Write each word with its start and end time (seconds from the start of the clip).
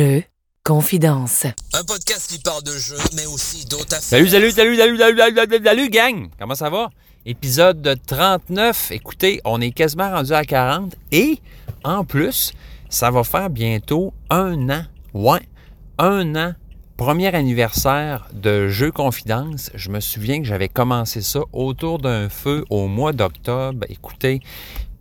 Jeux, 0.00 0.22
confidence. 0.64 1.44
Un 1.74 1.84
podcast 1.84 2.30
qui 2.30 2.38
parle 2.38 2.62
de 2.62 2.72
jeux, 2.72 2.96
mais 3.16 3.26
aussi 3.26 3.66
d'autres 3.66 3.92
affaires. 3.92 4.00
Salut, 4.00 4.30
salut, 4.30 4.50
salut, 4.50 4.74
salut, 4.74 4.96
salut, 4.96 5.18
salut, 5.18 5.36
salut, 5.36 5.62
salut, 5.62 5.90
gang! 5.90 6.28
Comment 6.38 6.54
ça 6.54 6.70
va? 6.70 6.88
Épisode 7.26 7.82
de 7.82 7.92
39. 8.06 8.92
Écoutez, 8.92 9.42
on 9.44 9.60
est 9.60 9.72
quasiment 9.72 10.10
rendu 10.10 10.32
à 10.32 10.42
40 10.42 10.96
et 11.12 11.42
en 11.84 12.06
plus, 12.06 12.54
ça 12.88 13.10
va 13.10 13.24
faire 13.24 13.50
bientôt 13.50 14.14
un 14.30 14.70
an. 14.70 14.84
Ouais, 15.12 15.42
un 15.98 16.34
an. 16.34 16.54
Premier 16.96 17.34
anniversaire 17.34 18.26
de 18.32 18.68
Jeux 18.68 18.92
Confidence. 18.92 19.70
Je 19.74 19.90
me 19.90 20.00
souviens 20.00 20.40
que 20.40 20.46
j'avais 20.46 20.70
commencé 20.70 21.20
ça 21.20 21.40
autour 21.52 21.98
d'un 21.98 22.30
feu 22.30 22.64
au 22.70 22.86
mois 22.86 23.12
d'octobre. 23.12 23.84
Écoutez, 23.90 24.40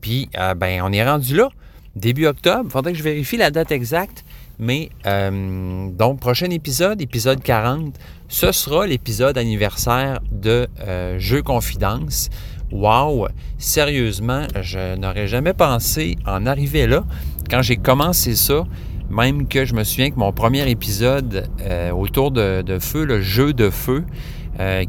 puis 0.02 0.28
euh, 0.38 0.56
ben 0.56 0.82
on 0.84 0.92
est 0.92 1.10
rendu 1.10 1.38
là. 1.38 1.48
Début 1.96 2.28
octobre. 2.28 2.64
Il 2.66 2.72
faudrait 2.72 2.92
que 2.92 2.98
je 2.98 3.04
vérifie 3.04 3.38
la 3.38 3.50
date 3.50 3.72
exacte. 3.72 4.26
Mais 4.60 4.90
euh, 5.06 5.90
donc, 5.90 6.20
prochain 6.20 6.50
épisode, 6.50 7.02
épisode 7.02 7.42
40, 7.42 7.96
ce 8.28 8.52
sera 8.52 8.86
l'épisode 8.86 9.38
anniversaire 9.38 10.20
de 10.34 10.68
euh, 10.82 11.18
Jeux 11.18 11.42
Confidence. 11.42 12.30
Wow! 12.70 13.30
Sérieusement, 13.58 14.44
je 14.62 14.98
n'aurais 14.98 15.28
jamais 15.28 15.54
pensé 15.54 16.18
en 16.26 16.46
arriver 16.46 16.88
là. 16.88 17.06
Quand 17.50 17.62
j'ai 17.62 17.78
commencé 17.78 18.36
ça, 18.36 18.66
même 19.10 19.48
que 19.48 19.64
je 19.64 19.74
me 19.74 19.86
souviens 19.86 20.12
que 20.12 20.20
mon 20.20 20.34
premier 20.34 20.70
épisode 20.70 21.50
euh, 21.62 21.92
autour 21.92 22.32
de, 22.32 22.78
feu, 22.82 23.06
le 23.06 23.22
jeu 23.22 23.54
de 23.54 23.70
feu, 23.70 24.04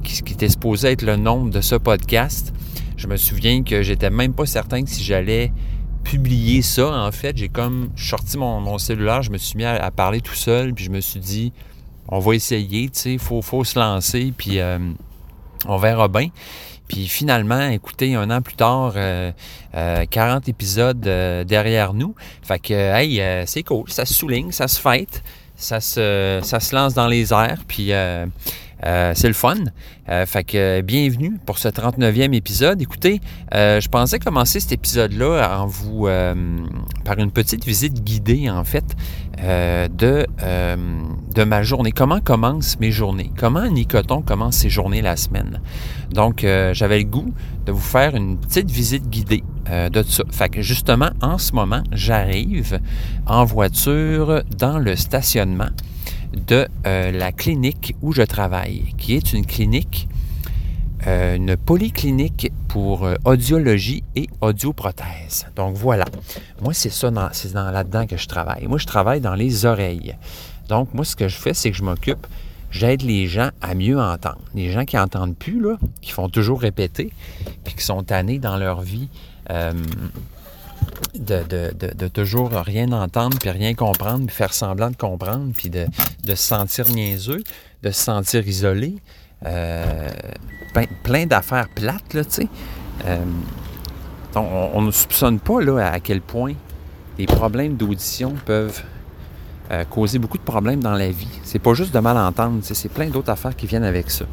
qui, 0.02 0.22
qui, 0.24 0.32
était 0.32 0.48
supposé 0.48 0.88
être 0.88 1.02
le 1.02 1.14
nom 1.14 1.46
de 1.46 1.60
ce 1.60 1.76
podcast, 1.76 2.52
je 2.96 3.06
me 3.06 3.16
souviens 3.16 3.62
que 3.62 3.82
j'étais 3.82 4.10
même 4.10 4.34
pas 4.34 4.46
certain 4.46 4.82
que 4.82 4.90
si 4.90 5.04
j'allais 5.04 5.52
publier 6.04 6.62
ça, 6.62 6.88
en 6.92 7.12
fait, 7.12 7.36
j'ai 7.36 7.48
comme 7.48 7.90
sorti 7.96 8.38
mon, 8.38 8.60
mon, 8.60 8.78
cellulaire, 8.78 9.22
je 9.22 9.30
me 9.30 9.38
suis 9.38 9.56
mis 9.56 9.64
à, 9.64 9.90
parler 9.90 10.20
tout 10.20 10.34
seul, 10.34 10.74
puis 10.74 10.84
je 10.84 10.90
me 10.90 11.00
suis 11.00 11.20
dit, 11.20 11.52
on 12.08 12.18
va 12.18 12.34
essayer, 12.34 12.88
tu 12.88 12.98
sais, 12.98 13.18
faut, 13.18 13.42
faut, 13.42 13.64
se 13.64 13.78
lancer, 13.78 14.32
puis 14.36 14.58
euh, 14.58 14.78
on 15.66 15.76
verra 15.76 16.08
bien. 16.08 16.28
Puis 16.90 17.06
finalement, 17.06 17.68
écoutez, 17.68 18.16
un 18.16 18.30
an 18.30 18.42
plus 18.42 18.56
tard, 18.56 18.94
euh, 18.96 19.30
euh, 19.76 20.04
40 20.10 20.48
épisodes 20.48 21.06
euh, 21.06 21.44
derrière 21.44 21.94
nous. 21.94 22.16
Fait 22.42 22.58
que, 22.58 22.74
hey, 22.74 23.20
euh, 23.20 23.44
c'est 23.46 23.62
cool, 23.62 23.88
ça 23.88 24.04
se 24.04 24.14
souligne, 24.14 24.50
ça 24.50 24.66
se 24.66 24.80
fête, 24.80 25.22
ça 25.54 25.80
se, 25.80 26.40
ça 26.42 26.58
se 26.58 26.74
lance 26.74 26.94
dans 26.94 27.06
les 27.06 27.32
airs, 27.32 27.62
puis 27.68 27.92
euh, 28.84 29.12
c'est 29.14 29.28
le 29.28 29.34
fun. 29.34 29.56
Euh, 30.08 30.26
fait 30.26 30.44
que 30.44 30.80
bienvenue 30.80 31.38
pour 31.46 31.58
ce 31.58 31.68
39e 31.68 32.32
épisode. 32.34 32.80
Écoutez, 32.80 33.20
euh, 33.54 33.80
je 33.80 33.88
pensais 33.88 34.18
commencer 34.18 34.60
cet 34.60 34.72
épisode-là 34.72 35.60
en 35.60 35.66
vous 35.66 36.08
par 37.04 37.18
une 37.18 37.30
petite 37.30 37.64
visite 37.64 38.02
guidée 38.02 38.50
en 38.50 38.64
fait 38.64 38.96
de, 39.38 40.26
de 41.34 41.44
ma 41.44 41.62
journée. 41.62 41.92
Comment 41.92 42.20
commencent 42.20 42.78
mes 42.80 42.90
journées? 42.90 43.30
Comment 43.38 43.68
Nicoton 43.68 44.22
commence 44.22 44.56
ses 44.56 44.70
journées 44.70 45.02
la 45.02 45.16
semaine? 45.16 45.60
Donc, 46.10 46.46
j'avais 46.72 46.98
le 46.98 47.04
goût 47.04 47.32
de 47.66 47.72
vous 47.72 47.80
faire 47.80 48.14
une 48.14 48.38
petite 48.38 48.70
visite 48.70 49.08
guidée 49.08 49.44
de 49.70 50.02
ça. 50.02 50.24
Fait 50.30 50.48
que 50.48 50.62
justement, 50.62 51.10
en 51.22 51.38
ce 51.38 51.52
moment, 51.52 51.82
j'arrive 51.92 52.80
en 53.26 53.44
voiture 53.44 54.42
dans 54.58 54.78
le 54.78 54.96
stationnement 54.96 55.70
de 56.32 56.68
euh, 56.86 57.10
la 57.12 57.32
clinique 57.32 57.94
où 58.02 58.12
je 58.12 58.22
travaille, 58.22 58.94
qui 58.98 59.14
est 59.14 59.32
une 59.32 59.46
clinique, 59.46 60.08
euh, 61.06 61.36
une 61.36 61.56
polyclinique 61.56 62.52
pour 62.68 63.04
euh, 63.04 63.14
audiologie 63.24 64.04
et 64.16 64.28
audioprothèse. 64.40 65.46
Donc 65.56 65.76
voilà, 65.76 66.04
moi 66.62 66.74
c'est 66.74 66.90
ça, 66.90 67.10
c'est 67.32 67.52
dans, 67.52 67.70
là-dedans 67.70 68.06
que 68.06 68.16
je 68.16 68.28
travaille. 68.28 68.66
Moi 68.66 68.78
je 68.78 68.86
travaille 68.86 69.20
dans 69.20 69.34
les 69.34 69.64
oreilles. 69.64 70.16
Donc 70.68 70.94
moi 70.94 71.04
ce 71.04 71.16
que 71.16 71.28
je 71.28 71.36
fais, 71.36 71.54
c'est 71.54 71.70
que 71.70 71.76
je 71.76 71.82
m'occupe, 71.82 72.26
j'aide 72.70 73.02
les 73.02 73.26
gens 73.26 73.50
à 73.60 73.74
mieux 73.74 73.98
entendre. 73.98 74.40
Les 74.54 74.70
gens 74.70 74.84
qui 74.84 74.96
n'entendent 74.96 75.36
plus, 75.36 75.60
là, 75.60 75.78
qui 76.00 76.12
font 76.12 76.28
toujours 76.28 76.60
répéter, 76.60 77.12
puis 77.64 77.74
qui 77.74 77.84
sont 77.84 78.02
tannés 78.02 78.38
dans 78.38 78.56
leur 78.56 78.82
vie. 78.82 79.08
De, 81.14 82.08
toujours 82.08 82.50
rien 82.50 82.90
entendre, 82.92 83.38
puis 83.38 83.50
rien 83.50 83.74
comprendre, 83.74 84.26
puis 84.26 84.34
faire 84.34 84.52
semblant 84.52 84.90
de 84.90 84.96
comprendre, 84.96 85.52
puis 85.56 85.70
de, 85.70 85.86
se 86.26 86.34
sentir 86.36 86.88
niaiseux, 86.88 87.42
de 87.82 87.90
se 87.90 88.02
sentir 88.02 88.46
isolé. 88.46 88.96
Euh, 89.46 90.10
plein, 90.74 90.84
plein 91.02 91.26
d'affaires 91.26 91.68
plates, 91.74 92.14
là, 92.14 92.24
tu 92.24 92.30
sais. 92.30 92.48
Euh, 93.06 93.18
on, 94.34 94.70
on, 94.74 94.82
ne 94.82 94.90
soupçonne 94.90 95.40
pas, 95.40 95.62
là, 95.62 95.90
à 95.90 95.98
quel 95.98 96.20
point 96.20 96.52
les 97.18 97.26
problèmes 97.26 97.76
d'audition 97.76 98.34
peuvent 98.44 98.82
euh, 99.70 99.84
causer 99.84 100.18
beaucoup 100.18 100.38
de 100.38 100.42
problèmes 100.42 100.82
dans 100.82 100.94
la 100.94 101.10
vie. 101.10 101.28
C'est 101.44 101.60
pas 101.60 101.74
juste 101.74 101.94
de 101.94 102.00
mal 102.00 102.16
entendre, 102.16 102.58
c'est 102.62 102.88
plein 102.88 103.08
d'autres 103.08 103.30
affaires 103.30 103.54
qui 103.54 103.66
viennent 103.66 103.84
avec 103.84 104.10
ça. 104.10 104.24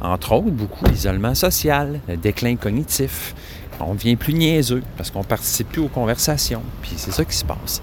Entre 0.00 0.32
autres, 0.32 0.50
beaucoup 0.50 0.84
l'isolement 0.84 1.34
social, 1.34 1.98
le 2.06 2.16
déclin 2.16 2.54
cognitif, 2.54 3.34
on 3.80 3.94
devient 3.94 4.16
plus 4.16 4.34
niaiseux 4.34 4.82
parce 4.96 5.10
qu'on 5.10 5.20
ne 5.20 5.24
participe 5.24 5.70
plus 5.70 5.82
aux 5.82 5.88
conversations. 5.88 6.62
Puis 6.82 6.92
c'est 6.96 7.12
ça 7.12 7.24
qui 7.24 7.36
se 7.36 7.44
passe. 7.44 7.82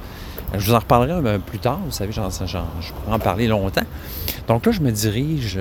Je 0.55 0.65
vous 0.65 0.73
en 0.73 0.79
reparlerai 0.79 1.13
un 1.13 1.21
peu 1.21 1.39
plus 1.39 1.59
tard. 1.59 1.79
Vous 1.85 1.91
savez, 1.91 2.11
j'en, 2.11 2.29
j'en, 2.29 2.65
je 2.79 2.93
pourrais 2.93 3.15
en 3.15 3.19
parler 3.19 3.47
longtemps. 3.47 3.85
Donc 4.47 4.65
là, 4.65 4.71
je 4.71 4.81
me 4.81 4.91
dirige 4.91 5.59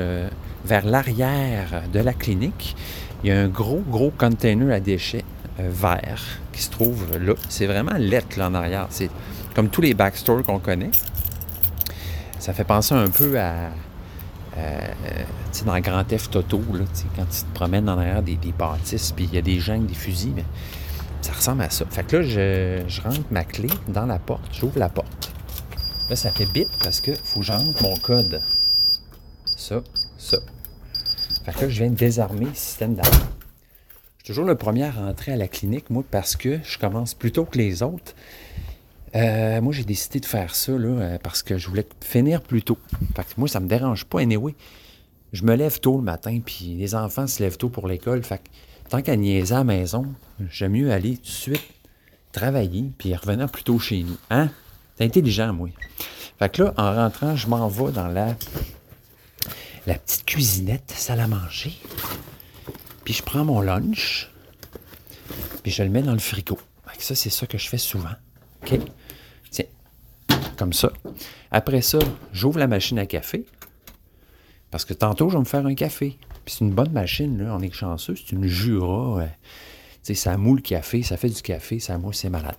vers 0.64 0.84
l'arrière 0.84 1.82
de 1.92 2.00
la 2.00 2.12
clinique. 2.12 2.76
Il 3.24 3.28
y 3.28 3.32
a 3.32 3.40
un 3.40 3.48
gros, 3.48 3.82
gros 3.88 4.10
container 4.10 4.74
à 4.74 4.80
déchets 4.80 5.24
euh, 5.60 5.68
vert 5.70 6.22
qui 6.52 6.62
se 6.62 6.70
trouve 6.70 7.16
là. 7.18 7.34
C'est 7.48 7.66
vraiment 7.66 7.94
lettre 7.96 8.38
là 8.38 8.48
en 8.48 8.54
arrière. 8.54 8.86
C'est 8.90 9.10
comme 9.54 9.68
tous 9.68 9.80
les 9.80 9.94
backstores 9.94 10.42
qu'on 10.42 10.58
connaît. 10.58 10.90
Ça 12.38 12.52
fait 12.52 12.64
penser 12.64 12.94
un 12.94 13.10
peu 13.10 13.38
à, 13.38 13.70
euh, 14.58 14.92
dans 15.64 15.78
Grand 15.80 16.04
Theft 16.04 16.36
Auto, 16.36 16.60
là, 16.72 16.84
quand 17.16 17.24
tu 17.24 17.42
te 17.42 17.54
promènes 17.54 17.88
en 17.88 17.98
arrière 17.98 18.22
des, 18.22 18.36
des 18.36 18.52
bâtisses, 18.52 19.12
puis 19.12 19.24
il 19.24 19.34
y 19.34 19.38
a 19.38 19.42
des 19.42 19.60
gens 19.60 19.74
avec 19.74 19.86
des 19.86 19.94
fusils, 19.94 20.32
mais 20.34 20.44
ça 21.20 21.32
ressemble 21.32 21.62
à 21.62 21.70
ça. 21.70 21.84
Fait 21.90 22.04
que 22.04 22.16
là, 22.16 22.22
je, 22.22 22.82
je 22.88 23.00
rentre 23.00 23.20
ma 23.30 23.44
clé 23.44 23.68
dans 23.88 24.06
la 24.06 24.18
porte, 24.18 24.42
j'ouvre 24.52 24.78
la 24.78 24.88
porte. 24.88 25.32
Là, 26.10 26.16
ça 26.16 26.30
fait 26.30 26.46
bip 26.46 26.68
parce 26.82 27.00
que 27.00 27.12
faut 27.14 27.40
que 27.40 27.46
j'entre 27.46 27.82
mon 27.82 27.96
code. 27.96 28.42
Ça, 29.56 29.82
ça. 30.18 30.38
Fait 31.44 31.52
que 31.52 31.60
là, 31.62 31.68
je 31.68 31.78
viens 31.82 31.90
de 31.90 31.96
désarmer 31.96 32.46
le 32.46 32.54
système 32.54 32.94
d'alarme. 32.94 33.28
Je 34.18 34.24
suis 34.24 34.34
toujours 34.34 34.44
le 34.44 34.54
premier 34.56 34.84
à 34.84 34.90
rentrer 34.90 35.32
à 35.32 35.36
la 35.36 35.48
clinique, 35.48 35.90
moi, 35.90 36.04
parce 36.08 36.36
que 36.36 36.60
je 36.62 36.78
commence 36.78 37.14
plus 37.14 37.32
tôt 37.32 37.44
que 37.44 37.58
les 37.58 37.82
autres. 37.82 38.14
Euh, 39.14 39.60
moi, 39.60 39.72
j'ai 39.72 39.84
décidé 39.84 40.20
de 40.20 40.26
faire 40.26 40.54
ça 40.54 40.72
là, 40.72 41.18
parce 41.22 41.42
que 41.42 41.58
je 41.58 41.68
voulais 41.68 41.86
finir 42.00 42.40
plus 42.40 42.62
tôt. 42.62 42.78
Fait 43.14 43.22
que 43.22 43.28
moi, 43.36 43.48
ça 43.48 43.60
me 43.60 43.68
dérange 43.68 44.04
pas, 44.04 44.20
anyway. 44.20 44.54
Je 45.32 45.44
me 45.44 45.54
lève 45.54 45.80
tôt 45.80 45.96
le 45.96 46.02
matin, 46.02 46.40
puis 46.44 46.76
les 46.78 46.94
enfants 46.94 47.26
se 47.26 47.42
lèvent 47.42 47.56
tôt 47.56 47.68
pour 47.68 47.88
l'école. 47.88 48.22
Fait 48.22 48.38
que 48.38 48.48
tant 48.88 49.02
qu'à 49.02 49.16
niaiser 49.16 49.54
à 49.54 49.58
la 49.58 49.64
maison, 49.64 50.06
j'aime 50.50 50.72
mieux 50.72 50.92
aller 50.92 51.16
tout 51.16 51.22
de 51.22 51.28
suite 51.28 51.62
travailler, 52.32 52.90
puis 52.96 53.14
revenir 53.14 53.50
plus 53.50 53.62
tôt 53.62 53.78
chez 53.78 54.02
nous. 54.02 54.16
Hein? 54.30 54.50
C'est 54.96 55.04
intelligent, 55.04 55.52
moi. 55.52 55.68
Fait 56.38 56.50
que 56.50 56.62
là, 56.62 56.74
en 56.76 56.94
rentrant, 56.94 57.36
je 57.36 57.46
m'en 57.48 57.68
vais 57.68 57.92
dans 57.92 58.08
la, 58.08 58.34
la 59.86 59.94
petite 59.94 60.24
cuisinette, 60.24 60.90
salle 60.94 61.20
à 61.20 61.28
manger. 61.28 61.72
Puis 63.04 63.14
je 63.14 63.22
prends 63.22 63.44
mon 63.44 63.60
lunch, 63.60 64.30
puis 65.62 65.70
je 65.70 65.82
le 65.82 65.90
mets 65.90 66.02
dans 66.02 66.12
le 66.12 66.18
frigo. 66.18 66.58
Fait 66.86 66.96
que 66.96 67.04
ça, 67.04 67.14
c'est 67.14 67.30
ça 67.30 67.46
que 67.46 67.58
je 67.58 67.68
fais 67.68 67.78
souvent. 67.78 68.14
OK? 68.62 68.78
Ça. 70.70 70.92
Après 71.50 71.82
ça, 71.82 71.98
j'ouvre 72.32 72.58
la 72.58 72.66
machine 72.66 72.98
à 72.98 73.06
café. 73.06 73.46
Parce 74.70 74.84
que 74.84 74.94
tantôt, 74.94 75.28
je 75.28 75.34
vais 75.34 75.40
me 75.40 75.46
faire 75.46 75.66
un 75.66 75.74
café. 75.74 76.18
Puis 76.44 76.56
c'est 76.58 76.64
une 76.64 76.72
bonne 76.72 76.92
machine, 76.92 77.42
là. 77.42 77.56
On 77.56 77.62
est 77.62 77.72
chanceux. 77.72 78.14
C'est 78.16 78.32
une 78.32 78.46
Jura. 78.46 79.22
Euh, 79.22 79.26
tu 79.26 79.98
sais, 80.02 80.14
ça 80.14 80.36
moule 80.36 80.56
le 80.56 80.62
café, 80.62 81.02
ça 81.02 81.16
fait 81.16 81.28
du 81.28 81.42
café, 81.42 81.78
ça 81.78 81.96
moule, 81.96 82.14
c'est 82.14 82.28
malade. 82.28 82.56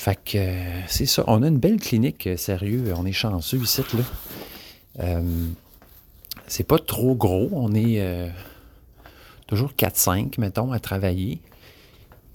Fait 0.00 0.18
que 0.24 0.38
euh, 0.38 0.80
c'est 0.86 1.04
ça. 1.04 1.22
On 1.26 1.42
a 1.42 1.48
une 1.48 1.58
belle 1.58 1.78
clinique, 1.78 2.26
euh, 2.26 2.36
sérieux. 2.36 2.92
On 2.96 3.04
est 3.04 3.12
chanceux 3.12 3.58
ici, 3.58 3.82
là. 3.92 4.02
Euh, 5.00 5.22
c'est 6.46 6.66
pas 6.66 6.78
trop 6.78 7.14
gros. 7.14 7.50
On 7.52 7.74
est 7.74 8.32
toujours 9.46 9.72
4-5, 9.72 10.40
mettons, 10.40 10.72
à 10.72 10.80
travailler. 10.80 11.40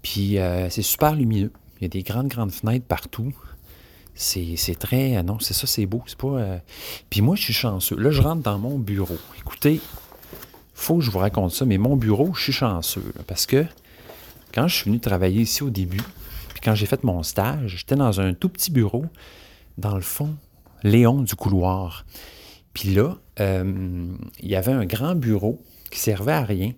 Puis 0.02 0.38
c'est 0.70 0.84
super 0.84 1.16
lumineux. 1.16 1.52
Il 1.80 1.84
y 1.84 1.86
a 1.86 1.90
des 1.90 2.04
grandes, 2.04 2.30
grandes 2.30 2.52
fenêtres 2.52 2.86
partout. 2.86 3.34
C'est 4.16 4.80
très. 4.80 5.22
Non, 5.24 5.40
c'est 5.40 5.54
ça, 5.54 5.68
c'est 5.68 5.86
beau. 5.86 6.02
C'est 6.08 6.18
pas. 6.18 6.28
Euh... 6.28 6.58
Puis 7.10 7.22
moi, 7.22 7.36
je 7.36 7.44
suis 7.44 7.54
chanceux. 7.54 7.98
Là, 7.98 8.12
je 8.12 8.22
rentre 8.22 8.42
dans 8.42 8.58
mon 8.58 8.80
bureau. 8.80 9.18
Écoutez, 9.38 9.82
faut 10.74 10.98
que 10.98 11.02
je 11.02 11.12
vous 11.12 11.20
raconte 11.20 11.52
ça, 11.52 11.66
mais 11.66 11.78
mon 11.78 11.98
bureau, 11.98 12.34
je 12.34 12.44
suis 12.44 12.54
chanceux. 12.54 13.14
Parce 13.28 13.46
que 13.46 13.66
quand 14.54 14.68
je 14.68 14.76
suis 14.76 14.86
venu 14.86 15.00
travailler 15.00 15.42
ici 15.42 15.64
au 15.64 15.70
début, 15.70 16.02
puis 16.50 16.62
quand 16.64 16.76
j'ai 16.76 16.86
fait 16.86 17.04
mon 17.04 17.24
stage, 17.24 17.76
j'étais 17.78 17.96
dans 17.96 18.22
un 18.22 18.34
tout 18.34 18.50
petit 18.50 18.72
bureau, 18.72 19.06
dans 19.78 19.96
le 19.96 20.02
fond, 20.02 20.36
Léon 20.84 21.22
du 21.22 21.36
couloir. 21.36 22.06
Puis 22.74 22.94
là, 22.94 23.18
euh, 23.40 24.08
il 24.40 24.48
y 24.48 24.56
avait 24.56 24.72
un 24.72 24.86
grand 24.86 25.16
bureau 25.16 25.62
qui 25.92 26.00
servait 26.00 26.34
à 26.34 26.44
rien, 26.44 26.74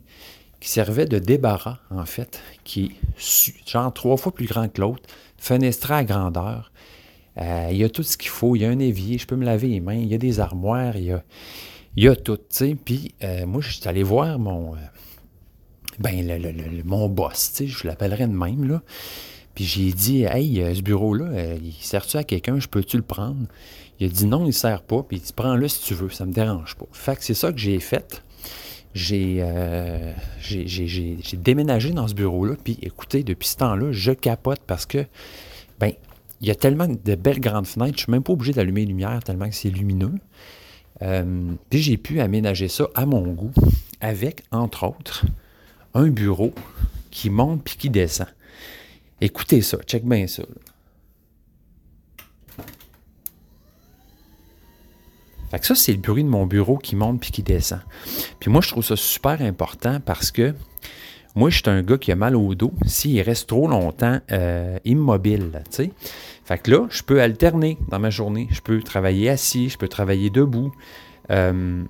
qui 0.60 0.70
servait 0.70 1.06
de 1.06 1.20
débarras, 1.20 1.80
en 1.90 2.06
fait, 2.06 2.42
qui 2.64 2.86
est 2.86 3.70
genre 3.70 3.94
trois 3.94 4.18
fois 4.18 4.34
plus 4.34 4.48
grand 4.48 4.70
que 4.70 4.82
l'autre, 4.82 5.04
fenestré 5.38 5.94
à 5.94 6.04
grandeur. 6.04 6.72
Euh, 7.40 7.68
il 7.72 7.78
y 7.78 7.84
a 7.84 7.90
tout 7.90 8.04
ce 8.04 8.18
qu'il 8.18 8.30
faut. 8.30 8.56
Il 8.56 8.62
y 8.62 8.66
a 8.66 8.70
un 8.70 8.80
évier, 8.80 9.18
je 9.18 9.28
peux 9.28 9.36
me 9.36 9.46
laver 9.46 9.68
les 9.68 9.80
mains. 9.80 9.96
Il 9.96 10.08
y 10.08 10.16
a 10.16 10.18
des 10.18 10.40
armoires, 10.40 10.98
il 10.98 11.06
y 11.06 11.12
a, 11.12 11.24
il 11.96 12.04
y 12.04 12.08
a 12.08 12.16
tout. 12.16 12.40
Puis 12.84 13.14
euh, 13.24 13.46
moi, 13.46 13.62
je 13.62 13.72
suis 13.72 13.88
allé 13.88 14.04
voir 14.04 14.40
mon, 14.40 14.74
euh, 14.74 14.78
ben, 16.00 16.26
le, 16.26 16.84
mon 16.84 17.10
boss, 17.10 17.62
je 17.64 17.88
l'appellerais 17.88 18.28
de 18.28 18.34
même. 18.34 18.68
Là. 18.68 18.82
Puis 19.54 19.66
j'ai 19.66 19.92
dit, 19.92 20.24
hey, 20.24 20.64
ce 20.76 20.82
bureau-là, 20.82 21.56
il 21.64 21.74
sert-tu 21.74 22.18
à 22.18 22.24
quelqu'un? 22.24 22.60
Je 22.60 22.68
peux-tu 22.68 22.98
le 22.98 23.04
prendre? 23.04 23.48
Il 24.00 24.06
a 24.06 24.10
dit 24.10 24.28
non, 24.28 24.44
il 24.44 24.48
ne 24.48 24.52
sert 24.52 24.84
pas. 24.84 25.02
Puis 25.02 25.18
il 25.18 25.22
dit, 25.22 25.34
prends-le 25.36 25.68
si 25.68 25.82
tu 25.82 25.94
veux, 25.96 26.10
ça 26.10 26.26
ne 26.26 26.30
me 26.30 26.34
dérange 26.34 26.76
pas. 26.76 26.86
Fait 26.92 27.16
que 27.16 27.24
c'est 27.24 27.34
ça 27.34 27.52
que 27.52 27.58
j'ai 27.58 27.80
fait. 27.80 28.24
J'ai, 28.94 29.44
j'ai, 30.40 31.38
déménagé 31.38 31.92
dans 31.92 32.08
ce 32.08 32.14
bureau-là. 32.14 32.56
Puis 32.64 32.78
écoutez, 32.82 33.24
depuis 33.24 33.48
ce 33.48 33.58
temps-là, 33.58 33.92
je 33.92 34.12
capote 34.12 34.62
parce 34.66 34.86
que, 34.86 35.06
ben, 35.80 35.94
il 36.42 36.48
y 36.48 36.52
a 36.52 36.56
tellement 36.56 36.88
de 36.88 37.16
belles 37.16 37.40
grandes 37.40 37.68
fenêtres, 37.68 37.98
je 37.98 38.02
ne 38.02 38.04
suis 38.04 38.12
même 38.12 38.24
pas 38.24 38.34
obligé 38.34 38.54
d'allumer 38.54 38.82
les 38.82 38.88
lumières 38.88 39.24
tellement 39.24 39.50
que 39.50 39.56
c'est 39.56 39.70
lumineux. 39.70 40.14
Euh, 41.02 41.54
puis 41.70 41.82
j'ai 41.82 41.98
pu 41.98 42.20
aménager 42.20 42.68
ça 42.68 42.88
à 42.96 43.06
mon 43.06 43.22
goût 43.28 43.54
avec, 44.02 44.44
entre 44.52 44.84
autres, 44.86 45.26
un 45.94 46.08
bureau 46.08 46.54
qui 47.12 47.30
monte 47.30 47.64
puis 47.64 47.76
qui 47.78 47.90
descend. 47.90 48.28
Écoutez 49.22 49.62
ça, 49.62 49.78
check 49.86 50.06
bien 50.06 50.28
ça. 50.28 50.44
Fait 55.50 55.60
que 55.60 55.66
ça, 55.66 55.76
c'est 55.76 55.94
le 55.94 56.00
bruit 56.00 56.24
de 56.24 56.30
mon 56.30 56.46
bureau 56.46 56.78
qui 56.78 56.96
monte 56.96 57.22
puis 57.22 57.32
qui 57.32 57.42
descend. 57.42 57.80
Puis 58.40 58.52
moi, 58.52 58.62
je 58.62 58.70
trouve 58.70 58.84
ça 58.84 58.96
super 58.96 59.42
important 59.42 60.00
parce 60.02 60.30
que 60.30 60.54
moi, 61.38 61.52
je 61.52 61.58
suis 61.58 61.70
un 61.70 61.84
gars 61.84 62.00
qui 62.00 62.12
a 62.12 62.16
mal 62.16 62.36
au 62.36 62.56
dos 62.56 62.74
s'il 62.88 63.22
reste 63.22 63.48
trop 63.50 63.68
longtemps 63.68 64.20
euh, 64.32 64.80
immobile. 64.86 65.62
Fait 66.44 66.58
que 66.58 66.72
là, 66.72 66.88
je 66.90 67.04
peux 67.04 67.22
alterner 67.22 67.78
dans 67.90 68.00
ma 68.00 68.10
journée. 68.10 68.48
Je 68.50 68.60
peux 68.60 68.82
travailler 68.82 69.30
assis, 69.30 69.70
je 69.70 69.78
peux 69.78 69.88
travailler 69.88 70.32
debout. 70.32 70.74
Euh, 71.30 71.84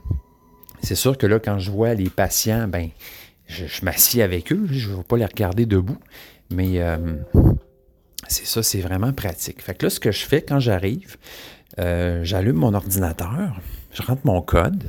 c'est 0.82 0.96
sûr 0.96 1.18
que 1.18 1.26
là, 1.26 1.40
quand 1.40 1.60
je 1.60 1.72
vois 1.72 1.94
les 1.94 2.10
patients, 2.10 2.68
ben, 2.68 2.90
je, 3.46 3.64
m'assieds 3.84 4.22
avec 4.22 4.52
eux. 4.52 4.68
Je 4.70 4.90
ne 4.90 4.98
vais 4.98 5.04
pas 5.04 5.16
les 5.16 5.26
regarder 5.26 5.66
debout. 5.66 5.98
Mais 6.52 6.82
euh, 6.82 6.98
c'est 8.28 8.46
ça, 8.46 8.62
c'est 8.62 8.82
vraiment 8.82 9.14
pratique. 9.14 9.62
Fait 9.62 9.76
que 9.76 9.86
là, 9.86 9.90
ce 9.90 10.02
que 10.02 10.12
je 10.12 10.26
fais 10.26 10.42
quand 10.42 10.60
j'arrive, 10.60 11.16
j'allume 11.78 12.58
mon 12.58 12.74
ordinateur, 12.74 13.62
je 13.94 14.02
rentre 14.02 14.24
mon 14.26 14.42
code. 14.42 14.84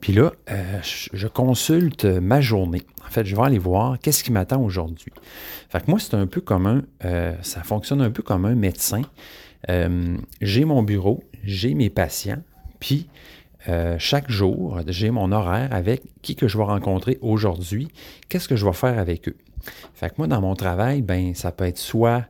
Puis 0.00 0.14
là, 0.14 0.32
euh, 0.50 0.80
je 0.82 1.26
consulte 1.28 2.04
ma 2.04 2.40
journée. 2.40 2.82
En 3.06 3.10
fait, 3.10 3.24
je 3.24 3.36
vais 3.36 3.42
aller 3.42 3.58
voir 3.58 3.98
qu'est-ce 3.98 4.24
qui 4.24 4.32
m'attend 4.32 4.62
aujourd'hui. 4.62 5.12
Fait 5.68 5.84
que 5.84 5.90
moi, 5.90 5.98
c'est 6.00 6.14
un 6.14 6.26
peu 6.26 6.40
comme 6.40 6.66
un, 6.66 6.82
euh, 7.04 7.34
ça 7.42 7.62
fonctionne 7.62 8.00
un 8.00 8.10
peu 8.10 8.22
comme 8.22 8.46
un 8.46 8.54
médecin. 8.54 9.02
Euh, 9.68 10.16
j'ai 10.40 10.64
mon 10.64 10.82
bureau, 10.82 11.22
j'ai 11.44 11.74
mes 11.74 11.90
patients, 11.90 12.42
puis 12.78 13.08
chaque 13.98 14.30
jour, 14.30 14.80
j'ai 14.86 15.10
mon 15.10 15.30
horaire 15.32 15.68
avec 15.70 16.02
qui 16.22 16.34
que 16.34 16.48
je 16.48 16.56
vais 16.56 16.64
rencontrer 16.64 17.18
aujourd'hui, 17.20 17.88
qu'est-ce 18.28 18.48
que 18.48 18.56
je 18.56 18.64
vais 18.64 18.72
faire 18.72 18.98
avec 18.98 19.28
eux? 19.28 19.36
Fait 19.92 20.08
que 20.08 20.14
moi, 20.16 20.26
dans 20.26 20.40
mon 20.40 20.54
travail, 20.54 21.02
ben, 21.02 21.34
ça 21.34 21.52
peut 21.52 21.66
être 21.66 21.78
soit 21.78 22.24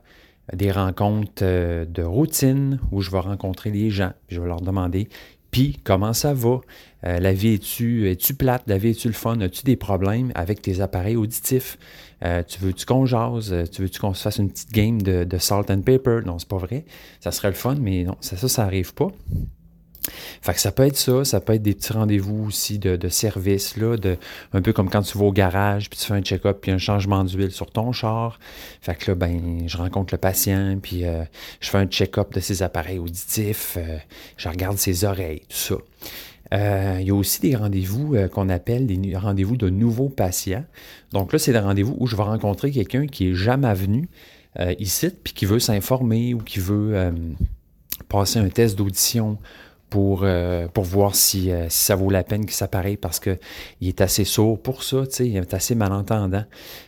des 0.53 0.71
rencontres 0.71 1.41
de 1.41 2.03
routine 2.03 2.79
où 2.91 3.01
je 3.01 3.09
vais 3.09 3.21
rencontrer 3.21 3.71
les 3.71 3.89
gens, 3.89 4.11
puis 4.27 4.35
je 4.35 4.41
vais 4.41 4.47
leur 4.47 4.59
demander 4.59 5.07
puis, 5.51 5.79
comment 5.83 6.13
ça 6.13 6.33
va? 6.33 6.61
Euh, 7.05 7.19
la 7.19 7.33
vie 7.33 7.55
est-tu 7.55 8.09
es 8.09 8.33
plate? 8.33 8.63
La 8.67 8.77
vie 8.77 8.89
est-tu 8.89 9.07
le 9.07 9.13
fun? 9.13 9.39
As-tu 9.41 9.63
des 9.63 9.75
problèmes 9.75 10.31
avec 10.33 10.61
tes 10.61 10.79
appareils 10.79 11.17
auditifs? 11.17 11.77
Euh, 12.23 12.41
tu 12.47 12.59
veux-tu 12.59 12.85
qu'on 12.85 13.05
jase? 13.05 13.51
Euh, 13.51 13.65
tu 13.65 13.81
veux-tu 13.81 13.99
qu'on 13.99 14.13
se 14.13 14.21
fasse 14.21 14.37
une 14.37 14.49
petite 14.49 14.71
game 14.71 15.01
de, 15.01 15.37
salt 15.37 15.69
and 15.69 15.81
pepper? 15.81 16.19
Non, 16.25 16.39
c'est 16.39 16.47
pas 16.47 16.57
vrai. 16.57 16.85
Ça 17.19 17.31
serait 17.31 17.49
le 17.49 17.55
fun, 17.55 17.75
mais 17.75 18.03
non, 18.03 18.15
ça, 18.21 18.37
ça, 18.37 18.47
ça 18.47 18.69
pas. 18.95 19.07
Fait 20.41 20.53
que 20.53 20.59
ça 20.59 20.71
peut 20.71 20.85
être 20.85 20.97
ça, 20.97 21.23
ça 21.23 21.39
peut 21.39 21.53
être 21.53 21.61
des 21.61 21.75
petits 21.75 21.93
rendez-vous 21.93 22.45
aussi 22.47 22.79
de, 22.79 23.09
service, 23.09 23.77
là, 23.77 23.97
de, 23.97 24.17
un 24.53 24.61
peu 24.61 24.73
comme 24.73 24.89
quand 24.89 25.03
tu 25.03 25.17
vas 25.17 25.25
au 25.25 25.31
garage, 25.31 25.89
puis 25.89 25.99
tu 25.99 26.05
fais 26.05 26.13
un 26.13 26.21
check-up, 26.21 26.59
puis 26.61 26.71
un 26.71 26.79
changement 26.79 27.23
d'huile 27.23 27.51
sur 27.51 27.69
ton 27.69 27.91
char. 27.91 28.39
Fait 28.81 28.95
que 28.95 29.11
là, 29.11 29.15
ben, 29.15 29.63
je 29.67 29.77
rencontre 29.77 30.13
le 30.13 30.17
patient, 30.17 30.77
puis 30.81 31.05
euh, 31.05 31.23
je 31.59 31.69
fais 31.69 31.77
un 31.77 31.85
check-up 31.85 32.33
de 32.33 32.39
ses 32.39 32.63
appareils 32.63 32.97
auditifs, 32.97 33.77
euh, 33.77 33.97
je 34.37 34.49
regarde 34.49 34.77
ses 34.77 35.03
oreilles, 35.03 35.41
tout 35.41 35.57
ça. 35.57 35.75
Euh, 36.53 36.97
il 36.99 37.07
y 37.07 37.11
a 37.11 37.15
aussi 37.15 37.39
des 37.39 37.55
rendez-vous 37.55 38.17
qu'on 38.29 38.49
appelle 38.49 38.85
des 38.85 39.15
rendez-vous 39.15 39.55
de 39.55 39.69
nouveaux 39.69 40.09
patients. 40.09 40.65
Donc 41.13 41.31
là, 41.31 41.39
c'est 41.39 41.53
des 41.53 41.59
rendez-vous 41.59 41.95
où 41.97 42.07
je 42.07 42.17
vais 42.17 42.23
rencontrer 42.23 42.71
quelqu'un 42.71 43.07
qui 43.07 43.29
est 43.29 43.33
jamais 43.35 43.73
venu 43.73 44.09
ici, 44.77 45.11
puis 45.23 45.31
qui 45.31 45.45
veut 45.45 45.59
s'informer 45.59 46.33
ou 46.33 46.39
qui 46.39 46.59
veut 46.59 47.13
passer 48.09 48.39
un 48.39 48.49
test 48.49 48.77
d'audition 48.77 49.37
pour, 49.91 50.21
euh, 50.23 50.69
pour 50.69 50.85
voir 50.85 51.15
si, 51.15 51.51
euh, 51.51 51.67
si, 51.67 51.83
ça 51.83 51.95
vaut 51.95 52.09
la 52.09 52.23
peine 52.23 52.45
qu'il 52.45 52.55
s'appareille 52.55 52.95
parce 52.95 53.19
qu'il 53.19 53.37
est 53.81 53.99
assez 53.99 54.23
sourd 54.23 54.59
pour 54.59 54.83
ça, 54.83 55.03
il 55.19 55.35
est 55.35 55.53
assez 55.53 55.75
malentendant. 55.75 56.45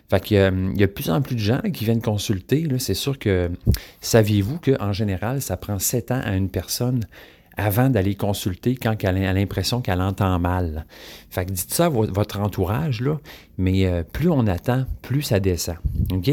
Fait 0.10 0.22
qu'il 0.22 0.38
euh, 0.38 0.72
il 0.74 0.80
y 0.80 0.84
a 0.84 0.88
de 0.88 0.92
plus 0.92 1.12
en 1.12 1.22
plus 1.22 1.36
de 1.36 1.42
gens 1.42 1.60
qui 1.74 1.84
viennent 1.84 2.02
consulter. 2.02 2.66
C'est 2.80 2.94
sûr 2.94 3.20
que 3.20 3.52
saviez-vous 4.00 4.58
qu'en 4.58 4.94
général, 4.94 5.42
ça 5.42 5.58
prend 5.58 5.80
sept 5.80 6.12
ans 6.12 6.22
à 6.24 6.34
une 6.36 6.50
personne 6.50 7.06
avant 7.58 7.90
d'aller 7.90 8.16
consulter 8.16 8.76
quand 8.76 8.96
elle 9.04 9.18
a 9.26 9.34
l'impression 9.34 9.82
qu'elle 9.82 10.02
entend 10.02 10.40
mal? 10.40 10.86
Fait 11.30 11.46
que 11.46 11.52
dites 11.52 11.74
ça 11.74 11.88
à 11.88 11.90
votre 11.90 12.40
entourage, 12.40 13.02
là, 13.02 13.20
mais 13.58 14.04
plus 14.14 14.30
on 14.30 14.48
attend, 14.48 14.86
plus 15.02 15.22
ça 15.22 15.40
descend. 15.40 15.76
OK? 16.12 16.32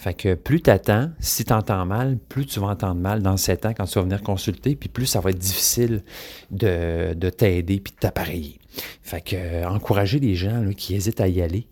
Fait 0.00 0.14
que 0.14 0.32
plus 0.32 0.62
tu 0.62 0.70
attends, 0.70 1.10
si 1.18 1.44
tu 1.44 1.52
entends 1.52 1.84
mal, 1.84 2.16
plus 2.30 2.46
tu 2.46 2.58
vas 2.58 2.68
entendre 2.68 2.98
mal 2.98 3.22
dans 3.22 3.36
7 3.36 3.66
ans 3.66 3.74
quand 3.76 3.84
tu 3.84 3.98
vas 3.98 4.04
venir 4.04 4.22
consulter, 4.22 4.74
puis 4.74 4.88
plus 4.88 5.04
ça 5.04 5.20
va 5.20 5.28
être 5.28 5.38
difficile 5.38 6.02
de, 6.50 7.12
t'aider 7.28 7.80
puis 7.80 7.92
de 7.92 7.98
t'appareiller. 7.98 8.58
Fait 9.02 9.20
que 9.20 9.36
euh, 9.36 9.68
encourager 9.68 10.18
les 10.18 10.34
gens 10.34 10.64
qui 10.74 10.94
hésitent 10.94 11.20
à 11.20 11.28
y 11.28 11.42
aller, 11.42 11.66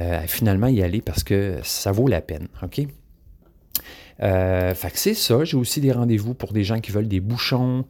euh, 0.00 0.24
à 0.24 0.26
finalement 0.26 0.66
y 0.66 0.82
aller 0.82 1.00
parce 1.00 1.22
que 1.22 1.60
ça 1.62 1.92
vaut 1.92 2.08
la 2.08 2.20
peine. 2.20 2.48
OK? 2.64 2.80
Euh, 4.22 4.74
fait 4.74 4.90
que 4.90 4.98
c'est 4.98 5.14
ça. 5.14 5.44
J'ai 5.44 5.56
aussi 5.56 5.80
des 5.80 5.92
rendez-vous 5.92 6.34
pour 6.34 6.52
des 6.52 6.64
gens 6.64 6.80
qui 6.80 6.90
veulent 6.90 7.08
des 7.08 7.20
bouchons, 7.20 7.84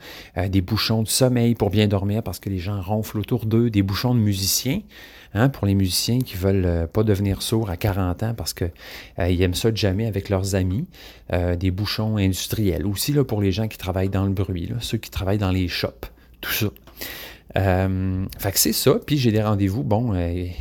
des 0.48 0.60
bouchons 0.60 1.02
de 1.02 1.08
sommeil 1.08 1.54
pour 1.54 1.70
bien 1.70 1.88
dormir 1.88 2.22
parce 2.22 2.38
que 2.38 2.50
les 2.50 2.58
gens 2.58 2.80
ronflent 2.80 3.19
autour 3.19 3.46
d'eux, 3.46 3.70
des 3.70 3.82
bouchons 3.82 4.14
de 4.14 4.20
musiciens. 4.20 4.80
Hein, 5.35 5.50
pour 5.50 5.66
les 5.66 5.75
musiciens 5.75 6.20
qui 6.20 6.37
veulent 6.37 6.64
euh, 6.64 6.87
pas 6.87 7.02
devenir 7.02 7.42
sourds 7.42 7.68
à 7.68 7.76
40 7.76 8.23
ans 8.23 8.35
parce 8.35 8.54
qu'ils 8.54 8.70
euh, 9.18 9.40
aiment 9.40 9.54
ça 9.54 9.70
de 9.70 9.76
jamais 9.76 10.06
avec 10.06 10.30
leurs 10.30 10.54
amis, 10.54 10.87
euh, 11.35 11.54
des 11.54 11.70
bouchons 11.70 12.16
industriels. 12.16 12.87
Aussi 12.87 13.12
là, 13.12 13.25
pour 13.25 13.42
les 13.42 13.52
gens 13.52 13.68
qui 13.68 13.76
travaillent 13.76 14.08
dans 14.08 14.25
le 14.25 14.32
bruit, 14.32 14.70
ceux 14.80 14.97
qui 14.97 15.11
travaillent 15.11 15.38
dans 15.38 15.50
les 15.50 15.68
shops, 15.68 16.06
tout 16.40 16.52
ça. 16.52 16.68
fait 17.54 18.52
que 18.52 18.58
c'est 18.58 18.73
ça. 18.73 18.94
Puis 19.04 19.18
j'ai 19.18 19.30
des 19.30 19.42
rendez-vous, 19.42 19.82
bon, 19.82 20.14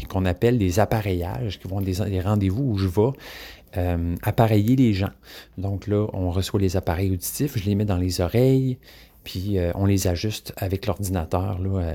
qu'on 0.09 0.25
appelle 0.25 0.57
des 0.57 0.79
appareillages, 0.79 1.59
qui 1.59 1.67
vont 1.67 1.79
des 1.79 2.21
rendez-vous 2.21 2.63
où 2.63 2.77
je 2.77 2.87
vais 2.87 3.11
appareiller 4.21 4.75
les 4.75 4.93
gens. 4.93 5.11
Donc 5.57 5.87
là, 5.87 6.07
on 6.13 6.31
reçoit 6.31 6.59
les 6.59 6.77
appareils 6.77 7.11
auditifs, 7.11 7.57
je 7.57 7.65
les 7.65 7.75
mets 7.75 7.85
dans 7.85 7.97
les 7.97 8.21
oreilles, 8.21 8.77
puis 9.27 9.57
euh, 9.57 9.73
on 9.75 9.85
les 9.85 10.07
ajuste 10.07 10.53
avec 10.55 10.85
l'ordinateur. 10.85 11.59
Euh, 11.61 11.93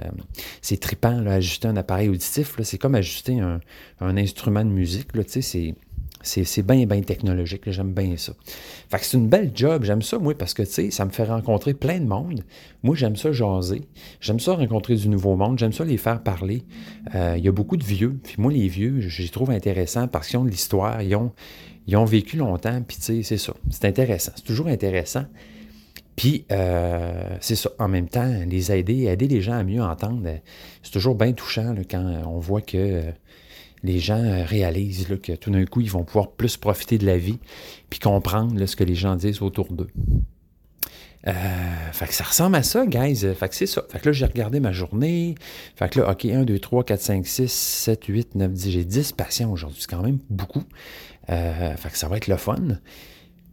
c'est 0.61 0.79
tripant, 0.79 1.19
là, 1.23 1.33
ajuster 1.33 1.67
un 1.67 1.79
appareil 1.79 2.11
auditif. 2.11 2.57
C'est 2.63 2.77
comme 2.77 2.95
ajuster 2.95 3.41
un, 3.41 3.61
instrument 4.19 4.63
de 4.63 4.69
musique. 4.69 5.09
C'est 5.27 5.75
c'est 6.23 6.63
bien, 6.63 6.85
bien 6.85 7.01
technologique. 7.01 7.63
J'aime 7.71 7.95
bien 7.95 8.19
ça. 8.19 8.35
Fait 8.91 8.99
que 8.99 9.05
c'est 9.07 9.17
une 9.17 9.29
belle 9.29 9.51
job. 9.55 9.83
J'aime 9.85 10.03
ça, 10.03 10.19
moi, 10.19 10.35
parce 10.37 10.53
que, 10.53 10.63
tu 10.63 10.71
sais, 10.71 10.91
ça 10.91 11.07
me 11.07 11.11
fait 11.11 11.25
rencontrer 11.25 11.73
plein 11.73 11.99
de 11.99 12.07
monde. 12.07 12.45
Moi, 12.83 12.95
j'aime 12.97 13.17
ça 13.17 13.33
jaser. 13.33 13.89
J'aime 14.21 14.39
ça 14.39 14.55
rencontrer 14.55 14.95
du 14.95 15.09
nouveau 15.09 15.35
monde. 15.35 15.59
J'aime 15.59 15.73
ça 15.73 15.85
les 15.85 15.97
faire 15.97 16.23
parler. 16.23 16.65
Euh, 17.15 17.35
il 17.39 17.45
y 17.45 17.49
a 17.49 17.53
beaucoup 17.53 17.79
de 17.79 17.83
vieux. 17.83 18.21
Puis 18.23 18.37
moi, 18.39 18.53
les 18.53 18.69
vieux, 18.69 19.01
je 19.01 19.23
les 19.23 19.31
trouve 19.31 19.51
intéressants 19.51 20.07
parce 20.07 20.29
qu'ils 20.29 20.39
ont 20.39 20.45
de 20.45 20.51
l'histoire. 20.51 21.03
Ils 21.03 21.17
ont, 21.17 21.33
ils 21.87 21.97
ont 21.97 22.05
vécu 22.05 22.37
longtemps. 22.37 22.81
Puis, 22.83 22.97
tu 22.97 23.03
sais, 23.03 23.23
c'est 23.23 23.39
ça. 23.39 23.55
C'est 23.71 23.85
intéressant. 23.85 24.33
C'est 24.37 24.45
toujours 24.45 24.69
intéressant. 24.69 25.25
Puis, 26.17 26.45
euh, 26.53 27.37
c'est 27.41 27.57
ça. 27.57 27.71
En 27.79 27.89
même 27.89 28.09
temps, 28.09 28.31
les 28.47 28.71
aider, 28.73 29.05
aider 29.05 29.29
les 29.29 29.41
gens 29.41 29.55
à 29.55 29.65
mieux 29.65 29.83
entendre, 29.83 30.23
euh, 30.27 30.37
c'est 30.83 30.93
toujours 30.93 31.15
bien 31.15 31.33
touchant 31.33 31.75
quand 31.91 32.23
on 32.27 32.39
voit 32.39 32.61
que 32.61 32.77
euh, 32.77 33.11
les 33.83 33.99
gens 33.99 34.45
réalisent 34.45 35.09
que 35.23 35.33
tout 35.33 35.51
d'un 35.51 35.65
coup, 35.65 35.81
ils 35.81 35.91
vont 35.91 36.05
pouvoir 36.05 36.31
plus 36.33 36.57
profiter 36.57 36.99
de 36.99 37.07
la 37.07 37.17
vie, 37.17 37.39
puis 37.91 37.99
comprendre 37.99 38.65
ce 38.65 38.77
que 38.77 38.85
les 38.85 38.95
gens 38.95 39.17
disent 39.17 39.43
autour 39.43 39.73
d'eux. 39.73 39.91
fait 41.25 42.07
que 42.07 42.15
ça 42.15 42.25
ressemble 42.25 42.57
à 42.57 42.63
ça, 42.63 42.87
guys. 42.87 43.27
Fait 43.35 43.49
que 43.49 43.55
c'est 43.55 43.67
ça. 43.67 43.83
Fait 43.89 43.99
que 43.99 44.11
là, 44.11 44.13
j'ai 44.13 44.27
regardé 44.27 44.61
ma 44.61 44.71
journée. 44.71 45.35
Fait 45.75 45.89
que 45.89 45.99
là, 45.99 46.11
OK, 46.13 46.27
1, 46.27 46.45
2, 46.45 46.59
3, 46.59 46.85
4, 46.85 47.01
5, 47.01 47.27
6, 47.27 47.53
7, 47.53 48.05
8, 48.05 48.35
9, 48.37 48.53
10. 48.53 48.71
J'ai 48.71 48.85
10 48.85 49.13
patients 49.13 49.51
aujourd'hui. 49.51 49.81
C'est 49.81 49.91
quand 49.91 50.03
même 50.03 50.19
beaucoup. 50.31 50.63
Fait 51.29 51.91
que 51.91 51.99
ça 51.99 52.09
va 52.09 52.17
être 52.17 52.29
le 52.29 52.37
fun. 52.37 52.79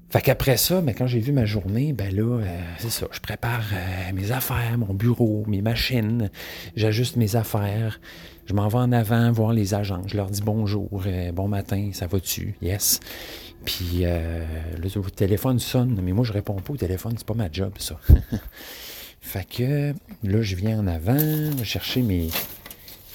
Fait 0.10 0.22
qu'après 0.22 0.58
ça, 0.58 0.82
ben, 0.82 0.96
quand 0.96 1.06
j'ai 1.06 1.20
vu 1.20 1.32
ma 1.32 1.46
journée, 1.46 1.94
ben 1.94 2.14
là, 2.14 2.40
euh, 2.40 2.62
c'est 2.80 2.90
ça, 2.90 3.08
je 3.12 3.20
prépare 3.20 3.64
euh, 3.74 4.12
mes 4.14 4.32
affaires, 4.32 4.76
mon 4.76 4.96
bureau, 4.96 5.44
mes 5.48 5.62
machines, 5.62 6.32
j'ajuste 6.76 7.16
mes 7.16 7.36
affaires, 7.36 8.00
je 8.48 8.56
m'en 8.56 8.68
vais 8.70 8.80
en 8.80 8.92
avant 8.92 9.32
voir 9.32 9.54
les 9.54 9.76
agents, 9.76 10.02
je 10.08 10.18
leur 10.18 10.32
dis 10.32 10.42
bonjour, 10.42 11.04
euh, 11.06 11.32
bon 11.32 11.48
matin, 11.48 11.92
ça 11.94 12.08
va-tu? 12.08 12.56
Yes. 12.60 13.00
Puis 13.66 14.04
le 14.04 15.10
téléphone 15.12 15.60
sonne, 15.60 16.00
mais 16.02 16.14
moi 16.14 16.26
je 16.26 16.34
réponds 16.34 16.56
pas 16.56 16.74
au 16.74 16.78
téléphone, 16.78 17.14
c'est 17.18 17.28
pas 17.28 17.36
ma 17.36 17.52
job 17.52 17.74
ça. 17.78 18.00
fait 19.22 19.48
que 19.48 19.94
là, 20.24 20.42
je 20.42 20.56
viens 20.56 20.80
en 20.80 20.88
avant, 20.88 21.20
chercher 21.64 22.02
mes. 22.02 22.30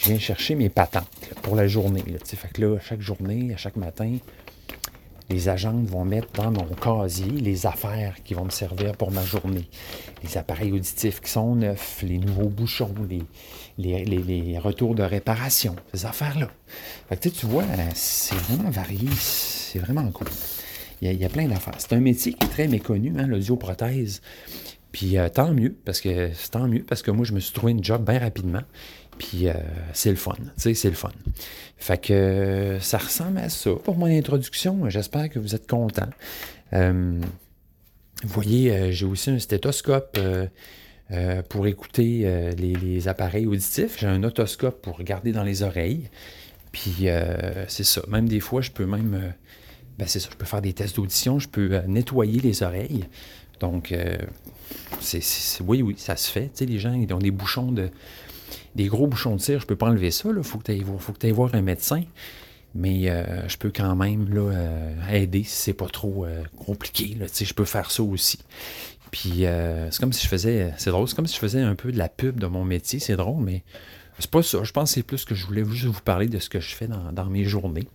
Je 0.04 0.10
viens 0.10 0.18
chercher 0.18 0.54
mes 0.54 0.68
patentes 0.68 1.08
pour 1.40 1.56
la 1.56 1.66
journée. 1.66 2.02
Là, 2.06 2.18
fait 2.22 2.48
que 2.52 2.60
là, 2.60 2.78
chaque 2.78 3.00
journée, 3.00 3.54
à 3.54 3.56
chaque 3.56 3.76
matin, 3.76 4.18
les 5.30 5.48
agentes 5.48 5.86
vont 5.86 6.04
mettre 6.04 6.30
dans 6.34 6.50
mon 6.50 6.66
casier 6.66 7.30
les 7.30 7.64
affaires 7.64 8.14
qui 8.22 8.34
vont 8.34 8.44
me 8.44 8.50
servir 8.50 8.98
pour 8.98 9.10
ma 9.10 9.24
journée. 9.24 9.66
Les 10.22 10.36
appareils 10.36 10.72
auditifs 10.72 11.22
qui 11.22 11.30
sont 11.30 11.54
neufs, 11.54 12.02
les 12.02 12.18
nouveaux 12.18 12.50
bouchons, 12.50 12.94
les, 13.78 14.04
les, 14.04 14.58
retours 14.58 14.94
de 14.94 15.02
réparation, 15.02 15.74
ces 15.94 16.04
affaires-là. 16.04 16.50
tu 17.18 17.46
vois, 17.46 17.64
c'est 17.94 18.36
vraiment 18.40 18.68
varié, 18.68 19.08
c'est 19.18 19.78
vraiment 19.78 20.10
cool. 20.10 20.28
Il 21.00 21.10
y, 21.14 21.24
a, 21.24 21.28
plein 21.30 21.48
d'affaires. 21.48 21.76
C'est 21.78 21.94
un 21.94 22.00
métier 22.00 22.34
qui 22.34 22.44
est 22.44 22.50
très 22.50 22.68
méconnu, 22.68 23.14
hein, 23.18 23.26
l'audioprothèse. 23.26 24.20
Puis 24.94 25.18
euh, 25.18 25.28
tant 25.28 25.52
mieux, 25.52 25.74
parce 25.84 26.00
que 26.00 26.30
tant 26.50 26.68
mieux, 26.68 26.84
parce 26.84 27.02
que 27.02 27.10
moi, 27.10 27.24
je 27.24 27.32
me 27.32 27.40
suis 27.40 27.52
trouvé 27.52 27.72
une 27.72 27.82
job 27.82 28.04
bien 28.08 28.20
rapidement. 28.20 28.62
Puis 29.18 29.48
euh, 29.48 29.52
c'est 29.92 30.10
le 30.10 30.16
fun, 30.16 30.34
tu 30.36 30.44
sais, 30.56 30.74
c'est 30.74 30.88
le 30.88 30.94
fun. 30.94 31.10
Fait 31.76 31.98
que 31.98 32.78
ça 32.80 32.98
ressemble 32.98 33.38
à 33.38 33.48
ça 33.48 33.70
pour 33.82 33.96
mon 33.96 34.06
introduction. 34.06 34.88
J'espère 34.88 35.28
que 35.28 35.38
vous 35.38 35.54
êtes 35.54 35.68
contents. 35.68 36.10
Euh, 36.72 37.20
vous 38.22 38.28
voyez, 38.28 38.72
euh, 38.72 38.90
j'ai 38.90 39.06
aussi 39.06 39.30
un 39.30 39.38
stéthoscope 39.38 40.18
pour 41.48 41.66
écouter 41.66 42.54
les, 42.56 43.08
appareils 43.08 43.46
auditifs. 43.46 43.98
J'ai 44.00 44.06
un 44.06 44.22
otoscope 44.24 44.82
pour 44.82 44.96
regarder 44.96 45.32
dans 45.32 45.44
les 45.44 45.62
oreilles. 45.62 46.08
Puis 46.72 47.06
c'est 47.68 47.84
ça. 47.84 48.02
Même 48.08 48.28
des 48.28 48.40
fois, 48.40 48.62
je 48.62 48.72
peux 48.72 48.86
même... 48.86 49.32
ben 49.98 50.08
c'est 50.08 50.18
ça, 50.18 50.28
je 50.32 50.36
peux 50.36 50.46
faire 50.46 50.62
des 50.62 50.72
tests 50.72 50.96
d'audition, 50.96 51.38
je 51.38 51.48
peux 51.48 51.78
nettoyer 51.86 52.40
les 52.40 52.64
oreilles. 52.64 53.04
Donc, 53.60 53.94
c'est, 55.00 55.22
oui, 55.60 55.82
oui, 55.82 55.94
ça 55.98 56.16
se 56.16 56.30
fait. 56.30 56.46
Tu 56.46 56.50
sais, 56.54 56.66
les 56.66 56.78
gens, 56.80 56.94
ils 56.94 57.12
ont 57.12 57.18
des 57.18 57.30
bouchons 57.30 57.70
de 57.70 57.90
des 58.74 58.86
gros 58.86 59.06
bouchons 59.06 59.36
de 59.36 59.40
cire, 59.40 59.60
je 59.60 59.66
peux 59.66 59.76
pas 59.76 59.86
enlever 59.86 60.10
ça. 60.10 60.28
Il 60.36 60.42
faut 60.42 60.58
que 60.58 60.64
tu 60.64 60.72
ailles, 61.26 61.32
voir 61.32 61.54
un 61.54 61.62
médecin. 61.62 62.02
Mais 62.74 63.08
euh, 63.08 63.48
je 63.48 63.56
peux 63.56 63.70
quand 63.70 63.94
même 63.94 64.28
là, 64.34 64.50
euh, 64.52 65.08
aider 65.08 65.44
si 65.44 65.54
c'est 65.54 65.74
pas 65.74 65.86
trop 65.86 66.24
euh, 66.24 66.42
compliqué. 66.66 67.16
Là, 67.18 67.26
je 67.32 67.54
peux 67.54 67.64
faire 67.64 67.90
ça 67.90 68.02
aussi. 68.02 68.40
Puis 69.12 69.44
c'est 69.90 70.00
comme 70.00 70.12
si 70.12 70.24
je 70.24 70.28
faisais. 70.28 70.74
C'est 70.76 70.90
drôle, 70.90 71.06
c'est 71.06 71.14
comme 71.14 71.28
si 71.28 71.36
je 71.36 71.38
faisais 71.38 71.60
un 71.60 71.76
peu 71.76 71.92
de 71.92 71.98
la 71.98 72.08
pub 72.08 72.40
de 72.40 72.48
mon 72.48 72.64
métier. 72.64 72.98
C'est 72.98 73.14
drôle, 73.14 73.44
mais 73.44 73.62
c'est 74.18 74.30
pas 74.30 74.42
ça. 74.42 74.64
Je 74.64 74.72
pense 74.72 74.90
que 74.90 74.94
c'est 74.94 75.02
plus 75.04 75.24
que 75.24 75.36
je 75.36 75.46
voulais 75.46 75.64
juste 75.64 75.84
vous 75.84 76.00
parler 76.00 76.26
de 76.26 76.40
ce 76.40 76.48
que 76.48 76.58
je 76.58 76.74
fais 76.74 76.88
dans, 76.88 77.26
mes 77.26 77.44
journées. 77.44 77.86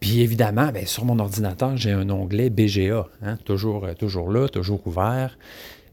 Puis 0.00 0.20
évidemment, 0.20 0.72
ben, 0.72 0.84
sur 0.84 1.04
mon 1.04 1.20
ordinateur, 1.20 1.76
j'ai 1.76 1.92
un 1.92 2.10
onglet 2.10 2.50
BGA. 2.50 3.06
Hein, 3.22 3.36
toujours, 3.44 3.86
toujours 3.96 4.32
là, 4.32 4.48
toujours 4.48 4.84
ouvert. 4.84 5.38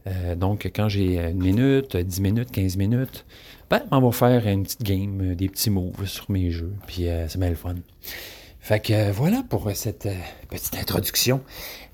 Euh, 0.06 0.34
donc, 0.34 0.70
quand 0.74 0.88
j'ai 0.88 1.18
une 1.18 1.42
minute, 1.42 1.96
10 1.96 2.20
minutes, 2.20 2.50
15 2.50 2.76
minutes, 2.76 3.24
ben, 3.68 3.82
on 3.90 4.00
va 4.00 4.12
faire 4.12 4.46
une 4.46 4.64
petite 4.64 4.82
game, 4.82 5.20
euh, 5.22 5.34
des 5.34 5.48
petits 5.48 5.70
moves 5.70 6.06
sur 6.06 6.30
mes 6.30 6.50
jeux, 6.50 6.72
puis 6.86 7.08
euh, 7.08 7.28
c'est 7.28 7.38
bien 7.38 7.50
le 7.50 7.56
fun. 7.56 7.74
Fait 8.60 8.80
que 8.80 9.10
voilà 9.10 9.42
pour 9.48 9.70
cette 9.72 10.06
petite 10.50 10.76
introduction 10.76 11.40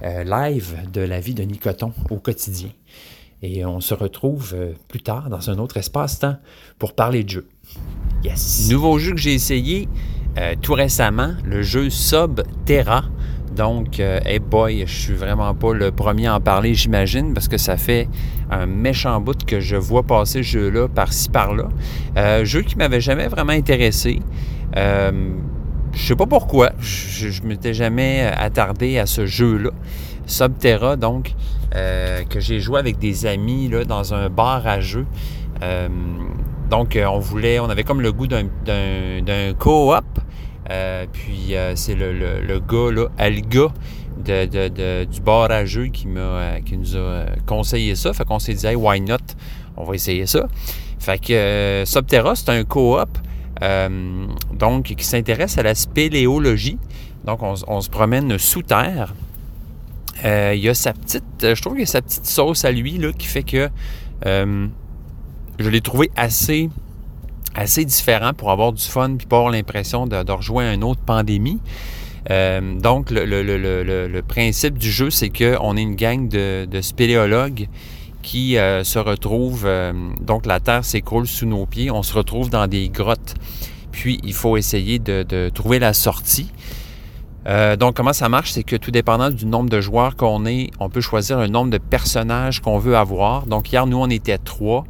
live 0.03 0.91
de 0.93 1.01
la 1.01 1.21
vie 1.21 1.33
de 1.33 1.45
Nicoton 1.45 1.93
au 2.11 2.17
quotidien. 2.17 2.71
Et 3.41 3.65
on 3.65 3.81
se 3.81 3.95
retrouve 3.95 4.57
plus 4.89 5.01
tard 5.01 5.31
dans 5.31 5.49
un 5.49 5.59
autre 5.59 5.77
espace-temps 5.77 6.39
pour 6.81 6.95
parler 6.95 7.23
de 7.23 7.29
jeux. 7.29 7.49
Yes! 8.25 8.69
Nouveau 8.69 8.99
jeu 8.99 9.13
que 9.13 9.21
j'ai 9.21 9.33
essayé 9.33 9.89
tout 10.61 10.73
récemment, 10.73 11.35
le 11.45 11.63
jeu 11.63 11.89
Subterra. 11.89 13.05
Donc, 13.57 14.01
euh, 14.01 14.21
hey 14.27 14.39
boy, 14.39 14.85
je 14.87 14.93
suis 14.93 15.15
vraiment 15.15 15.55
pas 15.55 15.73
le 15.73 15.91
premier 15.91 16.27
à 16.27 16.35
en 16.35 16.41
parler, 16.41 16.75
j'imagine, 16.75 17.33
parce 17.33 17.49
que 17.49 17.57
ça 17.57 17.79
fait 17.79 18.07
un 18.51 18.67
méchant 18.67 19.19
bout 19.19 19.47
que 19.47 19.61
je 19.61 19.77
vois 19.77 20.03
passer 20.03 20.43
ce 20.43 20.49
jeu-là 20.49 20.89
par-ci, 20.89 21.31
par-là. 21.31 21.69
Euh, 22.19 22.45
jeu 22.45 22.61
qui 22.61 22.77
m'avait 22.77 23.01
jamais 23.01 23.29
vraiment 23.29 23.55
intéressé. 23.55 24.21
Euh, 24.77 25.31
je 25.95 26.07
sais 26.07 26.17
pas 26.17 26.27
pourquoi. 26.27 26.73
Je, 26.81 27.31
je 27.31 27.43
m'étais 27.45 27.73
jamais 27.73 28.31
attardé 28.37 28.99
à 28.99 29.07
ce 29.07 29.25
jeu-là. 29.25 29.71
Subterra, 30.27 30.97
donc, 30.97 31.33
euh, 31.75 32.25
que 32.25 32.41
j'ai 32.41 32.61
joué 32.61 32.79
avec 32.79 32.99
des 32.99 33.25
amis 33.25 33.69
là, 33.69 33.85
dans 33.85 34.13
un 34.13 34.29
bar 34.29 34.67
à 34.67 34.81
jeux. 34.81 35.07
donc, 36.69 36.99
on 37.03 37.19
voulait, 37.21 37.59
on 37.59 37.71
avait 37.71 37.85
comme 37.85 38.03
le 38.03 38.13
goût 38.13 38.27
d'un 38.27 39.55
co-op. 39.59 40.05
Euh, 40.71 41.07
puis 41.13 41.55
euh, 41.55 41.77
c'est 41.77 41.95
le, 41.95 42.13
le, 42.13 42.61
gars, 42.61 42.91
là, 42.93 43.09
Alga, 43.19 43.69
du 45.07 45.21
bar 45.21 45.51
à 45.51 45.65
jeu 45.65 45.87
qui, 45.87 46.09
m'a, 46.09 46.21
euh, 46.21 46.61
qui 46.61 46.77
nous 46.77 46.97
a 46.97 47.27
conseillé 47.47 47.95
ça. 47.95 48.13
Fait 48.13 48.25
qu'on 48.25 48.39
s'est 48.39 48.55
dit, 48.55 48.67
hey, 48.67 48.77
why 48.77 49.01
not? 49.01 49.19
On 49.77 49.85
va 49.85 49.95
essayer 49.95 50.27
ça. 50.27 50.49
Fait 50.99 51.19
que 51.19 51.85
Subterra, 51.87 52.35
c'est 52.35 52.49
un 52.51 52.65
coop 52.65 53.19
donc, 54.53 54.85
qui 54.85 55.05
s'intéresse 55.05 55.59
à 55.59 55.63
la 55.63 55.75
spéléologie. 55.75 56.79
Donc, 57.25 57.43
on, 57.43 57.81
se 57.81 57.91
promène 57.91 58.39
sous 58.39 58.63
terre. 58.63 59.15
il 60.25 60.59
y 60.59 60.69
a 60.69 60.75
sa 60.75 60.93
petite, 60.93 61.25
je 61.43 61.61
trouve 61.61 61.75
qu'il 61.75 61.83
y 61.83 61.85
a 61.85 61.87
sa 61.87 62.03
petite 62.03 62.27
sauce 62.27 62.65
à 62.65 62.73
lui 62.73 62.99
là, 62.99 63.13
qui 63.13 63.27
fait 63.27 63.43
que 63.43 63.69
je 64.25 65.69
l'ai 65.69 65.81
trouvé 65.81 66.11
assez 66.17 66.71
assez 67.57 67.85
différent 67.85 68.33
pour 68.35 68.51
avoir 68.51 68.73
du 68.73 68.83
fun 68.83 69.17
puis 69.17 69.27
pas 69.27 69.39
avoir 69.39 69.53
l'impression 69.53 70.07
de, 70.07 70.31
rejoindre 70.31 70.73
une 70.73 70.85
autre 70.85 71.01
pandémie. 71.01 71.59
Euh, 72.31 72.79
donc, 72.79 73.11
le, 73.11 74.21
principe 74.23 74.79
du 74.79 74.91
jeu, 74.91 75.11
c'est 75.11 75.31
qu'on 75.31 75.77
est 75.77 75.83
une 75.83 75.97
gang 75.97 76.29
de, 76.29 76.81
spéléologues 76.81 77.69
qui 78.23 78.59
euh, 78.59 78.83
se 78.83 78.99
retrouvent, 78.99 79.67
euh, 79.67 79.93
donc 80.21 80.47
la 80.47 80.59
Terre 80.59 80.85
s'écroule 80.85 81.29
sous 81.29 81.47
nos 81.47 81.65
pieds, 81.65 81.93
on 81.93 82.03
se 82.03 82.13
retrouve 82.13 82.51
dans 82.51 82.67
des 82.67 82.89
grottes, 82.89 83.35
puis 83.93 84.19
il 84.25 84.35
faut 84.35 84.57
essayer 84.57 84.99
de, 84.99 85.49
trouver 85.51 85.79
la 85.79 85.93
sortie. 85.93 86.51
donc, 87.79 87.95
comment 87.95 88.13
ça 88.13 88.29
marche? 88.29 88.51
C'est 88.51 88.65
que 88.65 88.75
tout 88.75 88.91
dépendant 88.91 89.31
du 89.31 89.47
nombre 89.47 89.71
de 89.71 89.81
joueurs 89.81 90.17
qu'on 90.17 90.45
est, 90.45 90.71
on 90.81 90.91
peut 90.91 91.01
choisir 91.01 91.39
un 91.39 91.47
nombre 91.47 91.71
de 91.71 91.79
personnages 91.79 92.61
qu'on 92.61 92.79
veut 92.79 92.97
avoir. 92.97 93.47
Donc, 93.47 93.73
hier, 93.73 93.87
nous, 93.87 93.99
on 93.99 94.11
était 94.11 94.39
trois. 94.39 94.85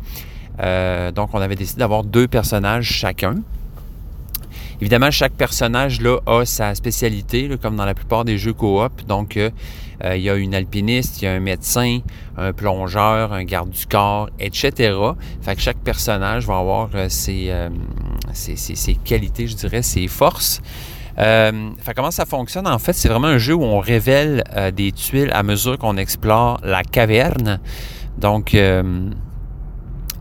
Euh, 0.60 1.12
donc, 1.12 1.30
on 1.32 1.40
avait 1.40 1.56
décidé 1.56 1.80
d'avoir 1.80 2.04
deux 2.04 2.28
personnages 2.28 2.86
chacun. 2.86 3.36
Évidemment, 4.80 5.10
chaque 5.10 5.32
personnage 5.32 6.00
là, 6.00 6.18
a 6.26 6.44
sa 6.44 6.74
spécialité, 6.74 7.50
comme 7.60 7.76
dans 7.76 7.86
la 7.86 7.94
plupart 7.94 8.24
des 8.24 8.36
jeux 8.36 8.52
coop. 8.52 9.06
Donc, 9.06 9.36
euh, 9.36 9.50
euh, 10.04 10.16
il 10.16 10.22
y 10.22 10.28
a 10.28 10.34
une 10.34 10.54
alpiniste, 10.54 11.22
il 11.22 11.24
y 11.24 11.28
a 11.28 11.32
un 11.32 11.40
médecin, 11.40 12.00
un 12.36 12.52
plongeur, 12.52 13.32
un 13.32 13.44
garde 13.44 13.70
du 13.70 13.86
corps, 13.86 14.28
etc. 14.38 14.94
Fait 15.40 15.56
que 15.56 15.62
chaque 15.62 15.78
personnage 15.78 16.46
va 16.46 16.58
avoir 16.58 16.90
ses, 17.08 17.50
ses, 18.34 18.94
qualités, 18.96 19.46
je 19.46 19.56
dirais, 19.56 19.80
ses 19.80 20.06
forces. 20.08 20.60
fait 21.16 21.94
comment 21.94 22.10
ça 22.10 22.26
fonctionne? 22.26 22.66
En 22.66 22.78
fait, 22.78 22.92
c'est 22.92 23.08
vraiment 23.08 23.28
un 23.28 23.38
jeu 23.38 23.54
où 23.54 23.64
on 23.64 23.80
révèle 23.80 24.44
des 24.74 24.92
tuiles 24.92 25.30
à 25.32 25.42
mesure 25.42 25.78
qu'on 25.78 25.96
explore 25.96 26.60
la 26.62 26.82
caverne. 26.82 27.58
Donc, 28.18 28.54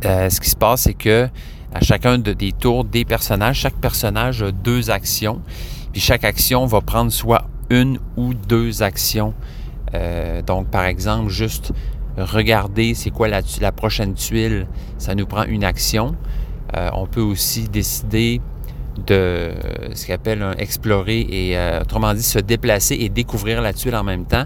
euh, 0.05 0.29
ce 0.29 0.39
qui 0.39 0.49
se 0.49 0.55
passe, 0.55 0.81
c'est 0.81 0.93
que 0.93 1.27
à 1.73 1.81
chacun 1.81 2.17
des 2.17 2.51
tours 2.53 2.85
des 2.85 3.03
personnages, 3.03 3.59
chaque 3.59 3.75
personnage 3.75 4.41
a 4.43 4.51
deux 4.51 4.89
actions. 4.89 5.41
Puis 5.91 6.01
chaque 6.01 6.23
action 6.23 6.65
va 6.65 6.81
prendre 6.81 7.11
soit 7.11 7.45
une 7.69 7.99
ou 8.15 8.33
deux 8.33 8.81
actions. 8.81 9.33
Euh, 9.93 10.41
donc, 10.41 10.67
par 10.67 10.85
exemple, 10.85 11.29
juste 11.29 11.73
regarder 12.17 12.93
c'est 12.93 13.09
quoi 13.09 13.27
la, 13.27 13.41
la, 13.59 13.71
prochaine 13.71 14.13
tuile, 14.13 14.67
ça 14.97 15.15
nous 15.15 15.25
prend 15.25 15.43
une 15.43 15.63
action. 15.63 16.15
Euh, 16.75 16.89
on 16.93 17.07
peut 17.07 17.21
aussi 17.21 17.67
décider 17.67 18.41
de 19.07 19.51
ce 19.93 20.07
qu'on 20.07 20.13
appelle 20.13 20.55
explorer 20.57 21.19
et 21.29 21.57
autrement 21.81 22.13
dit 22.13 22.23
se 22.23 22.39
déplacer 22.39 22.95
et 22.95 23.09
découvrir 23.09 23.61
la 23.61 23.73
tuile 23.73 23.95
en 23.95 24.05
même 24.05 24.25
temps. 24.25 24.45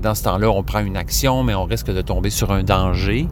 Dans 0.00 0.14
ce 0.14 0.22
temps-là, 0.22 0.50
on 0.50 0.62
prend 0.62 0.80
une 0.80 0.96
action, 0.96 1.42
mais 1.42 1.54
on 1.54 1.64
risque 1.64 1.92
de 1.92 2.00
tomber 2.00 2.30
sur 2.30 2.50
un 2.50 2.62
danger. 2.62 3.28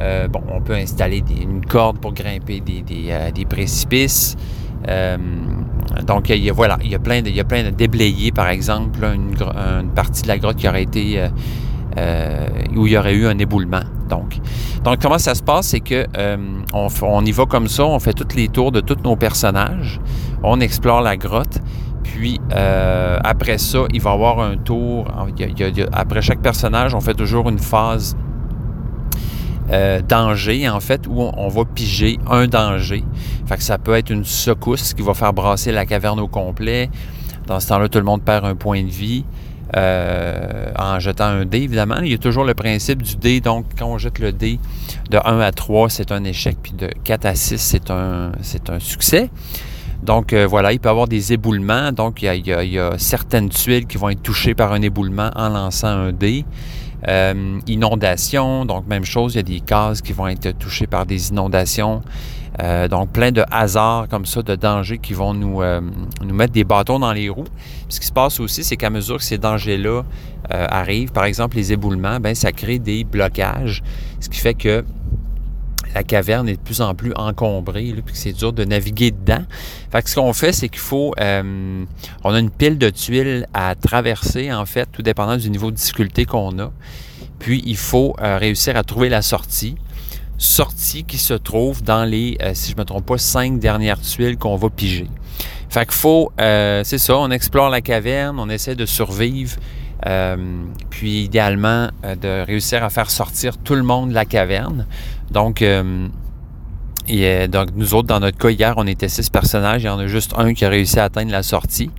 Euh, 0.00 0.28
bon, 0.28 0.42
on 0.52 0.60
peut 0.60 0.74
installer 0.74 1.22
une 1.40 1.64
corde 1.64 1.98
pour 1.98 2.12
grimper 2.12 2.60
des, 2.60 2.84
euh, 3.10 3.30
précipices. 3.48 4.36
Euh, 4.88 5.16
donc, 6.06 6.28
il 6.30 6.42
y 6.42 6.50
a, 6.50 6.52
voilà, 6.52 6.78
il 6.82 6.90
y 6.90 6.94
a 6.94 6.98
plein 6.98 7.22
de, 7.22 7.28
il 7.28 7.36
y 7.36 7.72
déblayés, 7.72 8.32
par 8.32 8.48
exemple, 8.48 9.04
une, 9.04 9.90
partie 9.94 10.22
de 10.22 10.28
la 10.28 10.38
grotte 10.38 10.56
qui 10.56 10.68
aurait 10.68 10.82
été 10.82 11.22
où 12.74 12.86
il 12.86 12.92
y 12.92 12.96
aurait 12.96 13.14
eu 13.14 13.26
un 13.26 13.38
éboulement. 13.38 13.82
Donc, 14.08 14.38
donc 14.82 14.98
comment 15.00 15.18
ça 15.18 15.34
se 15.34 15.42
passe, 15.42 15.68
c'est 15.68 15.80
que 15.80 16.06
on, 16.72 17.24
y 17.24 17.32
va 17.32 17.46
comme 17.46 17.68
ça, 17.68 17.84
on 17.84 17.98
fait 17.98 18.14
tous 18.14 18.34
les 18.34 18.48
tours 18.48 18.72
de 18.72 18.80
tous 18.80 18.96
nos 19.04 19.14
personnages, 19.14 20.00
on 20.42 20.60
explore 20.60 21.02
la 21.02 21.16
grotte, 21.16 21.58
Puis 22.02 22.40
après 22.50 23.58
ça, 23.58 23.80
il 23.92 24.00
va 24.00 24.10
y 24.10 24.14
avoir 24.14 24.40
un 24.40 24.56
tour. 24.56 25.06
après 25.92 26.22
chaque 26.22 26.40
personnage, 26.40 26.94
on 26.94 27.00
fait 27.00 27.14
toujours 27.14 27.48
une 27.50 27.58
phase 27.58 28.16
danger, 30.08 30.68
en 30.68 30.80
fait, 30.80 31.06
où 31.06 31.20
on, 31.20 31.48
va 31.48 31.64
piger 31.64 32.18
un 32.28 32.46
danger. 32.46 33.04
Fait 33.46 33.56
que 33.56 33.62
ça 33.62 33.78
peut 33.78 33.94
être 33.94 34.10
une 34.10 34.24
secousse 34.24 34.94
qui 34.94 35.02
va 35.02 35.14
faire 35.14 35.32
brasser 35.32 35.72
la 35.72 35.86
caverne 35.86 36.20
au 36.20 36.28
complet. 36.28 36.90
Dans 37.46 37.60
ce 37.60 37.68
temps-là, 37.68 37.88
tout 37.88 37.98
le 37.98 38.04
monde 38.04 38.22
perd 38.22 38.44
un 38.44 38.54
point 38.54 38.82
de 38.82 38.90
vie. 38.90 39.24
Euh, 39.74 40.70
en 40.78 41.00
jetant 41.00 41.24
un 41.24 41.46
dé, 41.46 41.58
évidemment. 41.58 42.00
Il 42.02 42.10
y 42.10 42.14
a 42.14 42.18
toujours 42.18 42.44
le 42.44 42.52
principe 42.52 43.02
du 43.02 43.16
dé. 43.16 43.40
Donc, 43.40 43.64
quand 43.78 43.86
on 43.86 43.96
jette 43.96 44.18
le 44.18 44.30
dé 44.30 44.58
de 45.10 45.18
1 45.24 45.40
à 45.40 45.50
3, 45.50 45.88
c'est 45.88 46.12
un 46.12 46.24
échec, 46.24 46.58
puis 46.62 46.72
de 46.72 46.90
4 47.04 47.24
à 47.24 47.34
6, 47.34 47.58
c'est 47.58 47.90
un, 47.90 48.32
c'est 48.42 48.68
un 48.68 48.78
succès. 48.78 49.30
Donc, 50.02 50.32
euh, 50.32 50.46
voilà, 50.46 50.72
il 50.72 50.80
peut 50.80 50.88
y 50.88 50.90
avoir 50.90 51.08
des 51.08 51.32
éboulements. 51.32 51.90
Donc, 51.92 52.20
il 52.20 52.46
y, 52.46 52.78
a, 52.78 52.98
certaines 52.98 53.48
tuiles 53.48 53.86
qui 53.86 53.96
vont 53.96 54.10
être 54.10 54.22
touchées 54.22 54.54
par 54.54 54.72
un 54.72 54.82
éboulement 54.82 55.30
en 55.36 55.48
lançant 55.48 55.88
un 55.88 56.12
dé. 56.12 56.44
Euh, 57.08 57.58
inondation, 57.66 58.64
donc 58.64 58.86
même 58.86 59.04
chose, 59.04 59.34
il 59.34 59.38
y 59.38 59.40
a 59.40 59.42
des 59.42 59.60
cases 59.60 60.00
qui 60.00 60.12
vont 60.12 60.28
être 60.28 60.56
touchées 60.58 60.86
par 60.86 61.04
des 61.04 61.30
inondations. 61.30 62.02
Euh, 62.62 62.86
donc, 62.86 63.10
plein 63.10 63.32
de 63.32 63.44
hasards 63.50 64.08
comme 64.08 64.26
ça, 64.26 64.42
de 64.42 64.54
dangers 64.54 64.98
qui 64.98 65.14
vont 65.14 65.34
nous, 65.34 65.62
euh, 65.62 65.80
nous 66.22 66.34
mettre 66.34 66.52
des 66.52 66.64
bâtons 66.64 66.98
dans 66.98 67.12
les 67.12 67.28
roues. 67.28 67.46
ce 67.88 67.98
qui 67.98 68.06
se 68.06 68.12
passe 68.12 68.38
aussi, 68.40 68.62
c'est 68.62 68.76
qu'à 68.76 68.90
mesure 68.90 69.16
que 69.16 69.24
ces 69.24 69.38
dangers-là 69.38 70.02
arrivent, 70.50 71.12
par 71.12 71.24
exemple 71.24 71.56
les 71.56 71.72
éboulements, 71.72 72.20
ben, 72.20 72.34
ça 72.34 72.52
crée 72.52 72.78
des 72.78 73.04
blocages, 73.04 73.82
ce 74.20 74.28
qui 74.28 74.38
fait 74.38 74.52
que 74.52 74.84
la 75.94 76.02
caverne 76.02 76.48
est 76.48 76.56
de 76.56 76.60
plus 76.60 76.80
en 76.80 76.94
plus 76.94 77.12
encombrée, 77.16 77.94
puis 78.04 78.14
que 78.14 78.18
c'est 78.18 78.32
dur 78.32 78.52
de 78.52 78.64
naviguer 78.64 79.10
dedans. 79.10 79.44
Fait 79.90 80.02
que 80.02 80.10
ce 80.10 80.16
qu'on 80.16 80.32
fait, 80.32 80.52
c'est 80.52 80.68
qu'il 80.68 80.80
faut... 80.80 81.14
on 81.18 82.34
a 82.34 82.38
une 82.38 82.50
pile 82.50 82.78
de 82.78 82.90
tuiles 82.90 83.46
à 83.54 83.74
traverser, 83.74 84.52
en 84.52 84.66
fait, 84.66 84.88
tout 84.90 85.02
dépendant 85.02 85.36
du 85.36 85.50
niveau 85.50 85.70
de 85.70 85.76
difficulté 85.76 86.24
qu'on 86.24 86.58
a. 86.58 86.72
Puis, 87.38 87.62
il 87.66 87.76
faut 87.76 88.14
réussir 88.18 88.76
à 88.76 88.84
trouver 88.84 89.08
la 89.08 89.22
sortie 89.22 89.76
sortie 90.42 91.04
qui 91.04 91.18
se 91.18 91.34
trouve 91.34 91.82
dans 91.82 92.04
les, 92.04 92.36
euh, 92.42 92.50
si 92.54 92.72
je 92.72 92.76
ne 92.76 92.80
me 92.80 92.84
trompe 92.84 93.06
pas, 93.06 93.18
cinq 93.18 93.58
dernières 93.58 94.00
tuiles 94.00 94.36
qu'on 94.36 94.56
va 94.56 94.68
piger. 94.70 95.08
Fait 95.70 95.90
faut, 95.90 96.32
euh, 96.40 96.82
c'est 96.84 96.98
ça, 96.98 97.16
on 97.16 97.30
explore 97.30 97.70
la 97.70 97.80
caverne, 97.80 98.38
on 98.38 98.50
essaie 98.50 98.74
de 98.74 98.84
survivre, 98.84 99.56
euh, 100.04 100.36
puis 100.90 101.22
idéalement 101.22 101.88
de 102.02 102.44
réussir 102.44 102.82
à 102.82 102.90
faire 102.90 103.10
sortir 103.10 103.56
tout 103.56 103.74
le 103.74 103.82
monde 103.82 104.10
de 104.10 104.14
la 104.14 104.24
caverne. 104.24 104.86
Donc, 105.32 105.62
et, 107.08 107.48
donc 107.48 107.68
nous 107.74 107.94
autres, 107.94 108.08
dans 108.08 108.20
notre 108.20 108.38
cas, 108.38 108.50
hier, 108.50 108.74
on 108.76 108.86
était 108.86 109.08
six 109.08 109.28
personnages, 109.30 109.82
il 109.82 109.86
y 109.86 109.88
en 109.88 109.98
a 109.98 110.06
juste 110.06 110.34
un 110.36 110.54
qui 110.54 110.64
a 110.64 110.68
réussi 110.68 110.98
à 110.98 111.04
atteindre 111.04 111.32
la 111.32 111.42
sortie. 111.42 111.90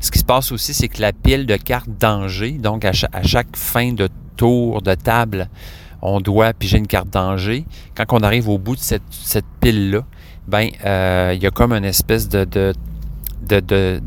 Ce 0.00 0.10
qui 0.10 0.18
se 0.18 0.24
passe 0.24 0.50
aussi, 0.50 0.72
c'est 0.74 0.88
que 0.88 1.00
la 1.00 1.12
pile 1.12 1.46
de 1.46 1.56
cartes 1.56 1.90
danger, 2.00 2.52
donc 2.52 2.84
à 2.84 2.92
chaque 3.22 3.56
fin 3.56 3.92
de 3.92 4.08
tour 4.36 4.80
de 4.82 4.94
table, 4.94 5.48
on 6.02 6.20
doit 6.20 6.52
piger 6.52 6.78
une 6.78 6.86
carte 6.86 7.10
danger. 7.10 7.64
Quand 7.94 8.04
on 8.12 8.22
arrive 8.22 8.48
au 8.48 8.58
bout 8.58 8.76
de 8.76 8.80
cette, 8.80 9.44
pile-là, 9.60 10.04
ben 10.48 10.68
euh, 10.84 11.32
il 11.34 11.42
y 11.42 11.46
a 11.46 11.50
comme 11.50 11.72
une 11.72 11.84
espèce 11.84 12.28
de 12.28 12.72
de, 13.42 14.00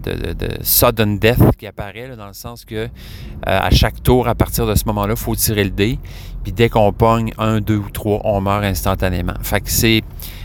sudden 0.61 1.17
death 1.19 1.55
qui 1.57 1.67
apparaît, 1.67 2.15
dans 2.15 2.27
le 2.27 2.33
sens 2.33 2.65
que 2.65 2.75
euh, 2.75 2.87
à 3.45 3.69
chaque 3.69 4.01
tour, 4.03 4.27
à 4.27 4.35
partir 4.35 4.65
de 4.65 4.75
ce 4.75 4.85
moment-là, 4.85 5.13
il 5.13 5.19
faut 5.19 5.35
tirer 5.35 5.63
le 5.63 5.69
dé. 5.69 5.99
Puis 6.43 6.51
dès 6.51 6.69
qu'on 6.69 6.91
pogne 6.93 7.33
un, 7.37 7.61
deux 7.61 7.77
ou 7.77 7.89
trois, 7.89 8.21
on 8.23 8.41
meurt 8.41 8.63
instantanément. 8.63 9.33
Fait 9.41 9.61
que 9.61 9.69
c'est. 9.69 10.01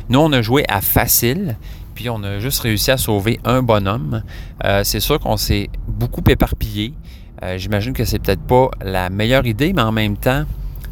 Nous, 0.08 0.18
on 0.18 0.32
a 0.32 0.42
joué 0.42 0.64
à 0.68 0.80
facile, 0.80 1.56
puis 1.94 2.08
on 2.08 2.22
a 2.22 2.38
juste 2.38 2.60
réussi 2.60 2.90
à 2.90 2.96
sauver 2.96 3.40
un 3.44 3.62
bonhomme. 3.62 4.22
Euh, 4.64 4.82
c'est 4.84 5.00
sûr 5.00 5.20
qu'on 5.20 5.36
s'est 5.36 5.68
beaucoup 5.86 6.22
éparpillé. 6.28 6.94
J'imagine 7.56 7.92
que 7.92 8.04
c'est 8.04 8.18
peut-être 8.18 8.42
pas 8.42 8.68
la 8.82 9.10
meilleure 9.10 9.46
idée, 9.46 9.72
mais 9.72 9.82
en 9.82 9.92
même 9.92 10.16
temps, 10.16 10.44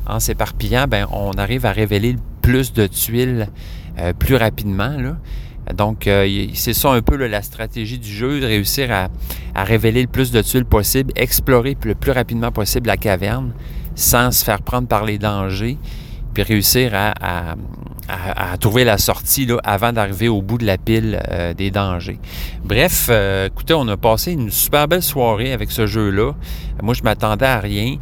en 0.06 0.20
s'éparpillant, 0.20 0.86
ben, 0.88 1.08
on 1.10 1.32
arrive 1.32 1.66
à 1.66 1.72
révéler 1.72 2.14
plus 2.40 2.72
de 2.72 2.86
tuiles 2.86 3.48
euh, 3.98 4.12
plus 4.12 4.36
rapidement. 4.36 4.94
Donc, 5.74 6.06
euh, 6.06 6.46
c'est 6.54 6.74
ça 6.74 6.92
un 6.92 7.02
peu 7.02 7.16
la 7.16 7.42
stratégie 7.42 7.98
du 7.98 8.08
jeu, 8.08 8.40
de 8.40 8.46
réussir 8.46 8.90
à, 8.92 9.08
révéler 9.64 10.02
le 10.02 10.08
plus 10.08 10.30
de 10.30 10.42
tuiles 10.42 10.64
possible, 10.64 11.12
explorer 11.16 11.76
le 11.82 11.94
plus 11.94 12.12
rapidement 12.12 12.52
possible 12.52 12.86
la 12.86 12.96
caverne 12.96 13.52
sans 13.94 14.30
se 14.30 14.44
faire 14.44 14.60
prendre 14.60 14.86
par 14.86 15.04
les 15.04 15.18
dangers, 15.18 15.78
puis 16.34 16.42
réussir 16.42 16.92
à, 16.94 17.54
trouver 18.60 18.84
la 18.84 18.98
sortie 18.98 19.46
là, 19.46 19.58
avant 19.64 19.92
d'arriver 19.92 20.28
au 20.28 20.42
bout 20.42 20.58
de 20.58 20.66
la 20.66 20.78
pile 20.78 21.20
euh, 21.30 21.54
des 21.54 21.70
dangers. 21.70 22.18
Bref, 22.64 23.08
euh, 23.10 23.46
écoutez, 23.46 23.74
on 23.74 23.86
a 23.88 23.96
passé 23.96 24.32
une 24.32 24.50
super 24.50 24.88
belle 24.88 25.02
soirée 25.02 25.52
avec 25.52 25.70
ce 25.70 25.86
jeu-là. 25.86 26.32
Moi, 26.82 26.94
je 26.94 27.02
m'attendais 27.02 27.46
à 27.46 27.58
rien. 27.58 27.96